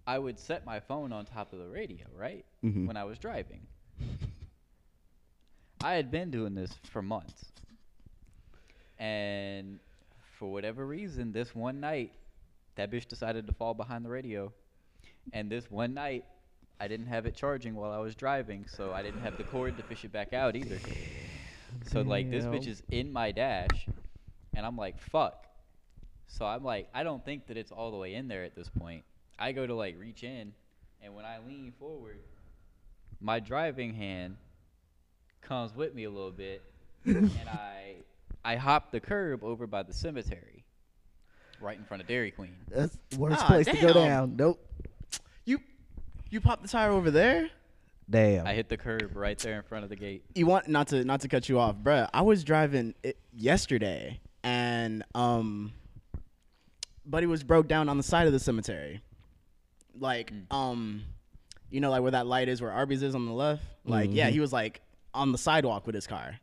I 0.06 0.18
would 0.18 0.38
set 0.38 0.64
my 0.64 0.80
phone 0.80 1.12
on 1.12 1.24
top 1.26 1.52
of 1.52 1.58
the 1.58 1.68
radio, 1.68 2.06
right? 2.16 2.44
Mhm. 2.64 2.86
When 2.86 2.96
I 2.96 3.04
was 3.04 3.18
driving. 3.18 3.66
I 5.82 5.94
had 5.94 6.10
been 6.10 6.30
doing 6.30 6.54
this 6.54 6.72
for 6.90 7.00
months. 7.02 7.52
And 8.98 9.78
for 10.38 10.52
whatever 10.52 10.86
reason, 10.86 11.32
this 11.32 11.54
one 11.54 11.80
night, 11.80 12.12
that 12.74 12.90
bitch 12.90 13.06
decided 13.08 13.46
to 13.46 13.52
fall 13.54 13.72
behind 13.74 14.04
the 14.04 14.10
radio. 14.10 14.52
And 15.32 15.50
this 15.50 15.70
one 15.70 15.94
night, 15.94 16.24
I 16.80 16.88
didn't 16.88 17.06
have 17.08 17.26
it 17.26 17.36
charging 17.36 17.74
while 17.74 17.92
I 17.92 17.98
was 17.98 18.14
driving, 18.14 18.64
so 18.66 18.92
I 18.92 19.02
didn't 19.02 19.20
have 19.20 19.36
the 19.36 19.44
cord 19.44 19.76
to 19.76 19.82
fish 19.82 20.04
it 20.04 20.12
back 20.12 20.32
out 20.32 20.56
either. 20.56 20.78
So 21.86 22.00
like 22.00 22.30
this 22.30 22.44
bitch 22.46 22.66
is 22.66 22.82
in 22.90 23.12
my 23.12 23.32
dash, 23.32 23.86
and 24.54 24.64
I'm 24.64 24.76
like, 24.76 24.98
fuck. 24.98 25.46
So 26.26 26.46
I'm 26.46 26.64
like, 26.64 26.88
I 26.94 27.02
don't 27.02 27.22
think 27.24 27.46
that 27.48 27.56
it's 27.56 27.70
all 27.70 27.90
the 27.90 27.96
way 27.98 28.14
in 28.14 28.28
there 28.28 28.44
at 28.44 28.54
this 28.56 28.68
point. 28.68 29.04
I 29.38 29.52
go 29.52 29.66
to 29.66 29.74
like 29.74 29.96
reach 29.98 30.22
in, 30.24 30.52
and 31.02 31.14
when 31.14 31.24
I 31.26 31.38
lean 31.46 31.72
forward, 31.78 32.18
my 33.20 33.40
driving 33.40 33.92
hand 33.94 34.36
comes 35.42 35.74
with 35.74 35.94
me 35.94 36.04
a 36.04 36.10
little 36.10 36.30
bit, 36.30 36.62
and 37.04 37.30
I 37.48 37.96
I 38.42 38.56
hop 38.56 38.90
the 38.90 39.00
curb 39.00 39.44
over 39.44 39.66
by 39.66 39.82
the 39.82 39.92
cemetery, 39.92 40.64
right 41.60 41.76
in 41.76 41.84
front 41.84 42.00
of 42.00 42.06
Dairy 42.08 42.30
Queen. 42.30 42.54
That's 42.70 42.96
the 43.10 43.18
worst 43.18 43.42
Ah, 43.42 43.46
place 43.48 43.66
to 43.66 43.76
go 43.76 43.92
damn. 43.92 43.94
down. 43.94 44.36
Nope. 44.36 44.66
You 46.30 46.36
you 46.36 46.40
popped 46.40 46.62
the 46.62 46.68
tire 46.68 46.90
over 46.90 47.10
there? 47.10 47.50
Damn. 48.08 48.46
I 48.46 48.54
hit 48.54 48.68
the 48.68 48.76
curb 48.76 49.14
right 49.16 49.38
there 49.38 49.56
in 49.56 49.62
front 49.62 49.84
of 49.84 49.90
the 49.90 49.96
gate. 49.96 50.24
You 50.34 50.46
want 50.46 50.68
not 50.68 50.88
to 50.88 51.04
not 51.04 51.20
to 51.22 51.28
cut 51.28 51.48
you 51.48 51.58
off, 51.58 51.76
bruh. 51.76 52.08
I 52.12 52.22
was 52.22 52.42
driving 52.44 52.94
it 53.02 53.18
yesterday 53.32 54.20
and 54.42 55.04
um 55.14 55.72
buddy 57.06 57.26
was 57.26 57.42
broke 57.42 57.68
down 57.68 57.88
on 57.88 57.96
the 57.96 58.02
side 58.02 58.26
of 58.26 58.32
the 58.32 58.38
cemetery. 58.40 59.00
Like 59.98 60.32
Mm. 60.32 60.52
um 60.54 61.02
you 61.70 61.80
know 61.80 61.90
like 61.90 62.02
where 62.02 62.10
that 62.12 62.26
light 62.26 62.48
is 62.48 62.60
where 62.62 62.72
Arby's 62.72 63.02
is 63.02 63.14
on 63.14 63.26
the 63.26 63.32
left? 63.32 63.62
Like 63.84 64.10
yeah, 64.12 64.28
Mhm. 64.28 64.32
he 64.32 64.40
was 64.40 64.52
like 64.52 64.80
on 65.14 65.32
the 65.32 65.38
sidewalk 65.38 65.86
with 65.86 65.94
his 65.94 66.06
car. 66.06 66.38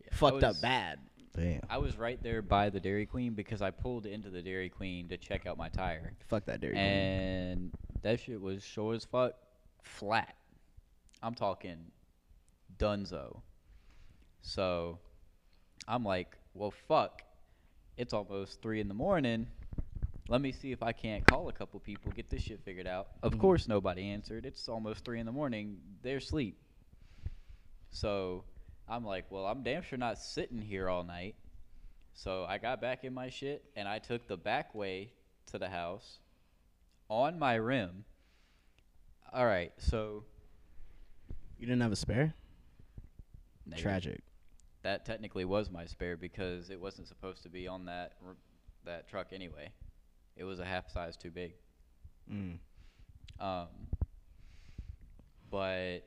Yeah, 0.00 0.08
I 0.12 0.14
Fucked 0.14 0.44
up 0.44 0.60
bad. 0.60 0.98
Damn. 1.36 1.60
I 1.68 1.78
was 1.78 1.98
right 1.98 2.20
there 2.22 2.40
by 2.40 2.70
the 2.70 2.80
Dairy 2.80 3.04
Queen 3.04 3.34
because 3.34 3.60
I 3.60 3.70
pulled 3.70 4.06
into 4.06 4.30
the 4.30 4.40
Dairy 4.40 4.70
Queen 4.70 5.08
to 5.08 5.18
check 5.18 5.44
out 5.46 5.58
my 5.58 5.68
tire. 5.68 6.14
Fuck 6.28 6.46
that 6.46 6.60
Dairy 6.60 6.72
Queen. 6.72 6.82
and 6.84 7.72
that 8.06 8.20
shit 8.20 8.40
was 8.40 8.62
sure 8.64 8.94
as 8.94 9.04
fuck 9.04 9.34
flat. 9.82 10.36
I'm 11.24 11.34
talking 11.34 11.90
dunzo. 12.78 13.42
So 14.42 15.00
I'm 15.88 16.04
like, 16.04 16.38
well, 16.54 16.70
fuck. 16.70 17.22
It's 17.96 18.12
almost 18.12 18.62
three 18.62 18.80
in 18.80 18.86
the 18.88 18.94
morning. 18.94 19.48
let 20.28 20.40
me 20.40 20.50
see 20.50 20.72
if 20.72 20.82
I 20.82 20.90
can't 20.90 21.24
call 21.24 21.48
a 21.48 21.52
couple 21.52 21.78
people, 21.78 22.10
get 22.10 22.28
this 22.28 22.42
shit 22.42 22.60
figured 22.60 22.88
out. 22.88 23.10
Of 23.22 23.34
Mhm. 23.34 23.38
course, 23.38 23.68
nobody 23.68 24.08
answered. 24.08 24.44
It's 24.44 24.68
almost 24.68 25.04
three 25.04 25.20
in 25.20 25.26
the 25.26 25.30
morning. 25.30 25.80
They're 26.02 26.16
asleep. 26.16 26.60
So 27.90 28.44
I'm 28.88 29.04
like, 29.04 29.30
well, 29.30 29.46
I'm 29.46 29.62
damn 29.62 29.82
sure 29.82 29.98
not 29.98 30.18
sitting 30.18 30.60
here 30.60 30.88
all 30.88 31.04
night. 31.04 31.36
So 32.12 32.44
I 32.44 32.58
got 32.58 32.80
back 32.80 33.04
in 33.04 33.14
my 33.14 33.30
shit 33.30 33.70
and 33.76 33.88
I 33.88 34.00
took 34.00 34.26
the 34.26 34.36
back 34.36 34.74
way 34.74 35.12
to 35.46 35.58
the 35.58 35.68
house 35.68 36.18
on 37.08 37.38
my 37.38 37.54
rim. 37.54 38.04
All 39.32 39.46
right, 39.46 39.72
so 39.78 40.24
You 41.58 41.66
didn't 41.66 41.82
have 41.82 41.92
a 41.92 41.96
spare? 41.96 42.34
negative. 43.66 43.82
Tragic. 43.82 44.20
That 44.82 45.04
technically 45.04 45.44
was 45.44 45.70
my 45.70 45.84
spare 45.86 46.16
because 46.16 46.70
it 46.70 46.80
wasn't 46.80 47.08
supposed 47.08 47.42
to 47.42 47.48
be 47.48 47.66
on 47.66 47.86
that 47.86 48.12
r- 48.24 48.36
that 48.84 49.08
truck 49.08 49.28
anyway. 49.32 49.70
It 50.36 50.44
was 50.44 50.60
a 50.60 50.64
half 50.64 50.88
size 50.90 51.16
too 51.16 51.30
big. 51.30 51.54
Mm. 52.32 52.58
Um, 53.40 53.66
but 55.50 56.00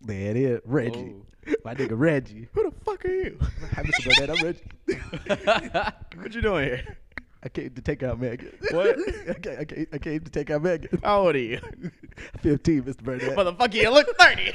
There 0.00 0.30
it 0.30 0.36
is, 0.36 0.60
Reggie. 0.64 1.14
Oh. 1.46 1.54
My 1.64 1.74
nigga 1.74 1.92
Reggie. 1.98 2.48
Who 2.52 2.70
the 2.70 2.76
fuck 2.84 3.04
are 3.04 3.08
you? 3.08 3.38
Hi, 3.74 3.82
Mr. 3.82 4.16
Burnett. 4.16 4.30
I'm 4.30 4.44
Reggie. 4.44 6.12
what 6.20 6.34
you 6.34 6.42
doing 6.42 6.64
here? 6.64 6.96
I 7.42 7.48
came 7.48 7.70
to 7.70 7.80
take 7.82 8.02
out 8.02 8.18
Megan. 8.20 8.50
What? 8.72 8.96
I, 9.28 9.34
came, 9.34 9.58
I, 9.60 9.64
came, 9.64 9.86
I 9.92 9.98
came 9.98 10.20
to 10.20 10.30
take 10.30 10.50
out 10.50 10.62
Megan. 10.62 10.98
How 11.04 11.20
old 11.26 11.36
are 11.36 11.38
you? 11.38 11.60
15, 12.42 12.82
Mr. 12.82 13.02
Burnett. 13.02 13.36
Motherfucker, 13.36 13.74
you 13.74 13.90
look 13.90 14.08
30. 14.18 14.52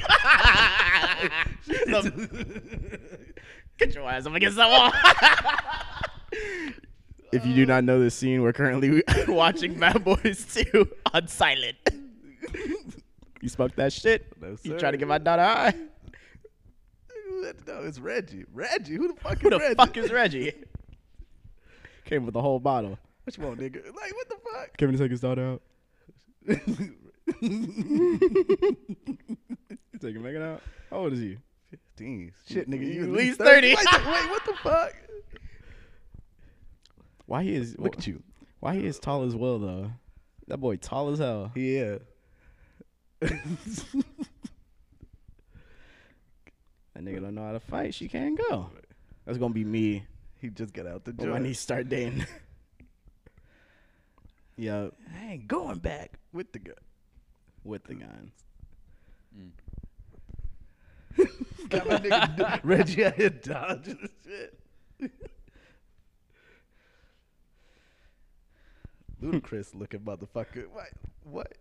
Get 3.78 3.94
your 3.94 4.08
ass 4.08 4.26
up 4.26 4.34
against 4.34 4.56
the 4.56 4.66
wall. 4.68 4.92
if 7.32 7.44
you 7.46 7.54
do 7.54 7.66
not 7.66 7.84
know 7.84 7.98
this 8.00 8.14
scene, 8.14 8.42
we're 8.42 8.52
currently 8.52 9.02
watching 9.28 9.78
Bad 9.78 10.04
Boys 10.04 10.46
2 10.54 10.88
on 11.14 11.26
silent. 11.26 11.76
you 13.40 13.48
smoked 13.48 13.76
that 13.76 13.92
shit? 13.92 14.26
No, 14.40 14.56
sir. 14.56 14.68
You 14.68 14.78
trying 14.78 14.92
to 14.92 14.98
get 14.98 15.08
my 15.08 15.18
daughter 15.18 15.42
high? 15.42 15.74
No, 17.66 17.82
it's 17.82 17.98
Reggie. 17.98 18.44
Reggie? 18.52 18.94
Who 18.94 19.08
the 19.08 19.20
fuck 19.20 19.38
Who 19.40 19.48
is 19.48 19.52
the 19.52 19.58
Reggie? 19.58 19.74
fuck 19.74 19.96
is 19.96 20.12
Reggie? 20.12 20.52
Came 22.04 22.26
with 22.26 22.36
a 22.36 22.40
whole 22.42 22.60
bottle. 22.60 22.98
What 23.24 23.36
you 23.36 23.44
want, 23.44 23.58
nigga? 23.60 23.84
Like, 23.94 24.14
what 24.14 24.28
the 24.28 24.36
fuck? 24.52 24.76
Kevin 24.76 24.96
to 24.96 25.02
take 25.02 25.10
his 25.10 25.20
daughter 25.20 25.52
out. 25.52 25.62
You 29.92 29.98
taking 30.00 30.22
Megan 30.22 30.42
out? 30.42 30.60
How 30.90 30.98
old 30.98 31.12
is 31.14 31.20
he? 31.20 31.38
15. 31.70 32.32
Shit, 32.48 32.68
nigga. 32.68 32.80
You 32.80 32.92
You 32.92 33.02
at 33.04 33.08
at 33.08 33.12
least 33.14 33.40
least 33.40 33.40
30. 33.40 33.74
30. 33.74 33.86
Wait, 33.96 34.06
wait, 34.06 34.30
what 34.30 34.44
the 34.44 34.52
fuck? 34.62 34.94
Why 37.26 37.42
he 37.44 37.54
is? 37.54 37.78
Look 37.78 37.96
at 37.96 38.06
you. 38.06 38.22
Why 38.60 38.74
he 38.74 38.86
is 38.86 38.98
tall 38.98 39.22
as 39.22 39.34
well 39.34 39.58
though? 39.58 39.90
That 40.48 40.58
boy 40.58 40.76
tall 40.76 41.10
as 41.10 41.18
hell. 41.20 41.52
Yeah. 41.54 41.98
That 46.94 47.02
nigga 47.04 47.20
don't 47.22 47.34
know 47.34 47.42
how 47.44 47.52
to 47.52 47.58
fight. 47.60 47.92
She 47.92 48.06
can't 48.08 48.38
go. 48.48 48.70
That's 49.26 49.36
gonna 49.38 49.52
be 49.52 49.64
me 49.64 50.04
he 50.44 50.50
just 50.50 50.74
got 50.74 50.86
out 50.86 51.04
the 51.06 51.12
when 51.12 51.28
joint. 51.28 51.42
niece 51.44 51.58
start 51.58 51.88
dating. 51.88 52.26
yeah, 54.58 54.88
I 55.18 55.32
ain't 55.32 55.48
going 55.48 55.78
back 55.78 56.18
with 56.34 56.52
the 56.52 56.58
gun. 56.58 56.74
with 57.64 57.84
the 57.84 57.94
guns. 57.94 58.32
mm. 59.34 59.50
Got 61.70 61.88
my 61.88 61.96
nigga 61.96 62.60
Reggie 62.64 63.06
out 63.06 63.14
here 63.14 63.30
dodging 63.30 64.06
shit. 64.22 64.60
Ludicrous 69.22 69.74
looking 69.74 70.00
motherfucker. 70.00 70.66
What? 70.70 70.90
What? 71.22 71.52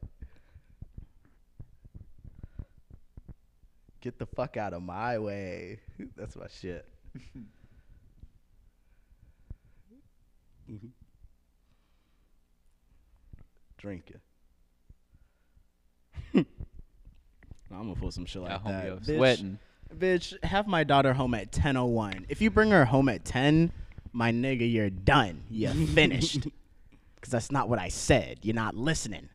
Get 4.02 4.20
the 4.20 4.26
fuck 4.26 4.58
out 4.58 4.74
of 4.74 4.84
my 4.84 5.18
way. 5.20 5.80
That's 6.18 6.36
my 6.36 6.48
shit. 6.50 6.86
Drinking. 13.84 14.22
I'm 16.34 16.46
gonna 17.70 17.96
pull 17.96 18.12
some 18.12 18.26
shit 18.26 18.42
like 18.42 18.52
Got 18.52 18.64
that. 18.66 18.86
homie 18.86 19.00
Bitch, 19.06 19.18
sweating. 19.18 19.60
bitch, 19.94 20.42
have 20.46 20.68
my 20.68 20.86
daughter 20.86 21.12
home 21.12 21.34
at 21.34 21.52
10:01. 21.52 22.24
If 22.30 22.42
you 22.42 22.50
bring 22.50 22.72
her 22.72 22.86
home 22.86 23.10
at 23.10 23.26
10, 23.26 23.74
my 24.14 24.32
nigga, 24.32 24.72
you're 24.72 24.90
done. 24.90 25.44
You're 25.50 25.74
finished. 25.88 26.44
Cause 27.22 27.30
that's 27.32 27.52
not 27.52 27.68
what 27.68 27.78
I 27.78 27.90
said. 27.90 28.40
You're 28.44 28.56
not 28.56 28.74
listening. 28.74 29.28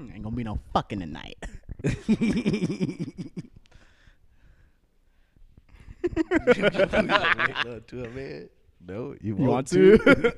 Ain't 0.00 0.22
gonna 0.22 0.34
be 0.34 0.42
no 0.44 0.58
fucking 0.72 1.00
tonight. 1.00 1.36
To 7.88 8.04
a 8.04 8.08
man. 8.10 8.48
No, 8.86 9.12
you, 9.20 9.22
You 9.22 9.36
want, 9.36 9.50
want 9.52 9.66
to? 9.68 9.98
to? 9.98 10.34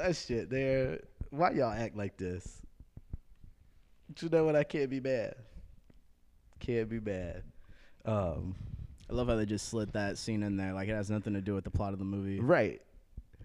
That 0.00 0.16
shit 0.16 0.50
there. 0.50 1.00
Why 1.30 1.52
y'all 1.52 1.72
act 1.72 1.96
like 1.96 2.16
this? 2.16 2.60
But 4.08 4.22
you 4.22 4.28
know 4.28 4.44
what? 4.44 4.56
I 4.56 4.64
can't 4.64 4.90
be 4.90 5.00
mad. 5.00 5.34
Can't 6.58 6.88
be 6.88 7.00
mad. 7.00 7.42
Um, 8.04 8.54
I 9.08 9.14
love 9.14 9.28
how 9.28 9.36
they 9.36 9.46
just 9.46 9.68
slid 9.68 9.92
that 9.92 10.18
scene 10.18 10.42
in 10.42 10.56
there. 10.56 10.72
Like 10.72 10.88
it 10.88 10.94
has 10.94 11.10
nothing 11.10 11.34
to 11.34 11.40
do 11.40 11.54
with 11.54 11.64
the 11.64 11.70
plot 11.70 11.92
of 11.92 11.98
the 11.98 12.04
movie. 12.04 12.40
right. 12.40 12.80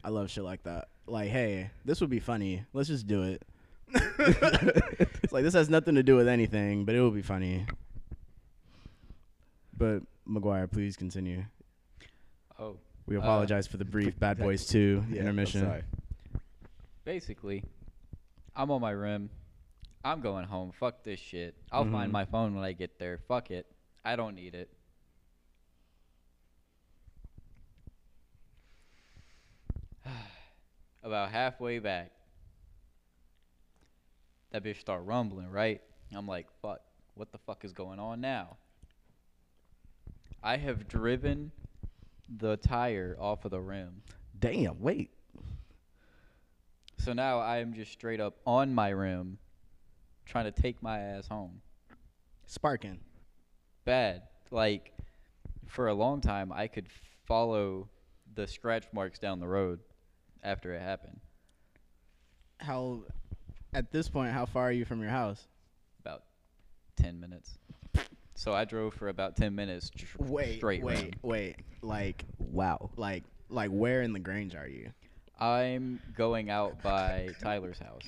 I 0.03 0.09
love 0.09 0.29
shit 0.29 0.43
like 0.43 0.61
that. 0.63 0.89
Like, 1.07 1.29
hey, 1.29 1.71
this 1.83 1.99
would 2.01 2.09
be 2.11 2.19
funny. 2.19 2.63
Let's 2.73 2.89
just 2.89 3.07
do 3.07 3.23
it. 3.23 3.41
it's 3.93 5.33
like 5.33 5.43
this 5.43 5.53
has 5.55 5.69
nothing 5.69 5.95
to 5.95 6.03
do 6.03 6.15
with 6.15 6.27
anything, 6.27 6.85
but 6.85 6.93
it 6.95 7.01
will 7.01 7.09
be 7.11 7.21
funny. 7.23 7.65
But 9.77 10.01
McGuire, 10.29 10.71
please 10.71 10.95
continue. 10.95 11.45
Oh, 12.59 12.77
We 13.07 13.17
Uh, 13.17 13.19
apologize 13.19 13.67
for 13.67 13.77
the 13.77 13.85
brief 13.85 14.17
Bad 14.19 14.37
Boys 14.37 14.65
2 14.67 15.05
Yeah, 15.09 15.21
I'm 15.21 15.27
intermission. 15.27 15.83
Basically, 17.05 17.63
I'm 18.55 18.69
on 18.71 18.81
my 18.81 18.91
rim. 18.91 19.29
I'm 20.03 20.21
going 20.21 20.45
home. 20.45 20.71
Fuck 20.71 21.03
this 21.03 21.19
shit. 21.19 21.55
I'll 21.71 21.85
Mhm. 21.85 21.91
find 21.91 22.11
my 22.11 22.25
phone 22.25 22.53
when 22.55 22.63
I 22.63 22.73
get 22.73 22.99
there. 22.99 23.17
Fuck 23.27 23.49
it. 23.51 23.65
I 24.03 24.15
don't 24.15 24.35
need 24.35 24.53
it. 24.53 24.69
About 31.03 31.31
halfway 31.31 31.79
back, 31.79 32.11
that 34.51 34.63
bitch 34.63 34.79
start 34.79 35.03
rumbling, 35.05 35.49
right? 35.51 35.81
I'm 36.15 36.27
like, 36.27 36.47
fuck, 36.61 36.81
what 37.15 37.31
the 37.31 37.37
fuck 37.39 37.65
is 37.65 37.73
going 37.73 37.99
on 37.99 38.21
now? 38.21 38.57
I 40.41 40.57
have 40.57 40.87
driven 40.87 41.51
the 42.29 42.57
tire 42.57 43.17
off 43.19 43.45
of 43.45 43.51
the 43.51 43.59
rim. 43.59 44.01
Damn. 44.37 44.79
Wait. 44.79 45.11
So 47.05 47.13
now 47.13 47.37
I 47.37 47.57
am 47.57 47.75
just 47.75 47.91
straight 47.91 48.19
up 48.19 48.37
on 48.47 48.73
my 48.73 48.89
rim 48.89 49.37
trying 50.25 50.45
to 50.45 50.51
take 50.51 50.81
my 50.81 50.97
ass 50.97 51.27
home. 51.27 51.61
Sparking. 52.47 52.99
Bad. 53.85 54.23
Like 54.49 54.91
for 55.67 55.89
a 55.89 55.93
long 55.93 56.19
time 56.19 56.51
I 56.51 56.65
could 56.65 56.87
follow 57.27 57.89
the 58.33 58.47
scratch 58.47 58.85
marks 58.91 59.19
down 59.19 59.39
the 59.39 59.47
road 59.47 59.81
after 60.41 60.73
it 60.73 60.81
happened. 60.81 61.19
How, 62.57 63.03
at 63.71 63.91
this 63.91 64.09
point, 64.09 64.31
how 64.31 64.47
far 64.47 64.63
are 64.63 64.71
you 64.71 64.83
from 64.83 64.99
your 64.99 65.11
house? 65.11 65.47
About 65.99 66.23
10 66.95 67.19
minutes. 67.19 67.59
So 68.33 68.51
I 68.51 68.65
drove 68.65 68.95
for 68.95 69.09
about 69.09 69.37
10 69.37 69.53
minutes 69.53 69.91
tr- 69.95 70.05
Wait, 70.17 70.57
straight 70.57 70.81
wait, 70.81 71.13
wait. 71.21 71.57
Like, 71.83 72.25
Wow. 72.39 72.89
like, 72.97 73.25
like, 73.49 73.69
where 73.69 74.01
in 74.01 74.11
the 74.11 74.19
Grange 74.19 74.55
are 74.55 74.67
you? 74.67 74.89
I'm 75.39 75.99
going 76.15 76.49
out 76.49 76.81
by 76.81 77.29
Tyler's 77.41 77.79
house. 77.79 78.03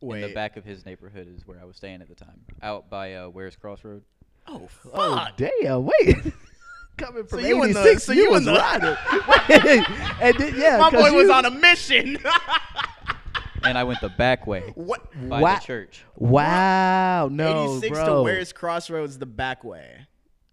Wait. 0.00 0.22
In 0.22 0.28
the 0.28 0.34
back 0.34 0.56
of 0.56 0.64
his 0.64 0.86
neighborhood 0.86 1.26
is 1.34 1.46
where 1.46 1.58
I 1.60 1.64
was 1.64 1.76
staying 1.76 2.00
at 2.02 2.08
the 2.08 2.14
time. 2.14 2.40
Out 2.62 2.88
by 2.88 3.14
uh, 3.14 3.28
Wares 3.30 3.56
Crossroad. 3.56 4.02
Oh, 4.46 4.68
Oh 4.94 5.26
damn! 5.36 5.84
Wait. 5.86 6.16
Coming 6.96 7.24
from 7.26 7.40
you 7.40 7.62
in 7.64 7.72
the- 7.72 7.80
86, 7.80 8.02
so 8.04 8.12
you 8.12 8.22
you 8.24 8.30
was 8.30 8.44
the- 8.44 8.52
riding. 8.54 8.96
Wait, 9.28 9.90
and 10.20 10.36
then, 10.38 10.54
yeah, 10.56 10.78
My 10.78 10.90
'cause 10.90 11.02
boy 11.10 11.16
was 11.16 11.24
you- 11.26 11.32
on 11.32 11.44
a 11.46 11.50
mission. 11.50 12.18
And 13.64 13.76
I 13.76 13.82
went 13.82 14.00
the 14.00 14.08
back 14.08 14.46
way 14.46 14.72
what? 14.76 15.02
by 15.28 15.42
Wha- 15.42 15.54
the 15.56 15.60
church. 15.60 16.04
Wow, 16.14 17.28
no, 17.30 17.74
86 17.78 17.98
bro. 17.98 18.06
to 18.18 18.22
Wares 18.22 18.52
Crossroads 18.52 19.18
the 19.18 19.26
back 19.26 19.64
way? 19.64 20.06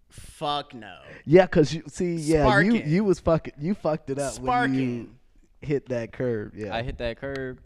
Fuck 0.09 0.73
no. 0.73 0.97
Yeah, 1.23 1.45
cause 1.45 1.71
you 1.71 1.83
see, 1.87 2.15
yeah, 2.15 2.37
you 2.37 2.71
Sparking. 2.71 2.89
you 2.89 3.03
was 3.03 3.19
fucking, 3.19 3.53
you 3.59 3.75
fucked 3.75 4.09
it 4.09 4.17
up 4.17 4.39
when 4.39 4.73
you 4.73 5.05
Sparking. 5.05 5.14
Hit 5.65 5.89
that 5.89 6.11
curb. 6.11 6.53
Yeah, 6.55 6.75
I 6.75 6.83
hit 6.83 6.97
that 6.99 7.19
curb, 7.19 7.59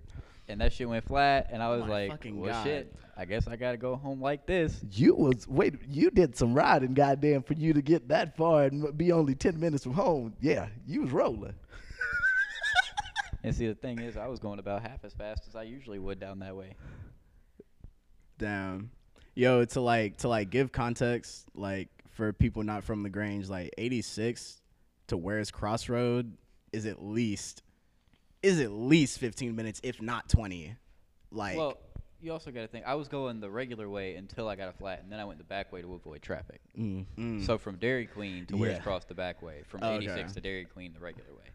and 0.47 0.61
that 0.61 0.71
shit 0.73 0.87
went 0.87 1.05
flat, 1.05 1.49
and 1.51 1.61
I 1.61 1.69
was 1.69 1.81
My 1.81 1.87
like, 1.87 2.11
fucking 2.11 2.39
"Well, 2.39 2.53
God. 2.53 2.63
shit, 2.63 2.95
I 3.17 3.25
guess 3.25 3.47
I 3.47 3.55
gotta 3.57 3.77
go 3.77 3.95
home 3.95 4.21
like 4.21 4.45
this." 4.45 4.81
you 4.91 5.13
was 5.15 5.47
wait, 5.47 5.75
you 5.87 6.09
did 6.09 6.35
some 6.37 6.53
riding, 6.53 6.93
goddamn, 6.93 7.43
for 7.43 7.53
you 7.53 7.73
to 7.73 7.81
get 7.81 8.07
that 8.07 8.37
far 8.37 8.63
and 8.63 8.97
be 8.97 9.11
only 9.11 9.35
ten 9.35 9.59
minutes 9.59 9.83
from 9.83 9.93
home. 9.93 10.33
Yeah, 10.39 10.67
you 10.87 11.01
was 11.01 11.11
rolling. 11.11 11.55
And 13.41 13.55
see, 13.55 13.67
the 13.67 13.75
thing 13.75 13.99
is, 13.99 14.17
I 14.17 14.27
was 14.27 14.37
going 14.39 14.59
about 14.59 14.81
half 14.81 15.05
as 15.05 15.13
fast 15.13 15.43
as 15.47 15.55
I 15.55 15.63
usually 15.63 15.97
would 15.97 16.19
down 16.19 16.39
that 16.39 16.57
way. 16.57 16.75
Damn. 18.37 18.91
Yo, 19.35 19.63
to 19.63 19.79
like 19.81 20.17
to 20.17 20.27
like 20.27 20.49
give 20.49 20.71
context, 20.73 21.45
like 21.55 21.87
for 22.09 22.33
people 22.33 22.63
not 22.63 22.83
from 22.83 23.01
the 23.03 23.09
Grange, 23.09 23.47
like 23.47 23.73
86 23.77 24.61
to 25.07 25.15
Wares 25.15 25.51
Crossroad 25.51 26.33
is 26.73 26.85
at 26.85 27.01
least 27.01 27.63
is 28.41 28.59
at 28.59 28.71
least 28.71 29.19
15 29.19 29.55
minutes, 29.55 29.79
if 29.83 30.01
not 30.01 30.29
20. 30.29 30.75
Like 31.31 31.57
well, 31.57 31.77
you 32.21 32.31
also 32.33 32.51
got 32.51 32.61
to 32.61 32.67
think. 32.67 32.85
I 32.85 32.95
was 32.95 33.07
going 33.07 33.39
the 33.39 33.49
regular 33.49 33.87
way 33.89 34.15
until 34.15 34.47
I 34.49 34.55
got 34.55 34.69
a 34.69 34.73
flat, 34.73 35.01
and 35.03 35.11
then 35.11 35.19
I 35.19 35.25
went 35.25 35.37
the 35.37 35.43
back 35.45 35.71
way 35.71 35.81
to 35.81 35.93
avoid 35.93 36.21
traffic. 36.21 36.59
Mm. 36.77 37.05
mm, 37.17 37.45
So 37.45 37.57
from 37.57 37.77
Dairy 37.77 38.05
Queen 38.07 38.45
to 38.47 38.57
where's 38.57 38.77
Yeah. 38.77 38.81
Cross 38.83 39.05
the 39.05 39.13
back 39.13 39.41
way, 39.41 39.63
from 39.67 39.83
Okay. 39.83 40.05
86 40.05 40.33
to 40.33 40.41
Dairy 40.41 40.65
Queen 40.65 40.93
the 40.93 40.99
regular 40.99 41.31
way. 41.33 41.45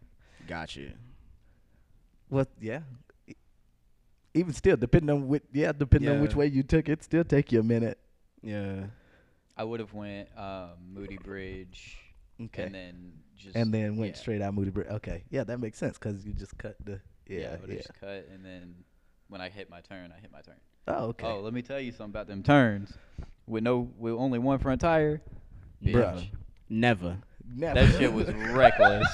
got 0.46 0.76
you. 0.76 0.92
Well, 2.30 2.46
yeah. 2.60 2.80
Even 4.32 4.52
still, 4.52 4.76
depending 4.76 5.10
on 5.10 5.28
which, 5.28 5.44
yeah, 5.52 5.72
depending 5.72 6.10
on 6.10 6.20
which 6.20 6.34
way 6.34 6.46
you 6.46 6.62
took 6.62 6.88
it, 6.88 7.02
still 7.04 7.24
take 7.24 7.52
you 7.52 7.60
a 7.60 7.62
minute. 7.62 7.98
Yeah. 8.42 8.86
I 9.56 9.62
would 9.64 9.78
have 9.80 9.92
went 9.94 10.28
um, 10.36 10.70
Moody 10.92 11.16
Bridge, 11.16 11.98
Okay. 12.42 12.64
and 12.64 12.74
then 12.74 13.12
just 13.36 13.56
and 13.56 13.72
then 13.72 13.96
went 13.96 14.14
yeah. 14.14 14.20
straight 14.20 14.42
out 14.42 14.54
Moody 14.54 14.70
Bridge. 14.70 14.88
Okay, 14.88 15.24
yeah, 15.30 15.44
that 15.44 15.58
makes 15.60 15.78
sense 15.78 15.98
because 15.98 16.24
you 16.26 16.32
just 16.32 16.56
cut 16.58 16.76
the 16.84 17.00
Yeah, 17.28 17.40
yeah 17.40 17.56
I 17.62 17.66
yeah. 17.70 17.76
just 17.76 17.94
cut, 18.00 18.28
and 18.32 18.44
then 18.44 18.74
when 19.28 19.40
I 19.40 19.48
hit 19.48 19.70
my 19.70 19.80
turn, 19.80 20.12
I 20.16 20.20
hit 20.20 20.32
my 20.32 20.40
turn. 20.40 20.56
Oh, 20.86 21.06
okay. 21.08 21.26
Oh, 21.26 21.40
let 21.40 21.52
me 21.54 21.62
tell 21.62 21.80
you 21.80 21.92
something 21.92 22.10
about 22.10 22.26
them 22.26 22.42
turns. 22.42 22.92
With 23.46 23.62
no, 23.62 23.90
with 23.98 24.14
only 24.14 24.38
one 24.38 24.58
front 24.58 24.80
tire, 24.80 25.20
Bruh. 25.82 26.14
bitch, 26.16 26.30
Never. 26.68 27.18
Never. 27.46 27.74
that 27.86 27.98
shit 27.98 28.12
was 28.12 28.28
reckless. 28.52 29.06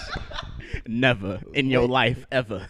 Never 0.86 1.40
in 1.52 1.66
your 1.68 1.82
Wait. 1.82 1.90
life 1.90 2.26
ever. 2.30 2.66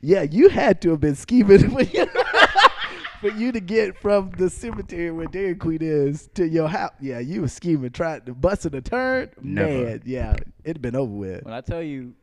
yeah, 0.00 0.22
you 0.22 0.48
had 0.48 0.80
to 0.82 0.90
have 0.90 1.00
been 1.00 1.16
scheming 1.16 1.70
for 3.20 3.28
you, 3.28 3.52
to 3.52 3.60
get 3.60 3.96
from 3.98 4.30
the 4.30 4.48
cemetery 4.48 5.10
where 5.10 5.26
Dairy 5.26 5.54
Queen 5.54 5.78
is 5.80 6.28
to 6.34 6.48
your 6.48 6.68
house. 6.68 6.92
Yeah, 7.00 7.18
you 7.18 7.42
was 7.42 7.52
scheming, 7.52 7.90
trying 7.90 8.22
to 8.22 8.34
bust 8.34 8.66
in 8.66 8.74
a 8.74 8.80
turn. 8.80 9.30
Never. 9.40 9.84
Man, 9.84 10.02
yeah, 10.04 10.36
it'd 10.64 10.82
been 10.82 10.96
over 10.96 11.12
with. 11.12 11.44
when 11.44 11.54
I 11.54 11.60
tell 11.60 11.82
you, 11.82 12.14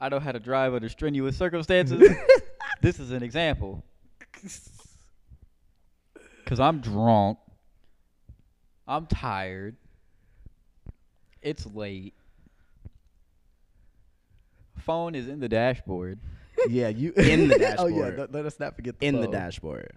I 0.00 0.08
know 0.08 0.20
how 0.20 0.32
to 0.32 0.38
drive 0.38 0.74
under 0.74 0.88
strenuous 0.88 1.36
circumstances. 1.36 2.16
this 2.82 3.00
is 3.00 3.10
an 3.10 3.22
example. 3.22 3.84
Cause 6.44 6.60
I'm 6.60 6.80
drunk. 6.80 7.38
I'm 8.86 9.06
tired. 9.06 9.76
It's 11.42 11.66
late. 11.66 12.14
Phone 14.78 15.16
is 15.16 15.26
in 15.26 15.40
the 15.40 15.48
dashboard. 15.48 16.20
Yeah, 16.68 16.88
you 16.88 17.12
In 17.16 17.48
the 17.48 17.58
dashboard. 17.58 17.78
Oh 17.78 17.86
yeah, 17.86 18.10
dashboard. 18.10 18.34
let 18.34 18.46
us 18.46 18.60
not 18.60 18.76
forget 18.76 18.98
the 18.98 19.06
In 19.06 19.20
the 19.20 19.28
dashboard. 19.28 19.92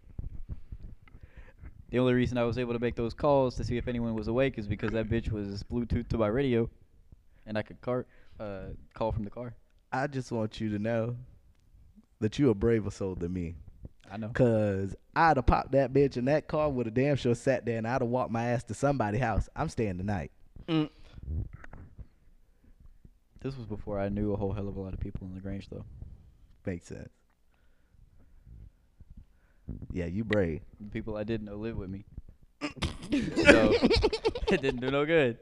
The 1.90 2.00
only 2.00 2.14
reason 2.14 2.38
I 2.38 2.44
was 2.44 2.58
able 2.58 2.74
to 2.74 2.80
make 2.80 2.96
those 2.96 3.14
calls 3.14 3.56
to 3.56 3.64
see 3.64 3.78
if 3.78 3.88
anyone 3.88 4.14
was 4.14 4.28
awake 4.28 4.60
is 4.60 4.68
because 4.68 4.92
that 4.92 5.10
bitch 5.10 5.32
was 5.32 5.64
Bluetooth 5.64 6.08
to 6.10 6.18
my 6.18 6.28
radio, 6.28 6.70
and 7.48 7.58
I 7.58 7.64
could 7.64 7.82
car 7.82 8.06
uh, 8.40 8.68
call 8.94 9.12
from 9.12 9.24
the 9.24 9.32
car. 9.32 9.56
I 9.92 10.06
just 10.08 10.32
want 10.32 10.62
you 10.62 10.70
to 10.70 10.80
know 10.80 11.16
that 12.20 12.38
you 12.38 12.50
a 12.50 12.54
braver 12.54 12.92
soul 12.92 13.16
than 13.16 13.34
me. 13.34 13.56
I 14.12 14.18
know. 14.18 14.30
Cause 14.30 14.96
I'd 15.16 15.38
have 15.38 15.46
popped 15.46 15.72
that 15.72 15.94
bitch 15.94 16.18
in 16.18 16.26
that 16.26 16.48
car 16.48 16.70
with 16.70 16.88
a 16.88 16.92
damn 16.92 17.16
sure 17.16 17.36
sat 17.36 17.66
there 17.66 17.78
and 17.78 17.88
I'd 17.88 18.02
have 18.02 18.10
walked 18.10 18.32
my 18.32 18.48
ass 18.48 18.64
to 18.66 18.74
somebody's 18.74 19.22
house. 19.22 19.50
I'm 19.56 19.70
staying 19.70 19.98
tonight. 19.98 20.32
Mm. 20.68 20.90
This 23.42 23.56
was 23.56 23.66
before 23.66 24.00
I 24.00 24.10
knew 24.10 24.34
a 24.34 24.36
whole 24.36 24.52
hell 24.52 24.68
of 24.68 24.76
a 24.76 24.80
lot 24.80 24.94
of 24.94 25.00
people 25.00 25.28
in 25.28 25.34
the 25.34 25.40
Grange, 25.40 25.70
though. 25.70 25.86
Makes 26.70 26.86
sense. 26.86 27.10
Yeah, 29.92 30.06
you 30.06 30.24
brave. 30.24 30.62
The 30.80 30.92
people 30.92 31.18
I 31.18 31.24
didn't 31.24 31.48
know 31.48 31.56
live 31.56 31.78
with 31.78 31.90
me. 31.90 32.06
so 32.62 32.70
it 34.52 34.62
didn't 34.62 34.80
do 34.80 34.92
no 34.92 35.04
good. 35.04 35.40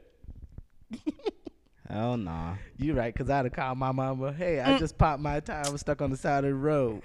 Hell 1.86 2.16
nah. 2.16 2.54
You 2.78 2.94
right, 2.94 3.14
cause 3.14 3.28
I'd 3.28 3.44
have 3.44 3.52
called 3.52 3.76
my 3.76 3.92
mama. 3.92 4.32
Hey, 4.32 4.60
I 4.60 4.78
just 4.78 4.96
popped 4.98 5.20
my 5.20 5.40
tire. 5.40 5.64
I 5.66 5.68
was 5.68 5.82
stuck 5.82 6.00
on 6.00 6.10
the 6.10 6.16
side 6.16 6.44
of 6.44 6.50
the 6.50 6.54
road. 6.54 7.02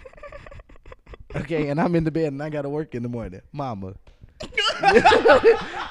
Okay, 1.36 1.67
and 1.67 1.82
I'm 1.82 1.93
in 1.93 2.05
the 2.05 2.11
bed 2.11 2.28
and 2.32 2.41
I 2.41 2.49
gotta 2.49 2.69
work 2.69 2.95
in 2.95 3.03
the 3.03 3.09
morning. 3.09 3.41
Mama. 3.51 3.95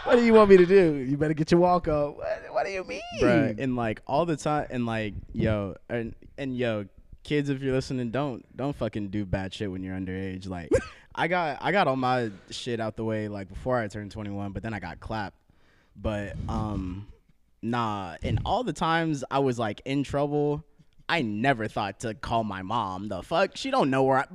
what 0.05 0.17
do 0.17 0.25
you 0.25 0.33
want 0.33 0.49
me 0.49 0.57
to 0.57 0.65
do? 0.65 0.95
You 0.95 1.19
better 1.19 1.35
get 1.35 1.51
your 1.51 1.61
walk 1.61 1.87
on. 1.87 2.17
What, 2.17 2.43
what 2.51 2.65
do 2.65 2.73
you 2.73 2.83
mean? 2.85 3.03
Bruh, 3.21 3.59
and 3.59 3.77
like 3.77 4.01
all 4.07 4.25
the 4.25 4.37
time 4.37 4.69
and 4.71 4.87
like 4.87 5.13
yo 5.35 5.77
and, 5.91 6.15
and 6.39 6.57
yo 6.57 6.87
kids 7.23 7.49
if 7.49 7.63
you're 7.63 7.75
listening 7.75 8.11
don't 8.11 8.45
don't 8.57 8.75
fucking 8.75 9.09
do 9.09 9.25
bad 9.25 9.53
shit 9.55 9.71
when 9.71 9.83
you're 9.83 9.97
underage. 9.97 10.49
Like 10.49 10.71
i 11.15 11.29
got 11.29 11.59
i 11.61 11.73
got 11.73 11.89
all 11.89 11.97
my 11.97 12.31
shit 12.51 12.81
out 12.81 12.97
the 12.97 13.05
way 13.05 13.29
like 13.29 13.49
before 13.49 13.79
i 13.79 13.87
turned 13.87 14.11
21 14.11 14.53
but 14.53 14.63
then 14.63 14.75
i 14.75 14.81
got 14.81 15.01
clapped. 15.01 15.37
But 15.97 16.35
um 16.49 17.07
nah 17.63 18.17
and 18.23 18.41
all 18.45 18.65
the 18.65 18.73
times 18.73 19.23
i 19.31 19.39
was 19.39 19.59
like 19.59 19.83
in 19.85 20.03
trouble 20.03 20.65
i 21.09 21.23
never 21.23 21.69
thought 21.69 22.01
to 22.01 22.15
call 22.15 22.45
my 22.45 22.63
mom. 22.63 23.09
The 23.09 23.23
fuck? 23.23 23.57
She 23.57 23.71
don't 23.71 23.91
know 23.91 24.03
where 24.03 24.19
i 24.19 24.27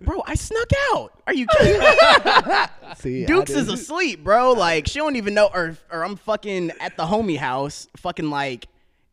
bro 0.00 0.22
i 0.26 0.34
snuck 0.34 0.70
out. 0.92 1.12
Are 1.26 1.34
you 1.34 1.46
kidding 1.46 1.80
me? 1.80 2.64
See, 2.96 3.26
Dukes 3.26 3.50
is 3.50 3.68
asleep, 3.68 4.24
bro. 4.24 4.52
Like 4.52 4.86
she 4.86 4.98
don't 4.98 5.16
even 5.16 5.34
know, 5.34 5.50
or 5.52 5.76
or 5.90 6.04
I'm 6.04 6.16
fucking 6.16 6.72
at 6.80 6.96
the 6.96 7.04
homie 7.04 7.36
house, 7.36 7.88
fucking 7.96 8.30
like 8.30 8.68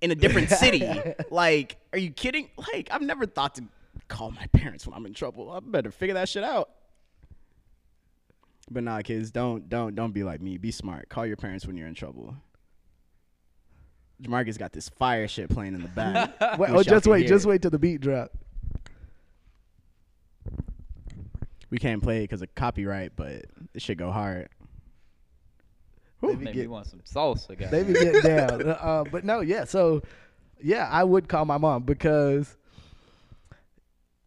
in 0.06 0.12
a 0.12 0.16
different 0.16 0.49
city. 0.49 0.88
like, 1.32 1.78
are 1.91 1.99
you 1.99 2.12
kidding? 2.12 2.49
Like, 2.72 2.89
I've 2.91 3.01
never 3.01 3.26
thought 3.26 3.56
to 3.56 3.64
call 4.08 4.32
my 4.32 4.45
parents 4.53 4.86
when 4.86 4.93
I'm 4.93 5.06
in 5.06 5.14
trouble. 5.14 5.51
I 5.51 5.60
better 5.60 5.91
figure 5.91 6.14
that 6.14 6.30
shit 6.30 6.43
out. 6.43 6.70
But 8.70 8.84
nah, 8.84 9.01
kids, 9.01 9.32
don't 9.32 9.68
don't 9.68 9.95
don't 9.95 10.12
be 10.12 10.24
like 10.24 10.41
me. 10.41 10.58
Be 10.58 10.72
smart. 10.72 11.10
Call 11.10 11.26
your 11.26 11.38
parents 11.38 11.68
when 11.68 11.76
you're 11.76 11.88
in 11.88 11.93
trouble. 11.93 12.36
Jamarcus 14.22 14.58
got 14.58 14.72
this 14.72 14.89
fire 14.89 15.28
shit 15.28 15.49
playing 15.49 15.76
in 15.76 15.82
the 15.82 15.89
back. 15.89 16.39
Wait, 16.58 16.70
oh, 16.70 16.82
just 16.82 17.06
wait, 17.06 17.28
just 17.28 17.45
it. 17.45 17.49
wait 17.49 17.62
till 17.62 17.70
the 17.70 17.78
beat 17.78 17.99
drop. 17.99 18.32
We 21.70 21.78
can't 21.78 22.01
play 22.01 22.20
it 22.20 22.22
because 22.24 22.41
of 22.41 22.56
copyright, 22.56 23.12
but 23.16 23.45
it 23.74 23.82
should 23.82 23.97
go 23.97 24.12
hard. 24.12 24.47
They 26.22 26.36
be 26.36 26.45
Made 26.45 26.53
get- 26.55 26.70
want 26.70 26.88
some 26.88 27.01
salsa, 27.01 27.57
guys. 27.57 27.72
they 27.72 27.84
be 27.84 27.93
getting 27.93 28.22
down. 28.24 28.68
Uh, 28.70 29.03
but 29.11 29.24
no, 29.26 29.41
yeah. 29.41 29.66
So, 29.66 30.01
yeah, 30.61 30.88
I 30.91 31.03
would 31.03 31.28
call 31.28 31.45
my 31.45 31.57
mom 31.57 31.84
because, 31.84 32.55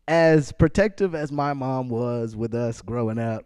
as 0.06 0.52
protective 0.52 1.14
as 1.14 1.30
my 1.32 1.52
mom 1.52 1.88
was 1.88 2.34
with 2.36 2.54
us 2.54 2.80
growing 2.80 3.18
up, 3.18 3.44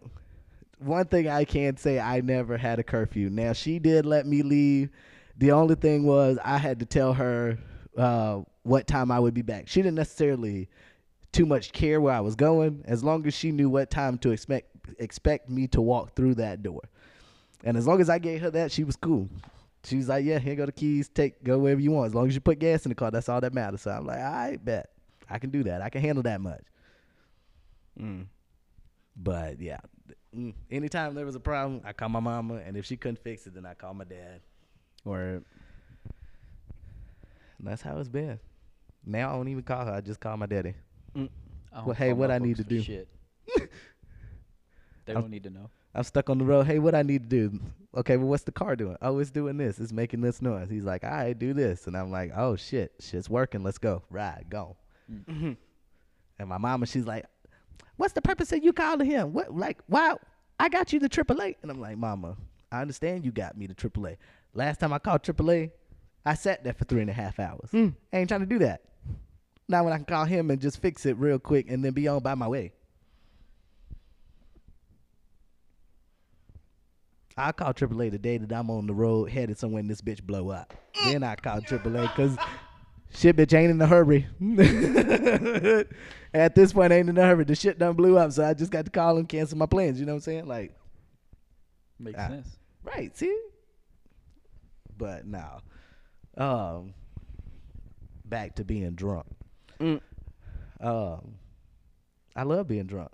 one 0.79 1.05
thing 1.05 1.27
I 1.27 1.45
can't 1.45 1.79
say, 1.79 1.99
I 1.99 2.21
never 2.21 2.57
had 2.57 2.79
a 2.79 2.83
curfew. 2.83 3.29
Now 3.29 3.53
she 3.53 3.79
did 3.79 4.05
let 4.05 4.25
me 4.25 4.41
leave. 4.43 4.89
The 5.37 5.51
only 5.51 5.75
thing 5.75 6.03
was 6.05 6.37
I 6.43 6.57
had 6.57 6.79
to 6.79 6.85
tell 6.85 7.13
her 7.13 7.57
uh, 7.97 8.41
what 8.63 8.87
time 8.87 9.11
I 9.11 9.19
would 9.19 9.33
be 9.33 9.41
back. 9.41 9.67
She 9.67 9.81
didn't 9.81 9.95
necessarily 9.95 10.69
too 11.31 11.45
much 11.45 11.71
care 11.71 11.99
where 11.99 12.13
I 12.13 12.19
was 12.19 12.35
going, 12.35 12.83
as 12.85 13.03
long 13.03 13.25
as 13.25 13.33
she 13.33 13.51
knew 13.51 13.69
what 13.69 13.89
time 13.89 14.17
to 14.19 14.31
expect 14.31 14.69
expect 14.99 15.49
me 15.49 15.67
to 15.67 15.81
walk 15.81 16.13
through 16.15 16.35
that 16.35 16.61
door. 16.61 16.81
And 17.63 17.77
as 17.77 17.87
long 17.87 18.01
as 18.01 18.09
I 18.09 18.19
gave 18.19 18.41
her 18.41 18.51
that, 18.51 18.71
she 18.71 18.83
was 18.83 18.95
cool. 18.95 19.29
She 19.85 19.97
was 19.97 20.07
like, 20.09 20.25
"Yeah, 20.25 20.39
here 20.39 20.55
go 20.55 20.65
the 20.65 20.71
keys. 20.71 21.09
Take 21.09 21.43
go 21.43 21.57
wherever 21.59 21.79
you 21.81 21.91
want. 21.91 22.07
As 22.07 22.15
long 22.15 22.27
as 22.27 22.35
you 22.35 22.41
put 22.41 22.59
gas 22.59 22.85
in 22.85 22.89
the 22.89 22.95
car, 22.95 23.11
that's 23.11 23.29
all 23.29 23.41
that 23.41 23.53
matters." 23.53 23.81
So 23.81 23.91
I'm 23.91 24.05
like, 24.05 24.19
"I 24.19 24.57
bet 24.61 24.91
I 25.29 25.39
can 25.39 25.49
do 25.49 25.63
that. 25.63 25.81
I 25.81 25.89
can 25.89 26.01
handle 26.01 26.23
that 26.23 26.41
much." 26.41 26.63
Mm. 27.99 28.25
But 29.15 29.61
yeah, 29.61 29.79
mm, 30.35 30.53
anytime 30.71 31.15
there 31.15 31.25
was 31.25 31.35
a 31.35 31.39
problem, 31.39 31.81
I 31.85 31.93
call 31.93 32.09
my 32.09 32.19
mama, 32.19 32.55
and 32.55 32.75
if 32.77 32.85
she 32.85 32.97
couldn't 32.97 33.19
fix 33.19 33.45
it, 33.45 33.53
then 33.53 33.65
I 33.65 33.73
call 33.73 33.93
my 33.93 34.05
dad. 34.05 34.41
Or 35.05 35.19
And 37.59 37.67
that's 37.71 37.81
how 37.81 37.97
it's 37.97 38.09
been. 38.09 38.39
Now 39.05 39.31
I 39.31 39.35
don't 39.35 39.47
even 39.47 39.63
call 39.63 39.85
her. 39.85 39.91
I 39.91 40.01
just 40.01 40.19
call 40.19 40.35
my 40.37 40.45
daddy. 40.45 40.73
Don't 41.13 41.29
Well, 41.85 41.93
hey, 41.95 42.13
what 42.13 42.31
I 42.31 42.37
need 42.39 42.57
to 42.57 42.63
do. 42.63 42.81
Shit. 42.81 43.07
they 45.05 45.13
I'm- 45.13 45.21
don't 45.21 45.29
need 45.29 45.43
to 45.43 45.49
know. 45.49 45.69
I'm 45.95 46.03
stuck 46.03 46.29
on 46.29 46.37
the 46.39 46.45
road. 46.45 46.65
Hey, 46.65 46.79
what 46.79 46.95
I 46.95 47.03
need 47.03 47.29
to 47.29 47.49
do? 47.49 47.59
Okay, 47.95 48.17
well, 48.17 48.27
what's 48.27 48.43
the 48.43 48.51
car 48.51 48.75
doing? 48.75 48.97
Oh, 49.01 49.19
it's 49.19 49.29
doing 49.29 49.57
this. 49.57 49.79
It's 49.79 49.91
making 49.91 50.21
this 50.21 50.41
noise. 50.41 50.69
He's 50.69 50.83
like, 50.83 51.03
all 51.03 51.11
right, 51.11 51.37
do 51.37 51.53
this. 51.53 51.85
And 51.85 51.95
I'm 51.95 52.09
like, 52.11 52.31
oh, 52.35 52.55
shit. 52.55 52.93
Shit's 52.99 53.29
working. 53.29 53.63
Let's 53.63 53.77
go. 53.77 54.01
Ride. 54.09 54.47
Go. 54.49 54.75
Mhm. 55.11 55.55
And 56.39 56.49
my 56.49 56.57
mama, 56.57 56.87
she's 56.87 57.05
like, 57.05 57.25
what's 57.97 58.13
the 58.13 58.21
purpose 58.21 58.51
of 58.51 58.63
you 58.63 58.73
calling 58.73 59.05
him? 59.05 59.33
What, 59.33 59.55
like, 59.55 59.79
why? 59.87 60.15
I 60.59 60.69
got 60.69 60.91
you 60.93 60.99
the 60.99 61.09
AAA. 61.09 61.57
And 61.61 61.69
I'm 61.69 61.79
like, 61.79 61.97
mama, 61.97 62.37
I 62.71 62.81
understand 62.81 63.23
you 63.23 63.31
got 63.31 63.55
me 63.55 63.67
the 63.67 63.75
AAA. 63.75 64.17
Last 64.55 64.79
time 64.79 64.93
I 64.93 64.99
called 64.99 65.21
AAA, 65.21 65.71
I 66.25 66.33
sat 66.33 66.63
there 66.63 66.73
for 66.73 66.85
three 66.85 67.01
and 67.01 67.09
a 67.09 67.13
half 67.13 67.39
hours. 67.39 67.69
Mm. 67.71 67.93
I 68.11 68.17
ain't 68.17 68.29
trying 68.29 68.39
to 68.41 68.47
do 68.47 68.59
that. 68.59 68.81
Now 69.67 69.83
when 69.83 69.93
I 69.93 69.97
can 69.97 70.05
call 70.05 70.25
him 70.25 70.49
and 70.49 70.59
just 70.59 70.81
fix 70.81 71.05
it 71.05 71.17
real 71.17 71.37
quick 71.39 71.69
and 71.69 71.83
then 71.85 71.93
be 71.93 72.07
on 72.07 72.21
by 72.23 72.33
my 72.35 72.47
way. 72.47 72.73
I 77.37 77.51
call 77.51 77.73
AAA 77.73 78.11
the 78.11 78.19
day 78.19 78.37
that 78.37 78.51
I'm 78.53 78.69
on 78.69 78.85
the 78.87 78.93
road 78.93 79.29
headed 79.29 79.57
somewhere 79.57 79.79
and 79.81 79.89
this 79.89 80.01
bitch 80.01 80.21
blow 80.23 80.49
up. 80.49 80.73
then 81.05 81.23
I 81.23 81.35
call 81.35 81.59
AAA 81.61 82.01
because 82.15 82.37
Shit, 83.15 83.35
bitch, 83.35 83.53
ain't 83.55 83.69
in 83.69 83.79
a 83.79 83.85
hurry. 83.85 84.25
At 86.33 86.55
this 86.55 86.73
point, 86.73 86.91
ain't 86.91 87.09
in 87.09 87.17
a 87.17 87.21
hurry. 87.23 87.43
The 87.43 87.53
shit 87.55 87.77
done 87.77 87.93
blew 87.95 88.17
up, 88.17 88.31
so 88.31 88.43
I 88.43 88.55
just 88.55 88.71
got 88.71 88.85
to 88.85 88.91
call 88.91 89.17
and 89.17 89.29
cancel 89.29 89.55
my 89.57 89.67
plans. 89.67 89.99
You 89.99 90.07
know 90.07 90.13
what 90.13 90.17
I'm 90.17 90.21
saying? 90.21 90.47
Like, 90.47 90.73
Makes 91.99 92.19
Ah. 92.19 92.27
sense. 92.29 92.57
right, 92.83 93.15
see? 93.15 93.39
But 94.97 95.27
now, 95.27 95.59
um, 96.37 96.95
back 98.25 98.55
to 98.55 98.65
being 98.65 98.91
drunk. 98.95 99.27
Mm. 99.79 100.01
Um, 100.81 101.35
I 102.35 102.43
love 102.43 102.67
being 102.67 102.87
drunk. 102.87 103.11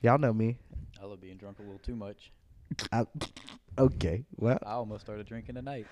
Y'all 0.00 0.18
know 0.18 0.32
me. 0.32 0.58
I 1.00 1.06
love 1.06 1.20
being 1.20 1.36
drunk 1.36 1.58
a 1.58 1.62
little 1.62 1.78
too 1.80 1.96
much. 1.96 2.30
I, 2.92 3.04
okay, 3.78 4.24
well, 4.36 4.58
I 4.64 4.72
almost 4.72 5.02
started 5.04 5.26
drinking 5.26 5.54
tonight. 5.56 5.86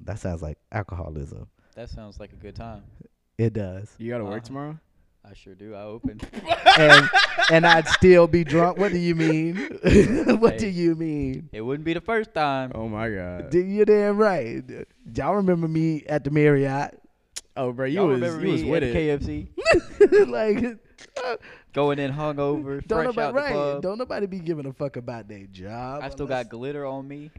that 0.00 0.18
sounds 0.18 0.42
like 0.42 0.58
alcoholism. 0.72 1.46
That 1.74 1.90
sounds 1.90 2.20
like 2.20 2.32
a 2.32 2.36
good 2.36 2.54
time. 2.56 2.82
It 3.38 3.52
does. 3.52 3.92
You 3.98 4.10
gotta 4.10 4.24
work 4.24 4.34
Uh-huh. 4.38 4.46
tomorrow. 4.46 4.78
I 5.24 5.32
sure 5.34 5.54
do. 5.54 5.74
I 5.74 5.82
open. 5.84 6.20
and 6.78 7.10
and 7.50 7.66
I'd 7.66 7.88
still 7.88 8.26
be 8.26 8.44
drunk. 8.44 8.76
What 8.78 8.92
do 8.92 8.98
you 8.98 9.14
mean? 9.14 9.56
what 10.38 10.58
do 10.58 10.66
you 10.68 10.94
mean? 10.94 11.48
It 11.52 11.62
wouldn't 11.62 11.84
be 11.86 11.94
the 11.94 12.00
first 12.02 12.34
time. 12.34 12.72
Oh 12.74 12.88
my 12.88 13.08
god. 13.08 13.48
D- 13.50 13.60
You 13.62 13.84
damn 13.86 14.18
right. 14.18 14.62
Y'all 15.16 15.36
remember 15.36 15.66
me 15.66 16.04
at 16.06 16.24
the 16.24 16.30
Marriott? 16.30 17.00
oh, 17.56 17.72
bro, 17.72 17.86
you 17.86 17.94
Y'all 18.00 18.08
was 18.08 18.20
remember 18.20 18.44
you 18.46 18.52
was 18.52 18.62
me 18.64 18.70
with 18.70 18.82
at 18.82 18.88
it. 18.94 19.20
KFC 19.22 20.28
like, 20.28 20.78
uh, 21.24 21.36
going 21.74 21.98
in 21.98 22.12
hungover, 22.12 22.86
don't 22.86 23.04
fresh 23.04 23.06
nobody 23.06 23.20
out 23.20 23.34
the 23.34 23.40
right? 23.40 23.52
club. 23.52 23.82
Don't 23.82 23.98
nobody 23.98 24.26
be 24.26 24.38
giving 24.38 24.64
a 24.66 24.72
fuck 24.72 24.96
about 24.96 25.28
their 25.28 25.44
job. 25.46 26.02
I 26.02 26.08
still 26.08 26.24
unless- 26.26 26.44
got 26.44 26.50
glitter 26.50 26.86
on 26.86 27.06
me. 27.06 27.30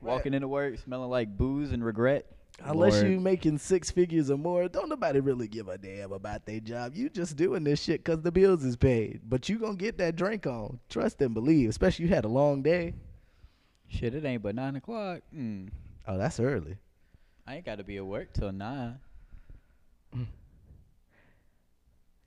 Walking 0.00 0.32
into 0.32 0.48
work 0.48 0.78
smelling 0.78 1.10
like 1.10 1.36
booze 1.36 1.72
and 1.72 1.84
regret. 1.84 2.24
Unless 2.62 2.94
Lord. 2.94 3.08
you 3.08 3.20
making 3.20 3.58
six 3.58 3.90
figures 3.90 4.30
or 4.30 4.36
more, 4.36 4.68
don't 4.68 4.88
nobody 4.88 5.20
really 5.20 5.48
give 5.48 5.68
a 5.68 5.78
damn 5.78 6.12
about 6.12 6.44
their 6.44 6.60
job. 6.60 6.94
You 6.94 7.08
just 7.08 7.36
doing 7.36 7.64
this 7.64 7.82
shit 7.82 8.04
because 8.04 8.20
the 8.22 8.30
bills 8.32 8.64
is 8.64 8.76
paid. 8.76 9.20
But 9.26 9.48
you 9.48 9.58
gonna 9.58 9.76
get 9.76 9.98
that 9.98 10.16
drink 10.16 10.46
on. 10.46 10.78
Trust 10.88 11.20
and 11.22 11.32
believe. 11.32 11.70
Especially 11.70 12.04
you 12.06 12.14
had 12.14 12.24
a 12.24 12.28
long 12.28 12.62
day. 12.62 12.94
Shit, 13.88 14.14
it 14.14 14.24
ain't 14.24 14.42
but 14.42 14.54
nine 14.54 14.76
o'clock. 14.76 15.20
Mm. 15.34 15.70
Oh, 16.06 16.18
that's 16.18 16.38
early. 16.38 16.76
I 17.46 17.56
ain't 17.56 17.64
got 17.66 17.78
to 17.78 17.84
be 17.84 17.96
at 17.96 18.06
work 18.06 18.32
till 18.32 18.52
nine. 18.52 18.98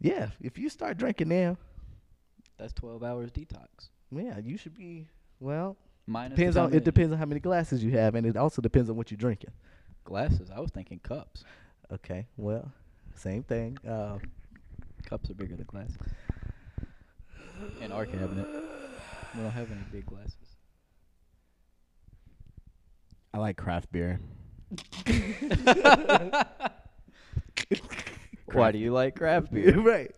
Yeah, 0.03 0.27
if 0.41 0.57
you 0.57 0.69
start 0.69 0.97
drinking 0.97 1.29
now, 1.29 1.57
That's 2.57 2.73
twelve 2.73 3.03
hours 3.03 3.31
detox. 3.31 3.89
yeah, 4.11 4.37
you 4.37 4.57
should 4.57 4.75
be. 4.75 5.07
Well, 5.39 5.77
Minus 6.05 6.37
depends 6.37 6.57
on 6.57 6.73
it 6.73 6.83
depends 6.83 7.13
on 7.13 7.17
how 7.17 7.25
many 7.25 7.39
glasses 7.39 7.81
you 7.81 7.91
have, 7.91 8.13
and 8.15 8.27
it 8.27 8.35
also 8.35 8.61
depends 8.61 8.89
on 8.89 8.97
what 8.97 9.09
you're 9.11 9.17
drinking. 9.17 9.51
Glasses. 10.03 10.49
I 10.53 10.59
was 10.59 10.71
thinking 10.71 10.99
cups. 10.99 11.45
Okay, 11.91 12.27
well, 12.35 12.69
same 13.15 13.43
thing. 13.43 13.77
Uh, 13.87 14.17
Cups 15.05 15.29
are 15.29 15.33
bigger 15.33 15.55
than 15.55 15.65
glasses. 15.65 15.97
In 17.81 17.91
our 17.91 18.05
cabinet, 18.05 18.47
we 19.35 19.41
don't 19.41 19.51
have 19.51 19.69
any 19.71 19.81
big 19.91 20.05
glasses. 20.05 20.35
I 23.33 23.37
like 23.37 23.57
craft 23.57 23.91
beer. 23.91 24.19
Why 28.53 28.71
do 28.71 28.77
you 28.77 28.91
like 28.91 29.15
craft 29.15 29.51
beer? 29.53 29.79
right. 29.79 30.11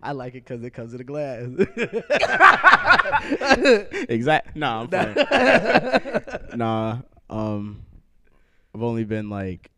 I 0.00 0.12
like 0.12 0.36
it 0.36 0.44
because 0.46 0.62
it 0.62 0.70
comes 0.70 0.94
in 0.94 1.00
a 1.00 1.04
glass. 1.04 1.48
exactly. 4.08 4.52
No, 4.60 4.80
I'm 4.80 4.88
playing. 4.88 5.16
nah. 6.54 6.98
Um, 7.28 7.82
I've 8.74 8.82
only 8.82 9.04
been 9.04 9.28
like, 9.28 9.70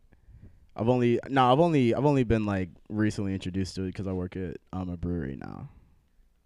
I've 0.77 0.89
only 0.89 1.19
no, 1.29 1.53
I've 1.53 1.61
only 1.61 1.95
I've 1.95 2.05
only 2.05 2.25
been 2.25 2.47
like 2.47 2.69
recently 2.89 3.35
introduced 3.35 3.75
to 3.77 3.85
it 3.85 3.87
because 3.87 4.07
I 4.07 4.13
work 4.13 4.37
at 4.37 4.59
um 4.73 4.89
a 4.91 4.97
brewery 4.97 5.37
now, 5.37 5.69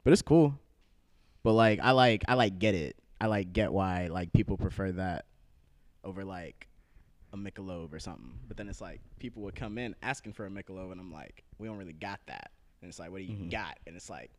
but 0.05 0.13
it's 0.13 0.23
cool. 0.23 0.59
But 1.43 1.55
like 1.55 1.81
I 1.83 1.91
like 1.91 2.25
I 2.29 2.35
like 2.35 2.59
get 2.59 2.75
it. 2.75 2.97
I 3.21 3.27
like 3.27 3.53
get 3.53 3.73
why 3.73 4.07
like 4.07 4.33
people 4.33 4.57
prefer 4.57 4.93
that 4.93 5.27
over 6.05 6.25
like 6.25 6.69
a 7.35 7.37
Michelob 7.37 7.93
or 7.93 7.99
something. 7.99 8.33
But 8.49 8.57
then 8.57 8.69
it's 8.69 8.81
like 8.81 9.01
people 9.19 9.43
would 9.43 9.55
come 9.57 9.77
in 9.77 9.95
asking 10.03 10.33
for 10.33 10.47
a 10.47 10.51
Michelob, 10.51 10.93
and 10.93 11.01
I'm 11.01 11.13
like, 11.13 11.45
we 11.59 11.67
don't 11.69 11.77
really 11.77 11.93
got 11.93 12.21
that. 12.29 12.51
And 12.81 12.89
it's 12.89 12.99
like, 12.99 13.11
what 13.11 13.19
do 13.19 13.25
you 13.25 13.37
Mhm. 13.37 13.51
got? 13.51 13.79
And 13.87 13.97
it's 13.97 14.09
like, 14.09 14.31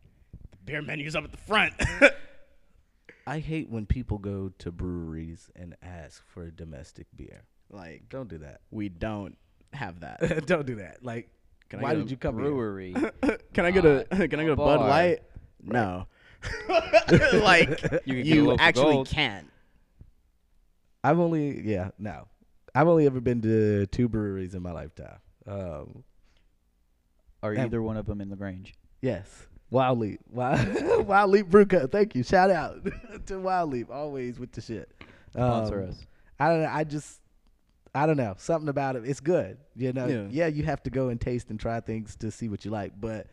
the 0.52 0.58
beer 0.66 0.82
menu's 0.82 1.16
up 1.16 1.24
at 1.24 1.32
the 1.32 1.38
front. 1.38 1.74
I 3.28 3.40
hate 3.40 3.70
when 3.70 3.86
people 3.86 4.18
go 4.20 4.50
to 4.60 4.72
breweries 4.72 5.50
and 5.56 5.76
ask 5.82 6.24
for 6.28 6.44
a 6.44 6.52
domestic 6.52 7.08
beer. 7.16 7.44
like 7.72 8.08
Don't 8.10 8.30
do 8.30 8.38
that. 8.40 8.62
we 8.72 8.88
don't 8.90 9.36
have 9.74 10.00
that. 10.02 10.46
Don't 10.46 10.66
do 10.66 10.76
that. 10.76 11.04
Like, 11.04 11.30
Can 11.70 11.82
why 11.82 11.94
get 11.96 12.02
did 12.02 12.12
you 12.12 12.18
come 12.18 12.36
here? 12.40 12.46
Brewery. 12.52 12.94
Can 13.54 13.66
I 13.66 13.72
get 13.72 13.84
a 13.86 14.06
Uh, 14.14 14.28
Can 14.28 14.40
I 14.40 14.44
get 14.44 14.50
a 14.50 14.54
a 14.54 14.56
Bud 14.56 14.78
bar. 14.78 14.88
Light? 14.90 15.20
No. 15.62 16.06
like 17.34 17.82
You 18.06 18.16
you, 18.18 18.46
can 18.46 18.56
get 18.58 18.62
actually 18.62 18.94
gold. 18.94 19.10
can. 19.10 19.50
I've 21.04 21.20
only, 21.20 21.62
yeah, 21.68 21.90
no. 21.98 22.28
I've 22.76 22.88
only 22.88 23.06
ever 23.06 23.22
been 23.22 23.42
to 23.44 23.86
two 23.88 24.08
breweries 24.10 24.54
in 24.54 24.62
my 24.62 24.72
lifetime. 24.72 25.18
Um, 25.48 26.04
Are 27.42 27.56
either 27.56 27.82
one 27.82 27.98
of 27.98 28.06
them 28.06 28.22
in 28.22 28.30
Lagrange? 28.30 28.74
yes. 29.02 29.48
Wild 29.72 29.98
Leap. 30.00 30.20
Wild, 30.30 31.08
Wild 31.08 31.32
Leap 31.32 31.48
Brew 31.48 31.66
Co. 31.66 31.88
Thank 31.88 32.16
you. 32.16 32.22
Shout 32.24 32.52
out 32.52 32.88
to 33.26 33.40
Wild 33.40 33.72
Leap. 33.72 33.90
Always 33.90 34.40
with 34.40 34.52
the 34.52 34.62
shit. 34.62 34.92
Sponsor 35.32 35.82
Um, 35.84 35.90
us. 35.90 36.06
I 36.40 36.50
don't 36.50 36.62
know. 36.62 36.70
I 36.72 36.84
just, 36.84 37.20
I 37.94 38.06
don't 38.06 38.16
know. 38.16 38.36
Something 38.38 38.70
about 38.70 38.96
it. 38.96 39.06
It's 39.06 39.20
good. 39.20 39.58
You 39.76 39.92
know. 39.92 40.06
Yeah. 40.08 40.28
Yeah. 40.30 40.48
you 40.48 40.64
have 40.64 40.84
to 40.84 40.92
go 40.92 41.10
and 41.10 41.20
taste 41.20 41.50
and 41.50 41.60
try 41.60 41.80
things 41.80 42.16
to 42.18 42.30
see 42.30 42.48
what 42.48 42.64
you 42.64 42.70
like, 42.72 42.94
but 43.02 43.26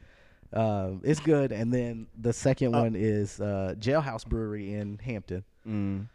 um, 0.54 1.02
it's 1.04 1.20
good. 1.20 1.52
And 1.52 1.72
then 1.72 2.06
the 2.18 2.32
second 2.32 2.74
Uh, 2.74 2.80
one 2.82 2.94
is 2.96 3.38
uh, 3.40 3.74
Jailhouse 3.78 4.26
Brewery 4.26 4.72
in 4.72 4.98
Hampton, 4.98 5.44
Mm. 5.68 6.06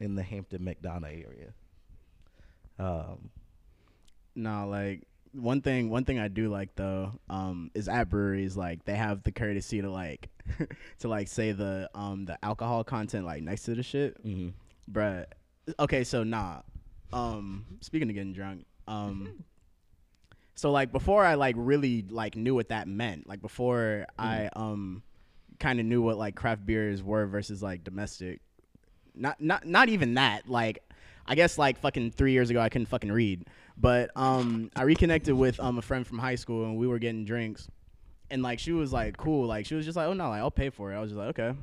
in 0.00 0.14
the 0.16 0.22
Hampton 0.22 0.62
McDonough 0.62 1.04
area. 1.24 1.54
Um, 2.78 3.30
No, 4.34 4.68
like 4.68 5.02
one 5.32 5.60
thing 5.60 5.90
one 5.90 6.04
thing 6.04 6.18
I 6.18 6.28
do 6.28 6.48
like 6.48 6.74
though, 6.76 7.12
um, 7.28 7.70
is 7.74 7.88
at 7.88 8.08
breweries 8.08 8.56
like 8.56 8.84
they 8.84 8.94
have 8.96 9.22
the 9.22 9.32
courtesy 9.32 9.80
to 9.82 9.90
like 9.90 10.28
to 11.00 11.08
like 11.08 11.28
say 11.28 11.52
the 11.52 11.90
um 11.94 12.24
the 12.24 12.42
alcohol 12.44 12.84
content 12.84 13.24
like 13.26 13.42
next 13.42 13.64
to 13.64 13.74
the 13.74 13.82
shit. 13.82 14.16
Bruh. 14.90 15.26
Okay, 15.78 16.04
so 16.04 16.22
nah. 16.22 16.62
Um 17.12 17.64
speaking 17.80 18.08
of 18.08 18.14
getting 18.14 18.32
drunk, 18.32 18.66
um 18.88 19.44
so 20.54 20.70
like 20.70 20.90
before 20.92 21.24
I 21.24 21.34
like 21.34 21.54
really 21.58 22.04
like 22.08 22.36
knew 22.36 22.54
what 22.54 22.68
that 22.68 22.88
meant, 22.88 23.28
like 23.28 23.40
before 23.42 24.06
I 24.18 24.48
um 24.56 25.02
kind 25.58 25.80
of 25.80 25.86
knew 25.86 26.02
what 26.02 26.16
like 26.18 26.34
craft 26.34 26.64
beers 26.66 27.02
were 27.02 27.26
versus 27.26 27.62
like 27.62 27.84
domestic. 27.84 28.40
Not 29.14 29.40
not 29.40 29.66
not 29.66 29.88
even 29.88 30.14
that. 30.14 30.48
Like 30.48 30.82
I 31.28 31.34
guess 31.34 31.58
like 31.58 31.78
fucking 31.78 32.12
3 32.12 32.32
years 32.32 32.50
ago 32.50 32.60
I 32.60 32.68
couldn't 32.68 32.86
fucking 32.86 33.12
read. 33.12 33.46
But 33.76 34.10
um 34.16 34.70
I 34.76 34.82
reconnected 34.82 35.34
with 35.34 35.58
um 35.60 35.78
a 35.78 35.82
friend 35.82 36.06
from 36.06 36.18
high 36.18 36.36
school 36.36 36.64
and 36.64 36.76
we 36.76 36.86
were 36.86 36.98
getting 36.98 37.24
drinks. 37.24 37.68
And 38.30 38.42
like 38.42 38.58
she 38.58 38.72
was 38.72 38.92
like 38.92 39.16
cool, 39.16 39.46
like 39.46 39.66
she 39.66 39.74
was 39.74 39.84
just 39.84 39.96
like, 39.96 40.06
"Oh 40.06 40.12
no, 40.12 40.28
like 40.30 40.40
I'll 40.40 40.50
pay 40.50 40.70
for 40.70 40.92
it." 40.92 40.96
I 40.96 41.00
was 41.00 41.10
just 41.10 41.18
like, 41.18 41.38
"Okay." 41.38 41.56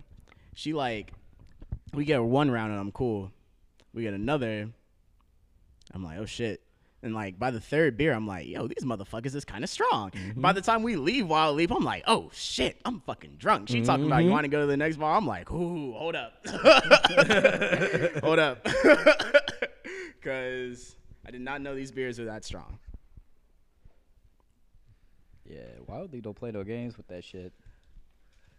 She 0.55 0.73
like 0.73 1.11
we 1.93 2.05
get 2.05 2.23
one 2.23 2.49
round 2.49 2.71
and 2.71 2.79
I'm 2.79 2.91
cool. 2.91 3.31
We 3.93 4.03
get 4.03 4.13
another. 4.13 4.69
I'm 5.93 6.03
like, 6.03 6.17
oh 6.19 6.25
shit. 6.25 6.61
And 7.03 7.13
like 7.13 7.37
by 7.37 7.51
the 7.51 7.59
third 7.59 7.97
beer, 7.97 8.13
I'm 8.13 8.25
like, 8.25 8.47
yo, 8.47 8.65
these 8.67 8.83
motherfuckers 8.85 9.35
is 9.35 9.43
kind 9.43 9.61
of 9.63 9.69
strong. 9.69 10.11
By 10.37 10.53
the 10.53 10.61
time 10.61 10.83
we 10.83 10.95
leave 10.95 11.27
Wild 11.27 11.57
Leap, 11.57 11.69
I'm 11.71 11.83
like, 11.83 12.03
oh 12.07 12.31
shit, 12.33 12.79
I'm 12.85 13.01
fucking 13.01 13.35
drunk. 13.37 13.67
She 13.67 13.81
talking 13.81 14.05
about 14.05 14.23
you 14.23 14.31
want 14.31 14.45
to 14.45 14.47
go 14.47 14.61
to 14.61 14.65
the 14.67 14.77
next 14.77 14.95
bar. 14.95 15.17
I'm 15.17 15.27
like, 15.27 15.51
ooh, 15.51 15.91
hold 15.91 16.15
up, 16.15 16.33
hold 18.23 18.39
up, 18.39 18.65
because 20.23 20.95
I 21.27 21.31
did 21.31 21.41
not 21.41 21.61
know 21.61 21.75
these 21.75 21.91
beers 21.91 22.19
were 22.19 22.25
that 22.25 22.43
strong. 22.45 22.79
Yeah, 25.45 25.59
Wild 25.87 26.13
Leap 26.13 26.23
don't 26.23 26.35
play 26.35 26.51
no 26.51 26.63
games 26.63 26.95
with 26.97 27.07
that 27.07 27.23
shit. 27.23 27.51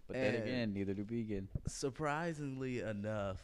But 0.07 0.17
then 0.17 0.35
again, 0.35 0.75
neither 0.75 0.93
do 0.93 1.03
Beacon. 1.05 1.49
surprisingly 1.67 2.81
enough, 2.81 3.41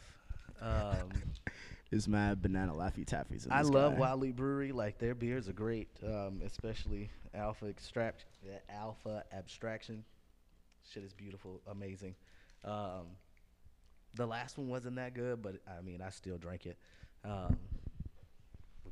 um, 0.61 1.09
Is 1.91 2.07
mad 2.07 2.41
banana 2.41 2.71
laffy 2.71 3.03
taffies. 3.03 3.45
in 3.45 3.51
I 3.51 3.63
this 3.63 3.69
love 3.69 3.93
guy. 3.93 3.99
Wild 3.99 4.21
Leap 4.21 4.37
Brewery. 4.37 4.71
Like 4.71 4.97
their 4.97 5.13
beers 5.13 5.49
are 5.49 5.53
great, 5.53 5.89
um, 6.05 6.41
especially 6.45 7.09
Alpha 7.33 7.65
Extract, 7.65 8.23
yeah, 8.47 8.59
Alpha 8.69 9.25
Abstraction. 9.33 10.05
Shit 10.89 11.03
is 11.03 11.11
beautiful, 11.13 11.59
amazing. 11.69 12.15
Um, 12.63 13.07
the 14.13 14.25
last 14.25 14.57
one 14.57 14.69
wasn't 14.69 14.95
that 14.97 15.13
good, 15.15 15.41
but 15.41 15.55
I 15.67 15.81
mean, 15.81 16.01
I 16.01 16.11
still 16.11 16.37
drank 16.37 16.65
it. 16.65 16.77
Um, 17.25 17.57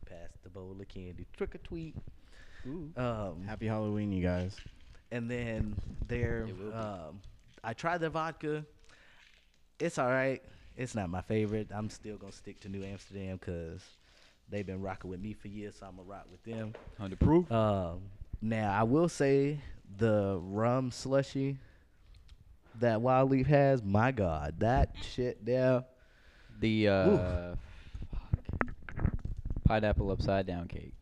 we 0.10 0.16
passed 0.16 0.44
the 0.44 0.50
bowl 0.50 0.76
of 0.80 0.88
candy, 0.88 1.26
trick 1.36 1.56
or 1.56 1.60
tweet. 1.60 1.96
Ooh. 2.68 2.92
Um, 2.98 3.44
Happy 3.48 3.68
Halloween, 3.68 4.12
you 4.12 4.24
guys. 4.24 4.56
and 5.12 5.30
then 5.30 5.76
their 6.08 6.46
It 6.48 6.58
will 6.58 6.72
be. 6.72 6.76
um, 6.76 7.22
I 7.64 7.74
tried 7.74 8.00
the 8.00 8.10
vodka. 8.10 8.66
It's 9.80 9.98
all 9.98 10.10
right. 10.10 10.42
It's 10.78 10.96
not 10.96 11.10
my 11.10 11.22
favorite. 11.22 11.68
I'm 11.74 11.90
still 11.90 12.18
gonna 12.18 12.32
stick 12.32 12.60
to 12.62 12.70
New 12.70 12.84
Amsterdam 12.84 13.38
because 13.38 13.82
They've 14.52 14.66
been 14.66 14.82
rocking 14.82 15.12
with 15.12 15.20
me 15.22 15.34
for 15.34 15.48
years, 15.48 15.76
so 15.80 15.86
I'm 15.86 15.98
gonna 15.98 16.10
rock 16.10 16.26
with 16.32 16.44
them. 16.44 16.74
Hundred 16.98 17.20
proof. 17.20 17.52
Um, 17.52 18.02
now 18.42 18.72
I 18.74 18.82
will 18.82 19.08
say 19.08 19.60
the 19.98 20.40
rum 20.42 20.90
slushy 20.90 21.60
that 22.80 23.00
Wild 23.00 23.30
Leap 23.30 23.46
has. 23.46 23.84
My 23.84 24.12
God, 24.12 24.56
that 24.60 24.96
shit 25.14 25.46
there. 25.46 25.84
The 26.60 26.88
uh, 26.88 27.18
fuck. 27.18 27.60
Pineapple 29.70 30.10
upside 30.10 30.48
down 30.48 30.68
cake. 30.68 30.94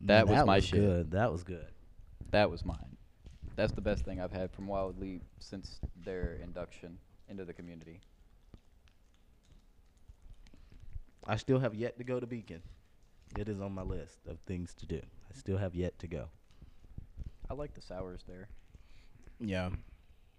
That 0.00 0.26
was 0.26 0.46
my 0.46 0.60
shit. 0.60 0.80
Good. 0.80 1.10
That 1.10 1.30
was 1.30 1.44
good. 1.44 1.66
That 2.30 2.50
was 2.50 2.64
mine. 2.64 2.96
That's 3.54 3.72
the 3.72 3.82
best 3.82 4.06
thing 4.06 4.18
I've 4.18 4.32
had 4.32 4.50
from 4.50 4.66
Wild 4.66 4.98
Leap 4.98 5.22
since 5.40 5.78
their 6.02 6.38
induction 6.42 6.96
into 7.28 7.44
the 7.44 7.52
community. 7.52 8.00
I 11.26 11.36
still 11.36 11.58
have 11.58 11.74
yet 11.74 11.98
to 11.98 12.04
go 12.04 12.18
to 12.18 12.26
Beacon. 12.26 12.62
It 13.38 13.46
is 13.46 13.60
on 13.60 13.74
my 13.74 13.82
list 13.82 14.20
of 14.26 14.38
things 14.46 14.72
to 14.76 14.86
do. 14.86 15.00
I 15.30 15.38
still 15.38 15.58
have 15.58 15.74
yet 15.74 15.98
to 15.98 16.06
go. 16.06 16.28
I 17.50 17.54
like 17.54 17.74
the 17.74 17.82
sours 17.82 18.24
there. 18.26 18.48
Yeah, 19.38 19.68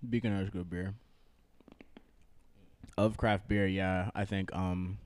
Beacon 0.10 0.36
has 0.36 0.50
good 0.50 0.72
beer. 0.72 0.96
Of 2.98 3.16
craft 3.16 3.48
beer, 3.48 3.68
yeah, 3.68 4.10
I 4.16 4.26
think 4.26 4.54
um, 4.56 4.98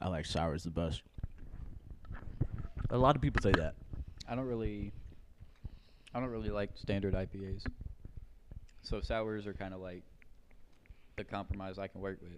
I 0.00 0.08
like 0.08 0.24
sours 0.24 0.62
the 0.62 0.70
best. 0.70 1.02
A 2.92 2.98
lot 2.98 3.16
of 3.16 3.22
people 3.22 3.40
say 3.42 3.52
that. 3.52 3.74
I 4.28 4.34
don't 4.34 4.46
really 4.46 4.92
I 6.14 6.20
don't 6.20 6.28
really 6.28 6.50
like 6.50 6.70
standard 6.76 7.14
IPAs. 7.14 7.64
So 8.82 9.00
sours 9.00 9.46
are 9.46 9.54
kind 9.54 9.72
of 9.72 9.80
like 9.80 10.02
the 11.16 11.24
compromise 11.24 11.78
I 11.78 11.86
can 11.88 12.02
work 12.02 12.18
with. 12.20 12.32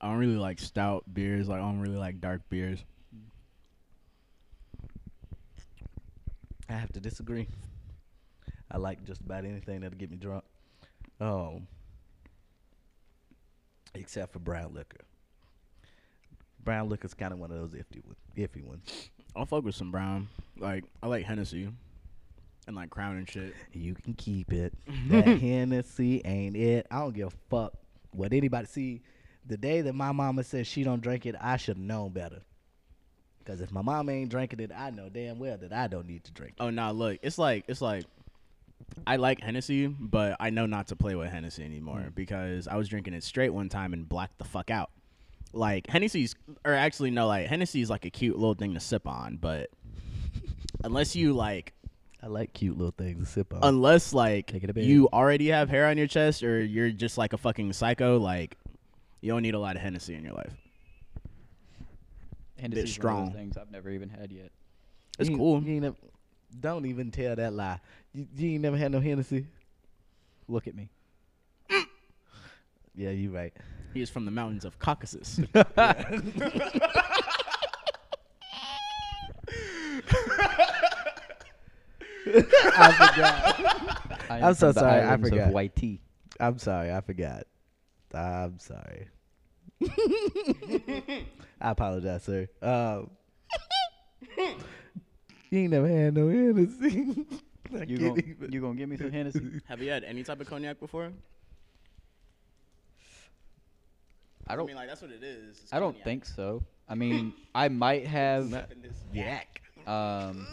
I 0.00 0.08
don't 0.08 0.18
really 0.18 0.36
like 0.36 0.60
stout 0.60 1.02
beers. 1.12 1.48
Like 1.48 1.58
I 1.58 1.62
don't 1.62 1.80
really 1.80 1.96
like 1.96 2.20
dark 2.20 2.42
beers. 2.48 2.84
I 6.68 6.74
have 6.74 6.92
to 6.92 7.00
disagree. 7.00 7.48
I 8.70 8.76
like 8.76 9.04
just 9.04 9.20
about 9.22 9.46
anything 9.46 9.80
that'll 9.80 9.98
get 9.98 10.10
me 10.12 10.16
drunk. 10.16 10.44
Um, 11.20 11.66
except 13.94 14.32
for 14.32 14.38
brown 14.38 14.74
liquor. 14.74 15.00
Brown 16.68 16.90
liquor's 16.90 17.14
kind 17.14 17.32
of 17.32 17.38
one 17.38 17.50
of 17.50 17.58
those 17.58 17.72
iffy 17.72 18.04
one, 18.04 18.16
iffy 18.36 18.62
ones. 18.62 19.10
I'll 19.34 19.46
fuck 19.46 19.64
with 19.64 19.74
some 19.74 19.90
brown. 19.90 20.28
Like 20.58 20.84
I 21.02 21.06
like 21.06 21.24
Hennessy, 21.24 21.70
and 22.66 22.76
like 22.76 22.90
Crown 22.90 23.16
and 23.16 23.26
shit. 23.30 23.54
You 23.72 23.94
can 23.94 24.12
keep 24.12 24.52
it. 24.52 24.74
That 25.08 25.26
Hennessy 25.26 26.20
ain't 26.26 26.56
it. 26.56 26.86
I 26.90 26.98
don't 26.98 27.14
give 27.14 27.28
a 27.28 27.36
fuck 27.48 27.72
what 28.10 28.34
anybody 28.34 28.66
see. 28.66 29.00
The 29.46 29.56
day 29.56 29.80
that 29.80 29.94
my 29.94 30.12
mama 30.12 30.44
says 30.44 30.66
she 30.66 30.82
don't 30.84 31.00
drink 31.00 31.24
it, 31.24 31.34
I 31.40 31.56
should 31.56 31.78
have 31.78 31.84
known 31.86 32.10
better. 32.12 32.42
Cause 33.46 33.62
if 33.62 33.72
my 33.72 33.80
mama 33.80 34.12
ain't 34.12 34.28
drinking 34.30 34.60
it, 34.60 34.70
I 34.76 34.90
know 34.90 35.08
damn 35.08 35.38
well 35.38 35.56
that 35.56 35.72
I 35.72 35.86
don't 35.86 36.06
need 36.06 36.24
to 36.24 36.32
drink. 36.32 36.52
it. 36.58 36.62
Oh 36.62 36.68
nah, 36.68 36.90
look, 36.90 37.18
it's 37.22 37.38
like 37.38 37.64
it's 37.66 37.80
like 37.80 38.04
I 39.06 39.16
like 39.16 39.40
Hennessy, 39.40 39.86
but 39.86 40.36
I 40.38 40.50
know 40.50 40.66
not 40.66 40.88
to 40.88 40.96
play 40.96 41.14
with 41.14 41.30
Hennessy 41.30 41.64
anymore 41.64 42.04
Mm. 42.08 42.14
because 42.14 42.68
I 42.68 42.76
was 42.76 42.88
drinking 42.88 43.14
it 43.14 43.24
straight 43.24 43.54
one 43.54 43.70
time 43.70 43.94
and 43.94 44.06
blacked 44.06 44.36
the 44.36 44.44
fuck 44.44 44.70
out. 44.70 44.90
Like 45.52 45.88
Hennessy's, 45.88 46.34
or 46.64 46.74
actually 46.74 47.10
no, 47.10 47.26
like 47.26 47.46
Hennessy's 47.46 47.88
like 47.90 48.04
a 48.04 48.10
cute 48.10 48.36
little 48.36 48.54
thing 48.54 48.74
to 48.74 48.80
sip 48.80 49.06
on, 49.06 49.36
but 49.36 49.70
unless 50.84 51.16
you 51.16 51.32
like, 51.32 51.72
I 52.22 52.26
like 52.26 52.52
cute 52.52 52.76
little 52.76 52.94
things 52.96 53.18
to 53.26 53.32
sip 53.32 53.54
on. 53.54 53.60
unless 53.62 54.12
like 54.12 54.48
Take 54.48 54.64
it 54.64 54.72
to 54.74 54.82
you 54.82 55.08
already 55.12 55.48
have 55.48 55.70
hair 55.70 55.86
on 55.86 55.96
your 55.96 56.06
chest 56.08 56.42
or 56.42 56.62
you're 56.62 56.90
just 56.90 57.16
like 57.16 57.32
a 57.32 57.38
fucking 57.38 57.72
psycho, 57.72 58.18
like 58.18 58.56
you 59.20 59.32
don't 59.32 59.42
need 59.42 59.54
a 59.54 59.58
lot 59.58 59.76
of 59.76 59.82
Hennessy 59.82 60.14
in 60.14 60.24
your 60.24 60.34
life. 60.34 60.52
Hennessy's 62.58 62.74
one 62.76 62.82
of 62.84 62.88
strong. 62.90 63.24
those 63.26 63.34
things 63.34 63.56
I've 63.56 63.70
never 63.70 63.90
even 63.90 64.08
had 64.08 64.32
yet. 64.32 64.50
It's 65.18 65.30
You 65.30 65.36
cool. 65.36 65.62
You 65.62 65.74
ain't 65.74 65.82
never, 65.82 65.96
don't 66.60 66.86
even 66.86 67.10
tell 67.10 67.36
that 67.36 67.52
lie. 67.52 67.80
You, 68.12 68.26
you 68.36 68.50
ain't 68.52 68.62
never 68.62 68.76
had 68.76 68.92
no 68.92 69.00
Hennessy. 69.00 69.46
Look 70.48 70.66
at 70.66 70.74
me. 70.74 70.90
Yeah, 72.98 73.10
you're 73.10 73.30
right. 73.30 73.52
He 73.94 74.02
is 74.02 74.10
from 74.10 74.24
the 74.24 74.30
mountains 74.32 74.64
of 74.64 74.78
Caucasus. 74.80 75.40
I 82.26 82.92
forgot. 82.92 84.20
I 84.30 84.36
I'm 84.38 84.44
am 84.44 84.54
so 84.54 84.66
from 84.68 84.74
the 84.74 84.80
sorry, 84.80 85.00
I 85.00 85.06
islands 85.06 85.26
of 85.28 85.32
forgot. 85.32 85.52
White 85.52 85.76
tea. 85.76 86.00
I'm 86.40 86.58
sorry. 86.58 86.92
I 86.92 87.00
forgot. 87.00 87.44
I'm 88.14 88.58
sorry. 88.58 89.08
I 91.60 91.70
apologize, 91.70 92.22
sir. 92.24 92.48
Um, 92.62 93.10
you 95.50 95.58
ain't 95.60 95.70
never 95.70 95.88
had 95.88 96.14
no 96.14 96.28
Hennessy. 96.28 97.26
I 97.72 97.82
You 97.84 97.98
can't 97.98 98.00
gonna 98.16 98.22
even- 98.28 98.52
you 98.52 98.60
gonna 98.60 98.74
give 98.74 98.88
me 98.88 98.96
some 98.96 99.10
Hennessy? 99.12 99.60
have 99.66 99.82
you 99.82 99.90
had 99.90 100.04
any 100.04 100.22
type 100.22 100.40
of 100.40 100.46
cognac 100.48 100.80
before? 100.80 101.10
I 104.48 104.56
don't. 104.56 104.66
mean, 104.66 104.76
like 104.76 104.88
that's 104.88 105.02
what 105.02 105.10
it 105.10 105.22
is. 105.22 105.58
It's 105.62 105.72
I 105.72 105.78
don't 105.80 105.92
cognac. 105.92 106.04
think 106.04 106.24
so. 106.26 106.62
I 106.88 106.94
mean, 107.02 107.34
I 107.54 107.68
might 107.68 108.06
have. 108.06 108.50
Not- 108.50 108.70
Yak. 109.12 109.62
Um, 109.86 110.46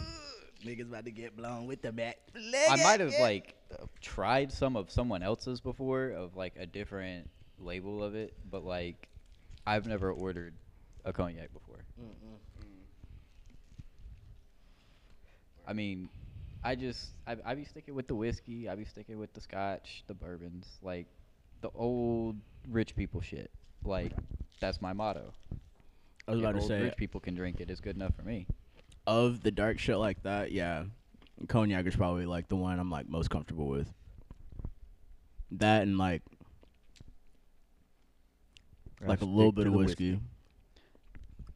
Niggas 0.64 0.88
about 0.88 1.04
to 1.04 1.10
get 1.10 1.36
blown 1.36 1.66
with 1.66 1.82
the 1.82 1.92
bat. 1.92 2.16
I 2.34 2.76
might 2.82 3.00
have 3.00 3.14
like 3.20 3.54
tried 4.00 4.50
some 4.52 4.76
of 4.76 4.90
someone 4.90 5.22
else's 5.22 5.60
before 5.60 6.10
of 6.10 6.36
like 6.36 6.54
a 6.58 6.66
different 6.66 7.28
label 7.58 8.02
of 8.02 8.14
it, 8.14 8.34
but 8.50 8.64
like 8.64 9.08
I've 9.66 9.86
never 9.86 10.10
ordered 10.12 10.54
a 11.04 11.12
cognac 11.12 11.52
before. 11.52 11.84
I 15.68 15.72
mean, 15.72 16.08
I 16.64 16.74
just 16.74 17.10
I 17.26 17.36
I 17.44 17.54
be 17.54 17.64
sticking 17.64 17.94
with 17.94 18.08
the 18.08 18.14
whiskey. 18.14 18.68
I 18.68 18.74
be 18.74 18.84
sticking 18.84 19.18
with 19.18 19.32
the 19.34 19.40
scotch, 19.40 20.04
the 20.06 20.14
bourbons, 20.14 20.66
like 20.82 21.06
the 21.60 21.70
old 21.74 22.36
rich 22.68 22.94
people 22.96 23.20
shit. 23.20 23.50
Like 23.86 24.12
that's 24.60 24.80
my 24.82 24.92
motto. 24.92 25.32
I 26.28 26.32
was 26.32 26.40
If 26.40 26.44
about 26.44 26.52
to 26.52 26.58
old 26.60 26.68
say 26.68 26.82
rich 26.82 26.96
people 26.96 27.20
can 27.20 27.34
drink 27.34 27.60
it. 27.60 27.70
It's 27.70 27.80
good 27.80 27.96
enough 27.96 28.14
for 28.16 28.22
me. 28.22 28.46
of 29.06 29.42
the 29.42 29.50
dark 29.50 29.78
shit 29.78 29.96
like 29.98 30.22
that, 30.24 30.50
yeah, 30.52 30.84
cognac 31.48 31.86
is 31.86 31.94
probably 31.94 32.26
like 32.26 32.48
the 32.48 32.56
one 32.56 32.78
I'm 32.80 32.90
like 32.90 33.08
most 33.08 33.30
comfortable 33.30 33.66
with. 33.68 33.92
That 35.52 35.82
and 35.82 35.96
like 35.98 36.22
like 39.06 39.20
a 39.20 39.24
I'll 39.24 39.30
little 39.36 39.52
bit 39.52 39.66
of 39.66 39.72
the 39.72 39.78
whiskey. 39.78 40.18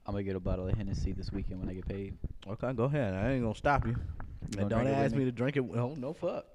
I'm 0.07 0.13
gonna 0.15 0.23
get 0.23 0.37
a 0.37 0.41
bottle 0.41 0.69
of 0.69 0.77
Hennessy 0.77 1.13
this 1.13 1.31
weekend 1.33 1.61
when 1.61 1.69
I 1.69 1.75
get 1.75 1.87
paid. 1.89 2.17
Okay, 2.49 2.73
go 2.73 2.85
ahead. 2.85 3.15
I 3.15 3.33
ain't 3.33 3.43
gonna 3.43 3.55
stop 3.55 3.87
you. 3.87 3.95
gonna 3.95 4.63
And 4.63 4.71
don't 4.71 4.85
drink 4.85 4.89
it 4.89 4.91
with 4.97 5.05
ask 5.07 5.13
me? 5.13 5.19
me 5.21 5.25
to 5.27 5.33
drink 5.33 5.57
it. 5.57 5.65
Oh 5.75 5.95
no, 5.97 6.13
fuck. 6.13 6.47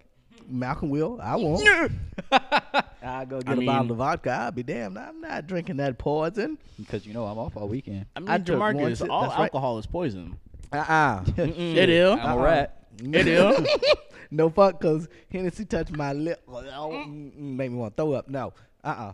Malcolm 0.47 0.89
will. 0.89 1.19
I 1.21 1.35
won't. 1.37 1.91
I 3.05 3.25
go 3.25 3.39
get 3.41 3.59
I 3.59 3.61
a 3.61 3.65
bottle 3.65 3.91
of 3.91 3.97
vodka. 3.97 4.31
I'll 4.31 4.51
be 4.51 4.63
damned. 4.63 4.97
I'm 4.97 5.21
not 5.21 5.45
drinking 5.47 5.77
that 5.77 5.97
poison. 5.97 6.57
Because 6.79 7.05
you 7.05 7.13
know 7.13 7.25
I'm 7.25 7.37
off 7.37 7.55
all 7.55 7.67
weekend. 7.67 8.05
I 8.15 8.19
mean, 8.19 8.29
I 8.29 8.37
took 8.39 8.59
one 8.59 8.75
Jamarcus, 8.75 8.97
sip- 8.97 9.09
all 9.11 9.31
alcohol 9.31 9.77
is 9.77 9.85
poison. 9.85 10.37
Uh 10.73 10.77
uh 10.77 11.23
It 11.37 11.89
is. 11.89 12.11
I'm 12.11 12.37
a 12.39 12.41
rat. 12.41 12.87
It 13.03 13.27
is. 13.27 13.67
no 14.31 14.49
fuck, 14.49 14.81
cause 14.81 15.07
Hennessy 15.31 15.63
touched 15.65 15.91
my 15.91 16.11
lip. 16.11 16.41
Oh, 16.49 17.05
make 17.05 17.71
me 17.71 17.77
want 17.77 17.95
to 17.95 18.03
throw 18.03 18.13
up. 18.13 18.27
No. 18.27 18.51
Uh 18.83 18.87
uh 18.87 19.13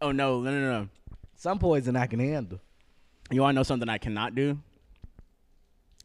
Oh 0.00 0.12
no, 0.12 0.40
no, 0.40 0.50
no, 0.52 0.60
no. 0.80 0.88
Some 1.34 1.58
poison 1.58 1.96
I 1.96 2.06
can 2.06 2.20
handle. 2.20 2.60
You 3.30 3.40
want 3.40 3.54
to 3.54 3.56
know 3.56 3.62
something 3.64 3.88
I 3.88 3.98
cannot 3.98 4.34
do? 4.36 4.58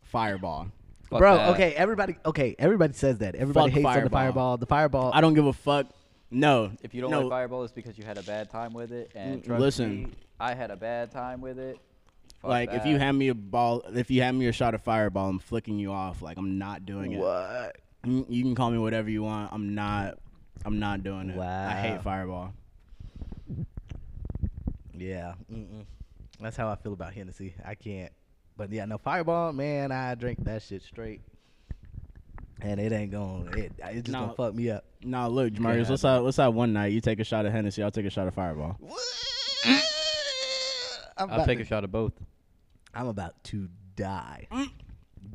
Fireball. 0.02 0.68
Fuck 1.10 1.20
Bro, 1.20 1.38
that. 1.38 1.50
okay, 1.52 1.74
everybody 1.74 2.16
okay, 2.26 2.56
everybody 2.58 2.94
says 2.94 3.20
that. 3.20 3.36
Everybody 3.36 3.72
Fuck 3.72 3.76
hates 3.76 3.86
on 3.86 3.94
the 4.04 4.10
Fireball. 4.10 4.12
fireball. 4.12 4.58
The 4.58 4.66
fireball 4.66 5.12
I 5.14 5.22
don't 5.22 5.34
give 5.36 5.46
a 5.46 5.54
fuck. 5.54 5.88
No. 6.34 6.72
If 6.82 6.94
you 6.94 7.02
don't 7.02 7.12
no, 7.12 7.22
like 7.22 7.30
Fireball, 7.30 7.64
it's 7.64 7.72
because 7.74 7.98
you 7.98 8.04
had 8.04 8.18
a 8.18 8.24
bad 8.24 8.50
time 8.50 8.74
with 8.74 8.92
it. 8.92 9.12
And 9.16 9.42
Mm, 9.42 9.46
trust 9.46 9.62
listen. 9.62 10.04
me, 10.04 10.12
I 10.40 10.54
had 10.54 10.72
a 10.72 10.76
bad 10.76 11.12
time 11.12 11.42
with 11.42 11.60
it. 11.60 11.78
Fuck 12.42 12.50
like 12.50 12.74
if 12.74 12.86
you 12.86 12.98
hand 12.98 13.18
me 13.18 13.30
a 13.30 13.34
ball, 13.36 13.84
if 13.94 14.12
you 14.12 14.22
hand 14.22 14.38
me 14.38 14.48
a 14.48 14.52
shot 14.52 14.74
of 14.74 14.82
Fireball, 14.82 15.30
I'm 15.30 15.40
flicking 15.40 15.80
you 15.80 15.92
off. 15.92 16.22
Like 16.22 16.38
I'm 16.38 16.58
not 16.58 16.86
doing 16.86 17.14
it. 17.14 17.20
What? 17.20 17.78
You 18.06 18.44
can 18.44 18.54
call 18.56 18.70
me 18.72 18.78
whatever 18.78 19.10
you 19.10 19.24
want. 19.24 19.54
I'm 19.54 19.76
not. 19.76 20.18
I'm 20.66 20.80
not 20.80 21.04
doing 21.04 21.30
it. 21.30 21.40
I 21.40 21.74
hate 21.82 22.02
Fireball. 22.02 22.54
Yeah. 24.94 25.34
Mm-mm. 25.52 25.86
That's 26.40 26.58
how 26.58 26.70
I 26.70 26.76
feel 26.76 26.94
about 26.94 27.14
Hennessy. 27.14 27.56
I 27.64 27.76
can't. 27.76 28.12
But 28.58 28.72
yeah, 28.72 28.86
no 28.86 28.98
fireball, 28.98 29.54
man. 29.54 29.92
I 29.92 30.14
drink 30.16 30.44
that 30.44 30.62
shit 30.62 30.84
straight, 30.84 31.22
and 32.62 32.80
it 32.80 32.92
ain't 32.92 33.12
going. 33.12 33.48
It 33.58 33.74
it 33.80 33.94
just 34.04 34.10
No. 34.10 34.22
gonna 34.22 34.34
fuck 34.34 34.56
me 34.56 34.70
up. 34.70 34.86
Nah, 35.04 35.28
look, 35.28 35.54
Jamarius, 35.54 35.84
Yeah, 35.84 35.90
let's 35.90 36.02
have 36.04 36.24
let's 36.24 36.56
one 36.56 36.74
night. 36.74 36.94
You 36.94 37.02
take 37.02 37.20
a 37.20 37.24
shot 37.24 37.46
of 37.46 37.52
Hennessy, 37.52 37.84
I'll 37.84 37.92
take 37.92 38.06
a 38.06 38.10
shot 38.10 38.28
of 38.28 38.34
Fireball. 38.34 38.78
I'm 41.16 41.30
I'll 41.30 41.46
take 41.46 41.60
to, 41.60 41.64
a 41.64 41.68
shot 41.68 41.84
of 41.84 41.92
both. 41.92 42.14
I'm 42.94 43.08
about 43.08 43.42
to 43.46 43.70
die. 43.96 44.48
Mm. 44.52 44.70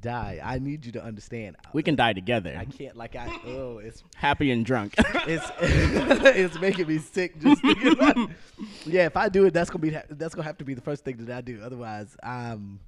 die. 0.01 0.41
I 0.43 0.59
need 0.59 0.85
you 0.85 0.93
to 0.93 1.03
understand. 1.03 1.57
We 1.73 1.83
can 1.83 1.95
die 1.97 2.13
together. 2.13 2.57
I 2.59 2.65
can't 2.65 2.97
like 2.97 3.15
I 3.15 3.29
oh 3.47 3.79
it's 3.79 4.03
Happy 4.17 4.51
and 4.51 4.65
drunk. 4.67 4.95
it's 4.99 5.51
it's 5.61 6.61
making 6.61 6.89
me 6.89 6.99
sick 6.99 7.41
just 7.41 7.63
thinking 7.63 7.93
about 7.93 8.17
it. 8.17 8.31
Yeah, 8.87 9.07
if 9.07 9.17
I 9.17 9.29
do 9.29 9.45
it, 9.45 9.55
that's 9.55 9.71
gonna 9.71 9.83
be 9.83 9.97
that's 10.11 10.35
gonna 10.35 10.47
have 10.47 10.59
to 10.59 10.65
be 10.65 10.75
the 10.75 10.81
first 10.81 11.05
thing 11.05 11.25
that 11.25 11.37
I 11.37 11.41
do. 11.41 11.61
Otherwise, 11.63 12.17
I'm 12.23 12.81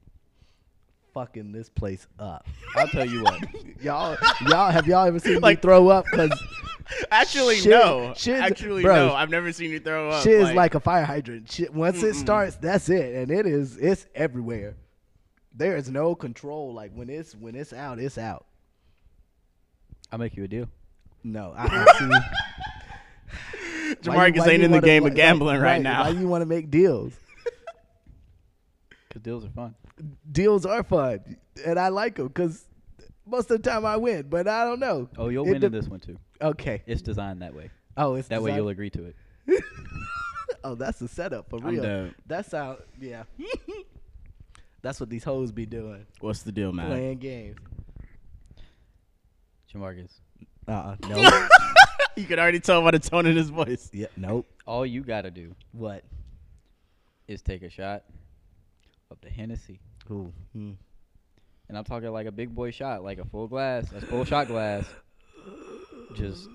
fucking 1.14 1.52
this 1.52 1.68
place 1.68 2.06
up. 2.18 2.46
I'll 2.76 2.88
tell 2.88 3.04
you 3.04 3.22
what. 3.22 3.40
y'all, 3.82 4.16
y'all 4.48 4.70
have 4.70 4.86
y'all 4.86 5.06
ever 5.06 5.18
seen 5.18 5.40
Like- 5.40 5.58
me 5.58 5.62
throw 5.62 5.88
up? 5.88 6.04
Cause 6.12 6.30
Actually, 7.11 7.56
Shit- 7.56 7.70
no. 7.70 8.12
shit's- 8.16 8.40
Actually, 8.40 8.82
bro, 8.82 9.08
no. 9.08 9.14
I've 9.14 9.30
never 9.30 9.52
seen 9.52 9.70
you 9.70 9.80
throw 9.80 10.11
up. 10.11 10.22
shit 10.24 10.40
is 10.40 10.52
like 10.52 10.74
a 10.74 10.80
fire 10.80 11.04
hydrant. 11.04 11.50
Shit, 11.50 11.72
once 11.72 12.02
it 12.02 12.14
Mm-mm. 12.14 12.20
starts, 12.20 12.56
that's 12.56 12.88
it, 12.88 13.14
and 13.14 13.30
it 13.30 13.46
is 13.46 13.76
it's 13.76 14.06
everywhere. 14.14 14.76
There 15.54 15.76
is 15.76 15.88
no 15.90 16.14
control. 16.14 16.74
Like 16.74 16.92
when 16.94 17.08
it's 17.08 17.34
when 17.34 17.54
it's 17.54 17.72
out, 17.72 17.98
it's 18.00 18.18
out. 18.18 18.46
I'll 20.11 20.18
make 20.18 20.36
you 20.36 20.44
a 20.44 20.48
deal. 20.48 20.66
No, 21.22 21.52
I, 21.56 21.66
I 21.86 21.98
see. 21.98 22.08
Why 24.11 24.26
you- 24.28 24.32
Jamarcus 24.32 24.46
ain't 24.48 24.62
in 24.62 24.70
the 24.70 24.76
wanna- 24.78 24.86
game 24.86 25.06
of 25.06 25.14
gambling 25.14 25.61
right, 25.61 25.72
right 25.74 25.82
now. 25.82 26.04
Why 26.04 26.11
you 26.11 26.26
want 26.28 26.42
to 26.42 26.46
make 26.46 26.70
deals? 26.70 27.12
Cause 29.12 29.22
deals 29.22 29.44
are 29.44 29.50
fun. 29.50 29.74
deals 30.30 30.64
are 30.64 30.82
fun, 30.84 31.36
and 31.66 31.78
I 31.80 31.88
like 31.88 32.14
them 32.16 32.28
because 32.28 32.64
most 33.26 33.50
of 33.50 33.61
the 33.62 33.68
time 33.70 33.84
I 33.84 33.96
win. 33.96 34.26
But 34.28 34.46
I 34.46 34.64
don't 34.64 34.78
know. 34.80 35.08
Oh, 35.18 35.28
you'll 35.28 35.46
It 35.46 35.50
win 35.50 35.61
de- 35.61 35.66
in 35.66 35.72
this 35.72 35.88
one 35.88 35.98
too. 36.00 36.16
Okay. 36.40 36.82
It's 36.86 37.02
designed 37.02 37.42
that 37.42 37.52
way. 37.54 37.70
Oh, 37.96 38.14
it's 38.14 38.28
That 38.28 38.40
way 38.42 38.54
you'll 38.54 38.68
agree 38.68 38.90
to 38.90 39.06
it. 39.06 39.16
oh, 40.64 40.74
that's 40.76 41.00
the 41.00 41.08
setup 41.08 41.50
for 41.50 41.58
real. 41.58 42.11
That's 42.26 42.52
how. 42.52 42.78
Yeah. 43.00 43.24
that's 44.82 45.00
what 45.00 45.11
these 45.11 45.24
hoes 45.24 45.50
be 45.52 45.66
doing, 45.66 46.06
What's 46.20 46.42
the 46.42 46.52
deal, 46.52 46.72
man? 46.72 46.86
playing 46.86 47.18
games. 47.18 47.58
Jamarcus, 49.74 50.20
Uh. 50.68 50.70
uh 50.72 50.96
Nope. 51.08 51.50
you 52.16 52.24
can 52.26 52.38
already 52.38 52.61
tell 52.61 52.82
by 52.82 52.92
the 52.92 52.98
tone 52.98 53.26
in 53.26 53.36
his 53.36 53.50
voice. 53.50 53.90
yeah. 53.92 54.06
Nope. 54.16 54.46
all 54.66 54.84
you 54.86 55.02
gotta 55.02 55.30
do 55.30 55.54
What? 55.72 56.04
is 57.28 57.42
take 57.42 57.62
a 57.62 57.70
shot 57.70 58.04
of 59.11 59.20
the 59.20 59.28
Hennessy. 59.30 59.80
Ooh. 60.11 60.32
Hmm. 60.52 60.72
And 61.68 61.78
I'm 61.78 61.84
talking 61.84 62.11
like 62.11 62.26
a 62.26 62.32
big 62.32 62.54
boy 62.54 62.70
shot, 62.70 63.04
like 63.04 63.18
a 63.18 63.24
full 63.24 63.46
glass, 63.46 63.92
a 63.92 64.00
full 64.00 64.24
shot 64.24 64.48
glass. 64.48 64.84
Just 66.14 66.48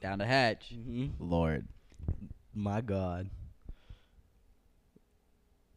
down 0.00 0.18
the 0.18 0.26
hatch. 0.26 0.72
Lord. 1.18 1.66
My 2.54 2.80
God. 2.80 3.28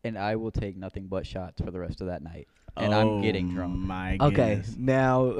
And 0.04 0.18
I 0.18 0.36
will 0.36 0.52
take 0.52 0.78
nothing 0.78 1.08
but 1.08 1.26
shots 1.26 1.62
for 1.62 1.72
the 1.72 1.80
rest 1.80 2.00
of 2.00 2.08
that 2.08 2.22
night. 2.22 2.48
And 2.78 2.94
I'm 2.94 3.22
getting 3.22 3.50
Oh 3.52 3.54
drunk. 3.56 3.76
My 3.76 4.18
Okay. 4.22 4.56
goodness. 4.56 4.76
Now. 4.78 5.36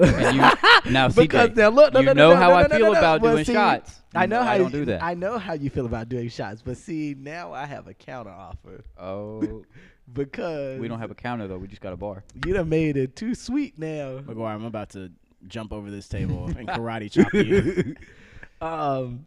You 0.86 0.92
now 0.92 1.08
CJ, 1.08 1.14
because 1.16 1.56
now 1.56 1.68
look, 1.68 1.92
no, 1.92 2.00
you 2.00 2.06
no, 2.06 2.12
know 2.12 2.28
no, 2.30 2.34
no, 2.34 2.40
how 2.40 2.48
no, 2.50 2.54
I 2.54 2.62
no, 2.62 2.68
no, 2.68 2.76
feel 2.76 2.92
no, 2.92 2.98
about 2.98 3.20
Well, 3.20 3.32
doing 3.32 3.44
see, 3.44 3.52
shots. 3.52 4.00
I 4.14 4.26
know 4.26 4.42
how 4.42 4.52
I 4.52 4.56
you, 4.56 4.62
don't 4.62 4.72
do 4.72 4.84
that. 4.86 5.02
I 5.02 5.14
know 5.14 5.38
how 5.38 5.54
you 5.54 5.68
feel 5.70 5.86
about 5.86 6.08
doing 6.08 6.28
shots, 6.28 6.62
but 6.62 6.76
see, 6.76 7.14
now 7.18 7.52
I 7.52 7.66
have 7.66 7.86
a 7.88 7.94
counter 7.94 8.30
offer 8.30 8.84
oh, 8.98 9.64
because 10.12 10.78
we 10.80 10.88
don't 10.88 11.00
have 11.00 11.10
a 11.10 11.14
counter 11.14 11.48
though. 11.48 11.58
We 11.58 11.68
just 11.68 11.82
got 11.82 11.92
a 11.92 11.96
bar. 11.96 12.22
You 12.44 12.52
done 12.52 12.68
made 12.68 12.96
it 12.96 13.16
too 13.16 13.34
sweet 13.34 13.78
now. 13.78 14.18
McGuire, 14.20 14.54
I'm 14.54 14.64
about 14.64 14.90
to 14.90 15.10
jump 15.48 15.72
over 15.72 15.90
this 15.90 16.08
table 16.08 16.46
and 16.58 16.68
karate 16.68 17.10
chop 17.10 17.32
you. 17.34 17.96
um, 18.66 19.26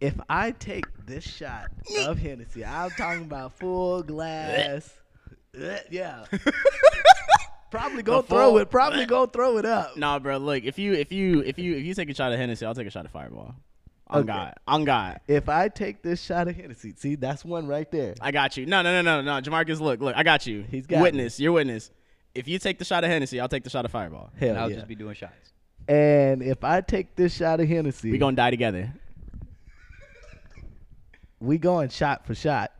if 0.00 0.14
I 0.28 0.50
take 0.52 0.84
this 1.06 1.24
shot 1.24 1.70
of 2.06 2.18
Hennessy, 2.18 2.64
I'm 2.64 2.90
talking 2.90 3.22
about 3.24 3.58
full 3.58 4.02
glass. 4.02 4.92
Yeah. 5.90 6.24
probably 7.70 8.02
go 8.02 8.20
A 8.20 8.22
throw 8.22 8.56
it. 8.56 8.70
Probably 8.70 9.04
go 9.04 9.26
throw 9.26 9.58
it 9.58 9.66
up. 9.66 9.98
nah, 9.98 10.18
bro. 10.18 10.38
Look, 10.38 10.64
if 10.64 10.78
you 10.78 10.94
if 10.94 11.12
you 11.12 11.40
if 11.42 11.58
you 11.58 11.76
if 11.76 11.84
you 11.84 11.92
take 11.92 12.08
a 12.08 12.14
shot 12.14 12.32
of 12.32 12.38
Hennessy, 12.38 12.64
I'll 12.64 12.74
take 12.74 12.86
a 12.86 12.90
shot 12.90 13.04
of 13.04 13.10
Fireball. 13.10 13.54
On 14.12 14.20
Okay. 14.20 14.26
God. 14.26 14.54
On 14.68 14.84
God. 14.84 15.20
If 15.26 15.48
I 15.48 15.68
take 15.68 16.02
this 16.02 16.22
shot 16.22 16.46
of 16.48 16.54
Hennessy, 16.56 16.94
see, 16.96 17.14
that's 17.14 17.44
one 17.44 17.66
right 17.66 17.90
there. 17.90 18.14
I 18.20 18.30
got 18.30 18.56
you. 18.56 18.66
No, 18.66 18.82
no, 18.82 19.00
no, 19.00 19.20
no, 19.20 19.22
no. 19.22 19.40
Jamarcus, 19.40 19.80
look, 19.80 20.00
look. 20.00 20.14
I 20.16 20.22
got 20.22 20.46
you. 20.46 20.64
He's 20.70 20.86
got 20.86 21.00
witness. 21.02 21.40
You're 21.40 21.52
witness. 21.52 21.90
If 22.34 22.46
you 22.48 22.58
take 22.58 22.78
the 22.78 22.84
shot 22.84 23.04
of 23.04 23.10
Hennessy, 23.10 23.40
I'll 23.40 23.48
take 23.48 23.64
the 23.64 23.70
shot 23.70 23.84
of 23.84 23.90
Fireball. 23.90 24.30
Hell 24.38 24.50
and 24.50 24.58
I'll 24.58 24.68
yeah. 24.70 24.76
just 24.76 24.88
be 24.88 24.94
doing 24.94 25.14
shots. 25.14 25.52
and 25.88 26.42
if 26.42 26.62
I 26.64 26.80
take 26.82 27.16
this 27.16 27.34
shot 27.34 27.60
of 27.60 27.68
Hennessy, 27.68 28.10
we're 28.10 28.18
gonna 28.18 28.36
die 28.36 28.50
together. 28.50 28.92
we 31.40 31.58
going 31.58 31.88
shot 31.88 32.26
for 32.26 32.34
shot. 32.34 32.72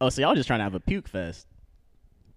Oh, 0.00 0.08
so 0.08 0.22
y'all 0.22 0.34
just 0.34 0.46
trying 0.46 0.60
to 0.60 0.64
have 0.64 0.74
a 0.74 0.80
puke 0.80 1.08
fest? 1.08 1.46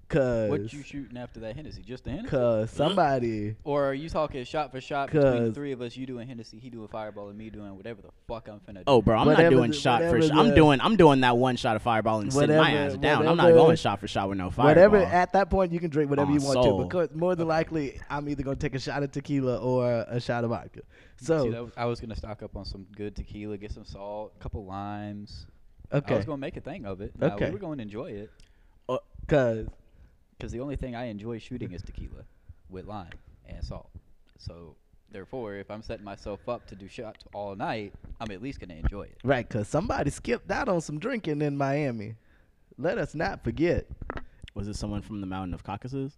Cause, 0.09 0.49
What 0.49 0.73
you 0.73 0.81
shooting 0.81 1.17
after 1.17 1.39
that 1.41 1.55
Hennessy? 1.55 1.83
Just 1.83 2.03
the 2.03 2.09
Hennessy? 2.09 2.29
cause 2.29 2.71
somebody, 2.71 3.55
Or 3.63 3.85
are 3.85 3.93
you 3.93 4.09
talking 4.09 4.43
shot 4.43 4.71
for 4.71 4.81
shot 4.81 5.11
between 5.11 5.23
the 5.31 5.39
'Cause- 5.49 5.53
three 5.55 5.71
of 5.71 5.81
us? 5.81 5.95
You 5.95 6.07
doing 6.07 6.27
Hennessy, 6.27 6.57
he 6.57 6.71
doing 6.71 6.87
Fireball, 6.87 7.29
and 7.29 7.37
me 7.37 7.51
doing 7.51 7.77
whatever 7.77 8.01
the 8.01 8.09
fuck 8.27 8.47
I'm 8.47 8.59
finna 8.59 8.77
do. 8.77 8.83
Oh, 8.87 9.03
bro, 9.03 9.19
I'm 9.19 9.27
Whatever 9.27 9.43
not 9.43 9.49
doing 9.57 9.69
the- 9.71 9.77
shot 9.77 10.01
for 10.01 10.19
shot. 10.19 10.35
I'm 10.35 10.55
doing 10.55 10.81
I'm 10.81 10.95
doing 10.95 11.21
that 11.21 11.37
one 11.37 11.57
shot 11.57 11.75
of 11.75 11.83
Fireball 11.83 12.21
and 12.21 12.33
sitting 12.33 12.49
my 12.57 12.71
Whatever- 12.71 12.77
ass 12.93 12.97
down. 12.97 13.19
I'm 13.27 13.37
not 13.37 13.43
whatever- 13.43 13.57
going 13.59 13.75
shot 13.75 13.99
for 13.99 14.07
shot 14.07 14.29
with 14.29 14.39
no 14.39 14.49
Fireball. 14.49 14.65
whatever. 14.65 14.97
At 14.97 15.33
that 15.33 15.51
point, 15.51 15.71
you 15.71 15.79
can 15.79 15.91
drink 15.91 16.09
whatever 16.09 16.31
On 16.31 16.39
you 16.39 16.43
want 16.43 16.53
soul. 16.63 16.79
to. 16.79 16.83
Because 16.85 17.09
more 17.13 17.35
than 17.35 17.47
likely, 17.47 17.99
I'm 18.09 18.27
either 18.29 18.41
gonna 18.41 18.55
take 18.55 18.73
a 18.73 18.79
shot 18.79 19.03
of 19.03 19.11
tequila 19.11 19.57
or 19.57 20.05
a 20.09 20.19
shot 20.19 20.43
of 20.43 20.49
vodka. 20.49 20.81
So 21.17 21.43
See, 21.43 21.49
was, 21.51 21.71
I 21.77 21.85
was 21.85 21.99
gonna 22.01 22.15
stock 22.15 22.41
up 22.41 22.55
on 22.57 22.65
some 22.65 22.87
good 22.95 23.15
tequila, 23.15 23.57
get 23.59 23.71
some 23.73 23.85
salt, 23.85 24.33
a 24.35 24.41
couple 24.41 24.65
limes. 24.65 25.45
Okay. 25.93 26.15
I 26.15 26.17
was 26.17 26.25
gonna 26.25 26.37
make 26.39 26.57
a 26.57 26.61
thing 26.61 26.85
of 26.87 26.99
it. 27.01 27.13
Now, 27.19 27.35
Okay. 27.35 27.45
we 27.45 27.51
were 27.51 27.59
going 27.59 27.77
to 27.77 27.83
enjoy 27.83 28.07
it 28.11 28.31
uh, 28.87 28.97
cause 29.27 29.67
because 30.39 30.53
the 30.53 30.61
only 30.61 30.77
thing 30.77 30.95
I 30.95 31.05
enjoy 31.05 31.37
shooting 31.37 31.73
is 31.73 31.81
tequila 31.81 32.23
with 32.69 32.85
lime 32.85 33.09
and 33.45 33.63
salt. 33.63 33.89
So 34.37 34.75
therefore, 35.11 35.55
if 35.55 35.69
I'm 35.69 35.81
setting 35.81 36.05
myself 36.05 36.47
up 36.47 36.65
to 36.67 36.75
do 36.75 36.87
shots 36.87 37.25
all 37.33 37.55
night, 37.55 37.93
I'm 38.21 38.31
at 38.31 38.41
least 38.41 38.61
gonna 38.61 38.75
enjoy 38.75 39.03
it. 39.03 39.17
right, 39.23 39.47
cause 39.47 39.67
somebody 39.67 40.09
skipped 40.09 40.49
out 40.49 40.69
on 40.69 40.79
some 40.79 40.97
drinking 40.97 41.41
in 41.41 41.57
Miami. 41.57 42.15
Let 42.77 42.97
us 42.97 43.13
not 43.13 43.43
forget. 43.43 43.85
Was 44.53 44.69
it 44.69 44.77
someone 44.77 45.01
from 45.01 45.19
the 45.19 45.27
mountain 45.27 45.53
of 45.53 45.63
Caucasus? 45.63 46.17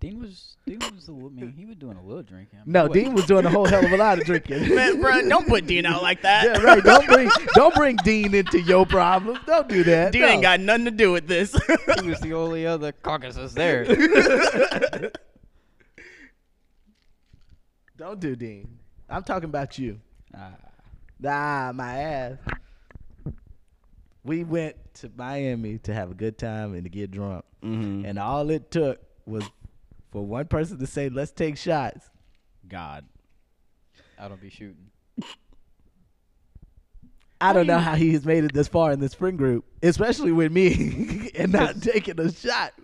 Dean 0.00 0.18
was 0.18 0.56
Dean 0.66 0.78
was 0.94 1.08
a 1.08 1.12
little, 1.12 1.28
I 1.28 1.42
mean, 1.42 1.52
he 1.52 1.66
was 1.66 1.76
doing 1.76 1.98
a 1.98 2.02
little 2.02 2.22
drinking. 2.22 2.58
I 2.60 2.64
mean, 2.64 2.72
No, 2.72 2.84
what- 2.84 2.92
Dean 2.94 3.12
was 3.12 3.26
doing 3.26 3.44
a 3.44 3.50
whole 3.50 3.66
hell 3.66 3.84
of 3.84 3.92
a 3.92 3.96
lot 3.98 4.18
of 4.18 4.24
drinking. 4.24 4.74
Man, 4.74 4.98
bro, 4.98 5.28
don't 5.28 5.46
put 5.46 5.66
Dean 5.66 5.84
out 5.84 6.02
like 6.02 6.22
that. 6.22 6.44
yeah, 6.46 6.58
right. 6.62 6.82
Don't 6.82 7.06
bring 7.06 7.28
don't 7.54 7.74
bring 7.74 7.96
Dean 7.96 8.34
into 8.34 8.60
your 8.60 8.86
problems. 8.86 9.40
Don't 9.46 9.68
do 9.68 9.84
that. 9.84 10.12
Dean 10.12 10.22
no. 10.22 10.28
ain't 10.28 10.42
got 10.42 10.58
nothing 10.60 10.86
to 10.86 10.90
do 10.90 11.12
with 11.12 11.28
this. 11.28 11.52
he 12.02 12.08
was 12.08 12.18
the 12.20 12.32
only 12.32 12.66
other 12.66 12.92
Caucasus 12.92 13.52
there. 13.52 13.84
Don't 17.96 18.18
do 18.20 18.34
Dean. 18.34 18.78
I'm 19.08 19.22
talking 19.22 19.48
about 19.50 19.78
you. 19.78 20.00
Ah, 20.34 20.52
Nah, 21.18 21.72
my 21.74 21.98
ass. 21.98 22.38
We 24.24 24.44
went 24.44 24.76
to 24.94 25.10
Miami 25.16 25.78
to 25.78 25.92
have 25.92 26.10
a 26.10 26.14
good 26.14 26.38
time 26.38 26.72
and 26.74 26.84
to 26.84 26.88
get 26.90 27.10
drunk. 27.10 27.44
mm-hmm. 27.62 28.06
And 28.06 28.18
all 28.18 28.48
it 28.50 28.70
took 28.70 29.00
was 29.26 29.44
for 30.10 30.24
one 30.24 30.46
person 30.46 30.78
to 30.78 30.86
say, 30.86 31.08
let's 31.08 31.30
take 31.32 31.56
shots. 31.56 32.10
God. 32.68 33.04
I 34.18 34.28
don't 34.28 34.40
be 34.40 34.50
shooting. 34.50 34.90
I 37.40 37.54
don't 37.54 37.66
know 37.66 37.78
how 37.78 37.94
he's 37.94 38.26
made 38.26 38.44
it 38.44 38.52
this 38.52 38.68
far 38.68 38.92
in 38.92 39.00
the 39.00 39.08
spring 39.08 39.36
group, 39.36 39.64
especially 39.82 40.30
with 40.30 40.52
me 40.52 41.30
and 41.34 41.52
not 41.52 41.80
taking 41.80 42.20
a 42.20 42.30
shot. 42.30 42.74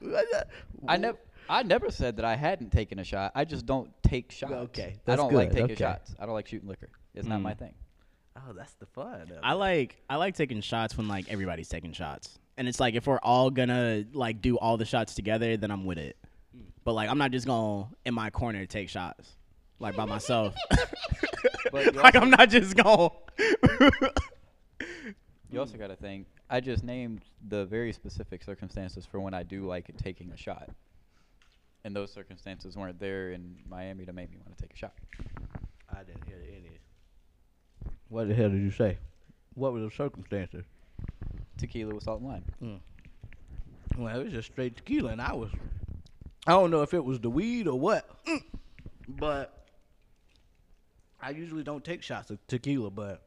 I 0.89 0.97
never. 0.97 1.19
I 1.49 1.63
never 1.63 1.91
said 1.93 2.17
that 2.17 2.25
I 2.25 2.35
hadn't 2.35 2.73
taken 2.73 2.99
a 2.99 3.05
shot. 3.05 3.31
I 3.37 3.45
just 3.45 3.67
don't 3.67 3.91
take 4.03 4.33
shots. 4.33 4.53
Okay, 4.53 4.97
I 5.07 5.15
don't 5.15 5.33
like 5.33 5.51
taking 5.51 5.65
okay. 5.67 5.75
shots. 5.77 6.13
I 6.19 6.27
don't 6.27 6.35
like 6.35 6.49
shooting 6.49 6.69
liquor. 6.69 6.89
It's 7.15 7.29
not 7.29 7.39
Mm. 7.39 7.43
my 7.43 7.55
thing. 7.55 7.75
Oh, 8.37 8.53
that's 8.53 8.73
the 8.75 8.87
fun. 8.87 9.31
I 9.45 9.53
like 9.53 10.03
I 10.11 10.17
like 10.17 10.35
taking 10.35 10.61
shots 10.61 10.97
when 10.97 11.07
like 11.07 11.29
everybody's 11.31 11.69
taking 11.69 11.93
shots. 11.93 12.39
And 12.57 12.67
it's 12.67 12.81
like 12.81 12.95
if 12.95 13.07
we're 13.07 13.19
all 13.19 13.51
gonna 13.51 14.05
like 14.13 14.41
do 14.41 14.57
all 14.59 14.77
the 14.77 14.85
shots 14.85 15.15
together, 15.15 15.57
then 15.57 15.71
I'm 15.71 15.85
with 15.85 15.99
it. 15.99 16.17
But 16.87 16.95
like 16.95 17.11
I'm 17.11 17.19
not 17.19 17.33
just 17.33 17.47
gonna 17.49 17.89
in 18.05 18.15
my 18.15 18.31
corner 18.31 18.65
take 18.65 18.89
shots. 18.89 19.33
Like 19.81 19.97
by 19.97 20.07
myself. 20.07 20.55
But 21.73 21.87
you 21.87 21.91
like 22.01 22.15
I'm 22.15 22.31
not 22.31 22.49
just 22.49 22.77
gonna 22.77 23.09
You 25.51 25.59
also 25.59 25.77
got 25.77 25.89
to 25.89 25.97
think. 25.97 26.29
I 26.49 26.61
just 26.61 26.85
named 26.85 27.23
the 27.49 27.65
very 27.65 27.93
specific 27.93 28.45
circumstances 28.45 29.05
for 29.05 29.19
when 29.19 29.35
I 29.35 29.43
do 29.43 29.67
like 29.67 29.91
taking 29.97 30.31
a 30.31 30.37
shot, 30.37 30.71
and 31.85 31.95
those 31.95 32.13
circumstances 32.13 32.77
weren't 32.77 33.01
there 33.01 33.33
in 33.33 33.57
Miami 33.69 34.07
to 34.07 34.13
make 34.13 34.31
me 34.31 34.37
want 34.45 34.57
to 34.57 34.63
take 34.63 34.73
a 34.73 34.77
shot. 34.77 34.95
I 35.91 36.05
didn't 36.05 36.25
hear 36.25 36.39
any. 36.49 36.79
What 38.09 38.29
the 38.29 38.35
hell 38.35 38.49
did 38.49 38.63
you 38.63 38.71
say? 38.71 38.99
What 39.55 39.73
were 39.73 39.81
the 39.81 39.91
circumstances? 39.91 40.65
Tequila 41.59 41.97
with 41.97 42.05
salt 42.05 42.21
and 42.21 42.29
lime. 42.29 42.45
Mm. 42.63 42.79
Well, 43.99 44.21
it 44.21 44.23
was 44.23 44.33
just 44.33 44.53
straight 44.53 44.77
tequila, 44.77 45.11
and 45.11 45.21
I 45.21 45.33
was. 45.33 45.51
I 46.47 46.53
don't 46.53 46.71
know 46.71 46.83
if 46.83 46.95
it 46.95 47.05
was 47.05 47.21
the 47.21 47.31
weed 47.31 47.67
or 47.67 47.79
what, 47.79 48.09
but 49.09 49.67
I 51.21 51.31
usually 51.31 51.65
don't 51.65 51.85
take 51.85 52.03
shots 52.03 52.31
of 52.31 52.45
tequila. 52.47 52.91
But 52.91 53.23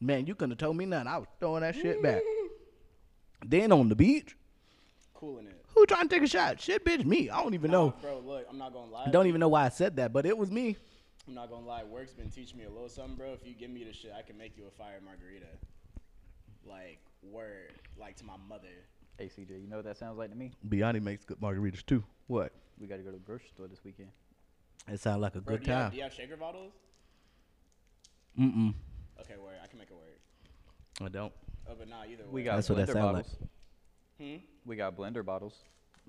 man, 0.00 0.26
you 0.26 0.34
couldn't 0.34 0.52
have 0.52 0.58
told 0.58 0.76
me 0.76 0.86
nothing. 0.86 1.08
I 1.08 1.18
was 1.18 1.28
throwing 1.40 1.60
that 1.62 1.74
shit 1.74 2.02
back. 2.02 2.22
then 3.46 3.70
on 3.70 3.88
the 3.88 3.96
beach, 3.96 4.36
cooling 5.14 5.46
it. 5.46 5.62
Who 5.74 5.86
trying 5.86 6.08
to 6.08 6.14
take 6.14 6.22
a 6.22 6.26
shot? 6.26 6.60
Shit, 6.60 6.84
bitch, 6.84 7.04
me. 7.04 7.30
I 7.30 7.42
don't 7.42 7.54
even 7.54 7.70
know. 7.70 7.94
bro. 8.00 8.20
Look, 8.24 8.46
I'm 8.48 8.58
not 8.58 8.72
gonna 8.72 8.90
lie. 8.90 9.08
Don't 9.10 9.26
even 9.26 9.40
know 9.40 9.48
why 9.48 9.64
I 9.64 9.68
said 9.68 9.96
that, 9.96 10.12
but 10.12 10.26
it 10.26 10.36
was 10.36 10.50
me. 10.50 10.76
I'm 11.26 11.34
not 11.34 11.50
gonna 11.50 11.66
lie. 11.66 11.84
Work's 11.84 12.12
been 12.12 12.30
teaching 12.30 12.58
me 12.58 12.64
a 12.64 12.70
little 12.70 12.88
something, 12.88 13.14
bro. 13.16 13.32
If 13.32 13.46
you 13.46 13.54
give 13.54 13.70
me 13.70 13.84
the 13.84 13.92
shit, 13.92 14.12
I 14.16 14.22
can 14.22 14.36
make 14.36 14.56
you 14.56 14.64
a 14.66 14.70
fire 14.70 15.00
margarita. 15.04 15.46
Like 16.66 17.00
word, 17.22 17.72
like 17.98 18.16
to 18.16 18.24
my 18.24 18.36
mother. 18.48 18.68
Hey 19.18 19.26
CJ, 19.28 19.50
you 19.62 19.68
know 19.68 19.76
what 19.76 19.84
that 19.84 19.96
sounds 19.98 20.18
like 20.18 20.30
to 20.30 20.36
me? 20.36 20.52
Biani 20.68 21.00
makes 21.02 21.24
good 21.24 21.38
margaritas 21.40 21.84
too. 21.84 22.02
What? 22.26 22.52
We 22.80 22.86
got 22.86 22.96
to 22.96 23.02
go 23.02 23.10
to 23.10 23.16
the 23.16 23.22
grocery 23.22 23.48
store 23.54 23.68
this 23.68 23.84
weekend. 23.84 24.08
It 24.88 24.98
sounds 25.00 25.20
like 25.20 25.36
a 25.36 25.40
Bro, 25.40 25.56
good 25.58 25.64
do 25.64 25.70
you 25.70 25.76
have- 25.76 25.82
time. 25.84 25.90
do 25.92 25.96
you 25.98 26.02
have 26.02 26.12
shaker 26.12 26.36
bottles? 26.36 26.72
Mm-mm. 28.38 28.74
Okay, 29.20 29.34
word. 29.36 29.56
I 29.62 29.66
can 29.66 29.78
make 29.78 29.88
it 29.90 29.94
work. 29.94 30.18
I 31.00 31.08
don't. 31.08 31.32
Oh, 31.68 31.74
but 31.78 31.88
nah, 31.88 32.02
either 32.04 32.24
way. 32.24 32.30
We 32.30 32.42
got 32.42 32.56
That's 32.56 32.68
what 32.70 32.78
that 32.78 32.88
blender 32.88 32.92
sound 32.92 33.16
like. 33.16 33.26
Hmm? 34.18 34.36
We 34.66 34.76
got 34.76 34.96
blender 34.96 35.24
bottles 35.24 35.54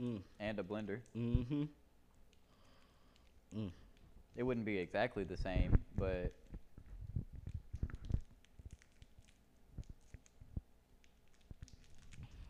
Mm. 0.02 0.22
and 0.40 0.58
a 0.60 0.64
blender. 0.64 1.00
Mm-hmm. 1.16 1.64
Mm. 3.56 3.72
It 4.36 4.44
wouldn't 4.44 4.66
be 4.66 4.78
exactly 4.80 5.24
the 5.24 5.38
same, 5.38 5.74
but 5.98 6.34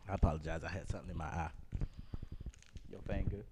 I 0.08 0.14
apologize. 0.14 0.62
I 0.64 0.70
had 0.70 0.88
something 0.88 1.10
in 1.10 1.16
my 1.16 1.24
eye. 1.24 1.50
your 2.90 3.00
thing 3.00 3.26
good. 3.30 3.44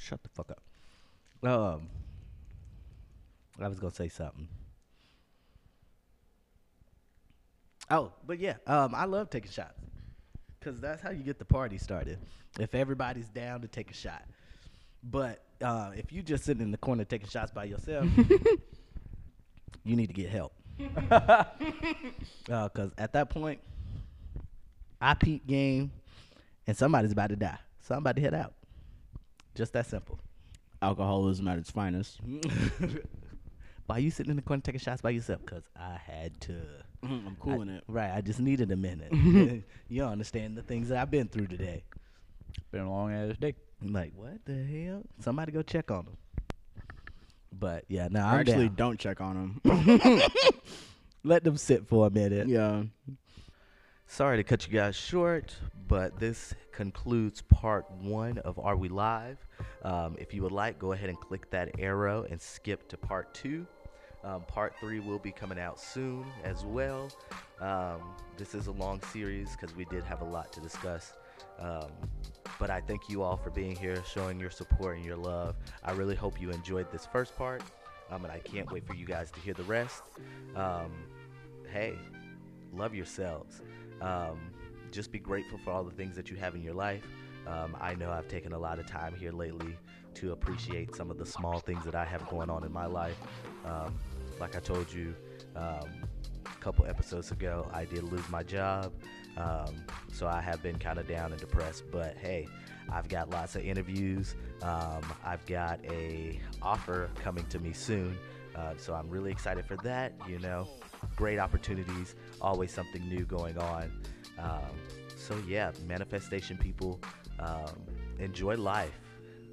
Shut 0.00 0.22
the 0.22 0.28
fuck 0.28 0.50
up. 0.50 0.62
Um, 1.48 1.88
I 3.60 3.68
was 3.68 3.78
gonna 3.78 3.94
say 3.94 4.08
something. 4.08 4.48
Oh, 7.90 8.12
but 8.26 8.38
yeah, 8.38 8.54
um, 8.66 8.94
I 8.94 9.04
love 9.04 9.30
taking 9.30 9.50
shots, 9.50 9.78
cause 10.60 10.80
that's 10.80 11.00
how 11.00 11.10
you 11.10 11.22
get 11.22 11.38
the 11.38 11.44
party 11.44 11.78
started. 11.78 12.18
If 12.58 12.74
everybody's 12.74 13.28
down 13.28 13.60
to 13.60 13.68
take 13.68 13.90
a 13.90 13.94
shot, 13.94 14.24
but 15.04 15.42
uh, 15.62 15.92
if 15.96 16.12
you 16.12 16.22
just 16.22 16.44
sitting 16.44 16.62
in 16.62 16.72
the 16.72 16.78
corner 16.78 17.04
taking 17.04 17.28
shots 17.28 17.52
by 17.52 17.64
yourself, 17.64 18.08
you 19.84 19.94
need 19.94 20.08
to 20.08 20.12
get 20.12 20.30
help. 20.30 20.52
uh, 21.10 22.68
cause 22.70 22.90
at 22.98 23.12
that 23.12 23.30
point, 23.30 23.60
I 25.00 25.14
peep 25.14 25.46
game, 25.46 25.90
and 26.66 26.76
somebody's 26.76 27.12
about 27.12 27.28
to 27.30 27.36
die. 27.36 27.58
Somebody 27.82 28.22
head 28.22 28.34
out. 28.34 28.54
Just 29.54 29.72
that 29.74 29.86
simple. 29.86 30.18
Alcoholism 30.82 31.48
at 31.48 31.58
its 31.58 31.70
finest. 31.70 32.20
Why 33.86 33.98
you 33.98 34.10
sitting 34.10 34.30
in 34.30 34.36
the 34.36 34.42
corner 34.42 34.62
taking 34.62 34.80
shots 34.80 35.00
by 35.00 35.10
yourself? 35.10 35.44
Cause 35.46 35.62
I 35.76 35.96
had 36.04 36.38
to. 36.42 36.52
Mm-hmm, 37.04 37.28
I'm 37.28 37.36
cooling 37.36 37.70
I- 37.70 37.76
it. 37.76 37.84
Right. 37.86 38.10
I 38.12 38.20
just 38.20 38.40
needed 38.40 38.70
a 38.72 38.76
minute. 38.76 39.12
you 39.88 40.00
don't 40.00 40.12
understand 40.12 40.56
the 40.56 40.62
things 40.62 40.88
that 40.88 40.98
I've 40.98 41.10
been 41.10 41.28
through 41.28 41.46
today. 41.46 41.84
Been 42.72 42.80
a 42.82 42.90
long 42.90 43.12
ass 43.12 43.36
day. 43.36 43.54
I'm 43.80 43.92
like, 43.92 44.12
what 44.16 44.44
the 44.44 44.64
hell? 44.64 45.02
Somebody 45.20 45.52
go 45.52 45.62
check 45.62 45.90
on 45.90 46.06
them. 46.06 46.16
But 47.52 47.84
yeah, 47.88 48.08
no, 48.10 48.20
I 48.20 48.34
I'm 48.34 48.40
actually 48.40 48.68
down. 48.68 48.76
don't 48.76 48.98
check 49.00 49.20
on 49.20 49.60
them. 49.64 50.22
Let 51.24 51.44
them 51.44 51.56
sit 51.56 51.86
for 51.86 52.06
a 52.06 52.10
minute. 52.10 52.48
yeah. 52.48 52.82
Sorry 54.08 54.36
to 54.36 54.44
cut 54.44 54.66
you 54.66 54.72
guys 54.72 54.94
short, 54.94 55.54
but 55.88 56.18
this 56.18 56.54
concludes 56.72 57.42
part 57.42 57.90
one 57.90 58.38
of 58.38 58.58
Are 58.58 58.76
We 58.76 58.88
Live? 58.88 59.36
Um, 59.82 60.16
if 60.18 60.32
you 60.32 60.42
would 60.42 60.52
like, 60.52 60.78
go 60.78 60.92
ahead 60.92 61.10
and 61.10 61.20
click 61.20 61.50
that 61.50 61.70
arrow 61.78 62.24
and 62.30 62.40
skip 62.40 62.88
to 62.88 62.96
part 62.96 63.34
two. 63.34 63.66
Um, 64.24 64.42
part 64.42 64.74
three 64.80 65.00
will 65.00 65.18
be 65.18 65.32
coming 65.32 65.58
out 65.58 65.78
soon 65.78 66.24
as 66.44 66.64
well. 66.64 67.10
Um, 67.60 68.00
this 68.36 68.54
is 68.54 68.68
a 68.68 68.72
long 68.72 69.02
series 69.12 69.50
because 69.52 69.74
we 69.76 69.84
did 69.86 70.04
have 70.04 70.22
a 70.22 70.24
lot 70.24 70.52
to 70.52 70.60
discuss. 70.60 71.12
Um, 71.58 71.90
but 72.58 72.70
I 72.70 72.80
thank 72.80 73.08
you 73.08 73.22
all 73.22 73.36
for 73.36 73.50
being 73.50 73.74
here, 73.74 74.02
showing 74.08 74.38
your 74.38 74.50
support 74.50 74.96
and 74.96 75.04
your 75.04 75.16
love. 75.16 75.56
I 75.84 75.92
really 75.92 76.14
hope 76.14 76.40
you 76.40 76.50
enjoyed 76.50 76.90
this 76.92 77.06
first 77.06 77.36
part, 77.36 77.62
um, 78.10 78.24
and 78.24 78.32
I 78.32 78.38
can't 78.38 78.70
wait 78.70 78.86
for 78.86 78.94
you 78.94 79.04
guys 79.04 79.30
to 79.32 79.40
hear 79.40 79.52
the 79.52 79.64
rest. 79.64 80.04
Um, 80.54 80.92
hey, 81.70 81.98
love 82.72 82.94
yourselves. 82.94 83.62
Um, 84.00 84.38
just 84.92 85.12
be 85.12 85.18
grateful 85.18 85.58
for 85.58 85.70
all 85.70 85.84
the 85.84 85.90
things 85.90 86.16
that 86.16 86.30
you 86.30 86.36
have 86.36 86.54
in 86.54 86.62
your 86.62 86.74
life. 86.74 87.06
Um, 87.46 87.76
I 87.80 87.94
know 87.94 88.10
I've 88.10 88.28
taken 88.28 88.52
a 88.52 88.58
lot 88.58 88.78
of 88.78 88.86
time 88.86 89.14
here 89.14 89.32
lately 89.32 89.76
to 90.14 90.32
appreciate 90.32 90.94
some 90.94 91.10
of 91.10 91.18
the 91.18 91.26
small 91.26 91.60
things 91.60 91.84
that 91.84 91.94
I 91.94 92.04
have 92.04 92.26
going 92.28 92.50
on 92.50 92.64
in 92.64 92.72
my 92.72 92.86
life. 92.86 93.18
Um, 93.64 93.94
like 94.40 94.56
I 94.56 94.60
told 94.60 94.92
you 94.92 95.14
um, 95.54 95.88
a 96.44 96.60
couple 96.60 96.86
episodes 96.86 97.30
ago, 97.30 97.68
I 97.72 97.84
did 97.84 98.02
lose 98.04 98.28
my 98.30 98.42
job. 98.42 98.92
Um, 99.36 99.84
so 100.12 100.26
I 100.26 100.40
have 100.40 100.62
been 100.62 100.78
kind 100.78 100.98
of 100.98 101.06
down 101.06 101.32
and 101.32 101.40
depressed. 101.40 101.84
But 101.90 102.16
hey, 102.16 102.48
I've 102.90 103.08
got 103.08 103.30
lots 103.30 103.54
of 103.54 103.62
interviews. 103.62 104.34
Um, 104.62 105.02
I've 105.24 105.44
got 105.46 105.84
a 105.84 106.40
offer 106.62 107.10
coming 107.16 107.46
to 107.48 107.58
me 107.58 107.72
soon. 107.72 108.16
Uh, 108.56 108.72
so 108.78 108.94
I'm 108.94 109.08
really 109.10 109.30
excited 109.30 109.66
for 109.66 109.76
that. 109.78 110.14
You 110.28 110.38
know, 110.38 110.66
great 111.14 111.38
opportunities, 111.38 112.14
always 112.40 112.72
something 112.72 113.06
new 113.08 113.24
going 113.24 113.58
on. 113.58 113.92
Um, 114.38 114.72
so 115.16 115.36
yeah, 115.46 115.72
manifestation 115.86 116.56
people, 116.56 117.00
um, 117.38 117.70
enjoy 118.18 118.56
life, 118.56 118.98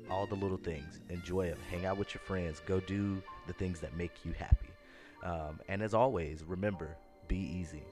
all 0.10 0.26
the 0.26 0.36
little 0.36 0.58
things. 0.58 1.00
Enjoy 1.10 1.50
them. 1.50 1.58
Hang 1.70 1.86
out 1.86 1.98
with 1.98 2.14
your 2.14 2.22
friends. 2.22 2.62
Go 2.66 2.80
do 2.80 3.22
the 3.48 3.54
things 3.54 3.80
that 3.82 3.96
make 3.98 4.14
you 4.24 4.32
happy. 4.32 4.70
Um, 5.24 5.60
and 5.68 5.82
as 5.82 5.94
always, 5.94 6.44
remember, 6.44 6.96
be 7.28 7.38
easy. 7.38 7.84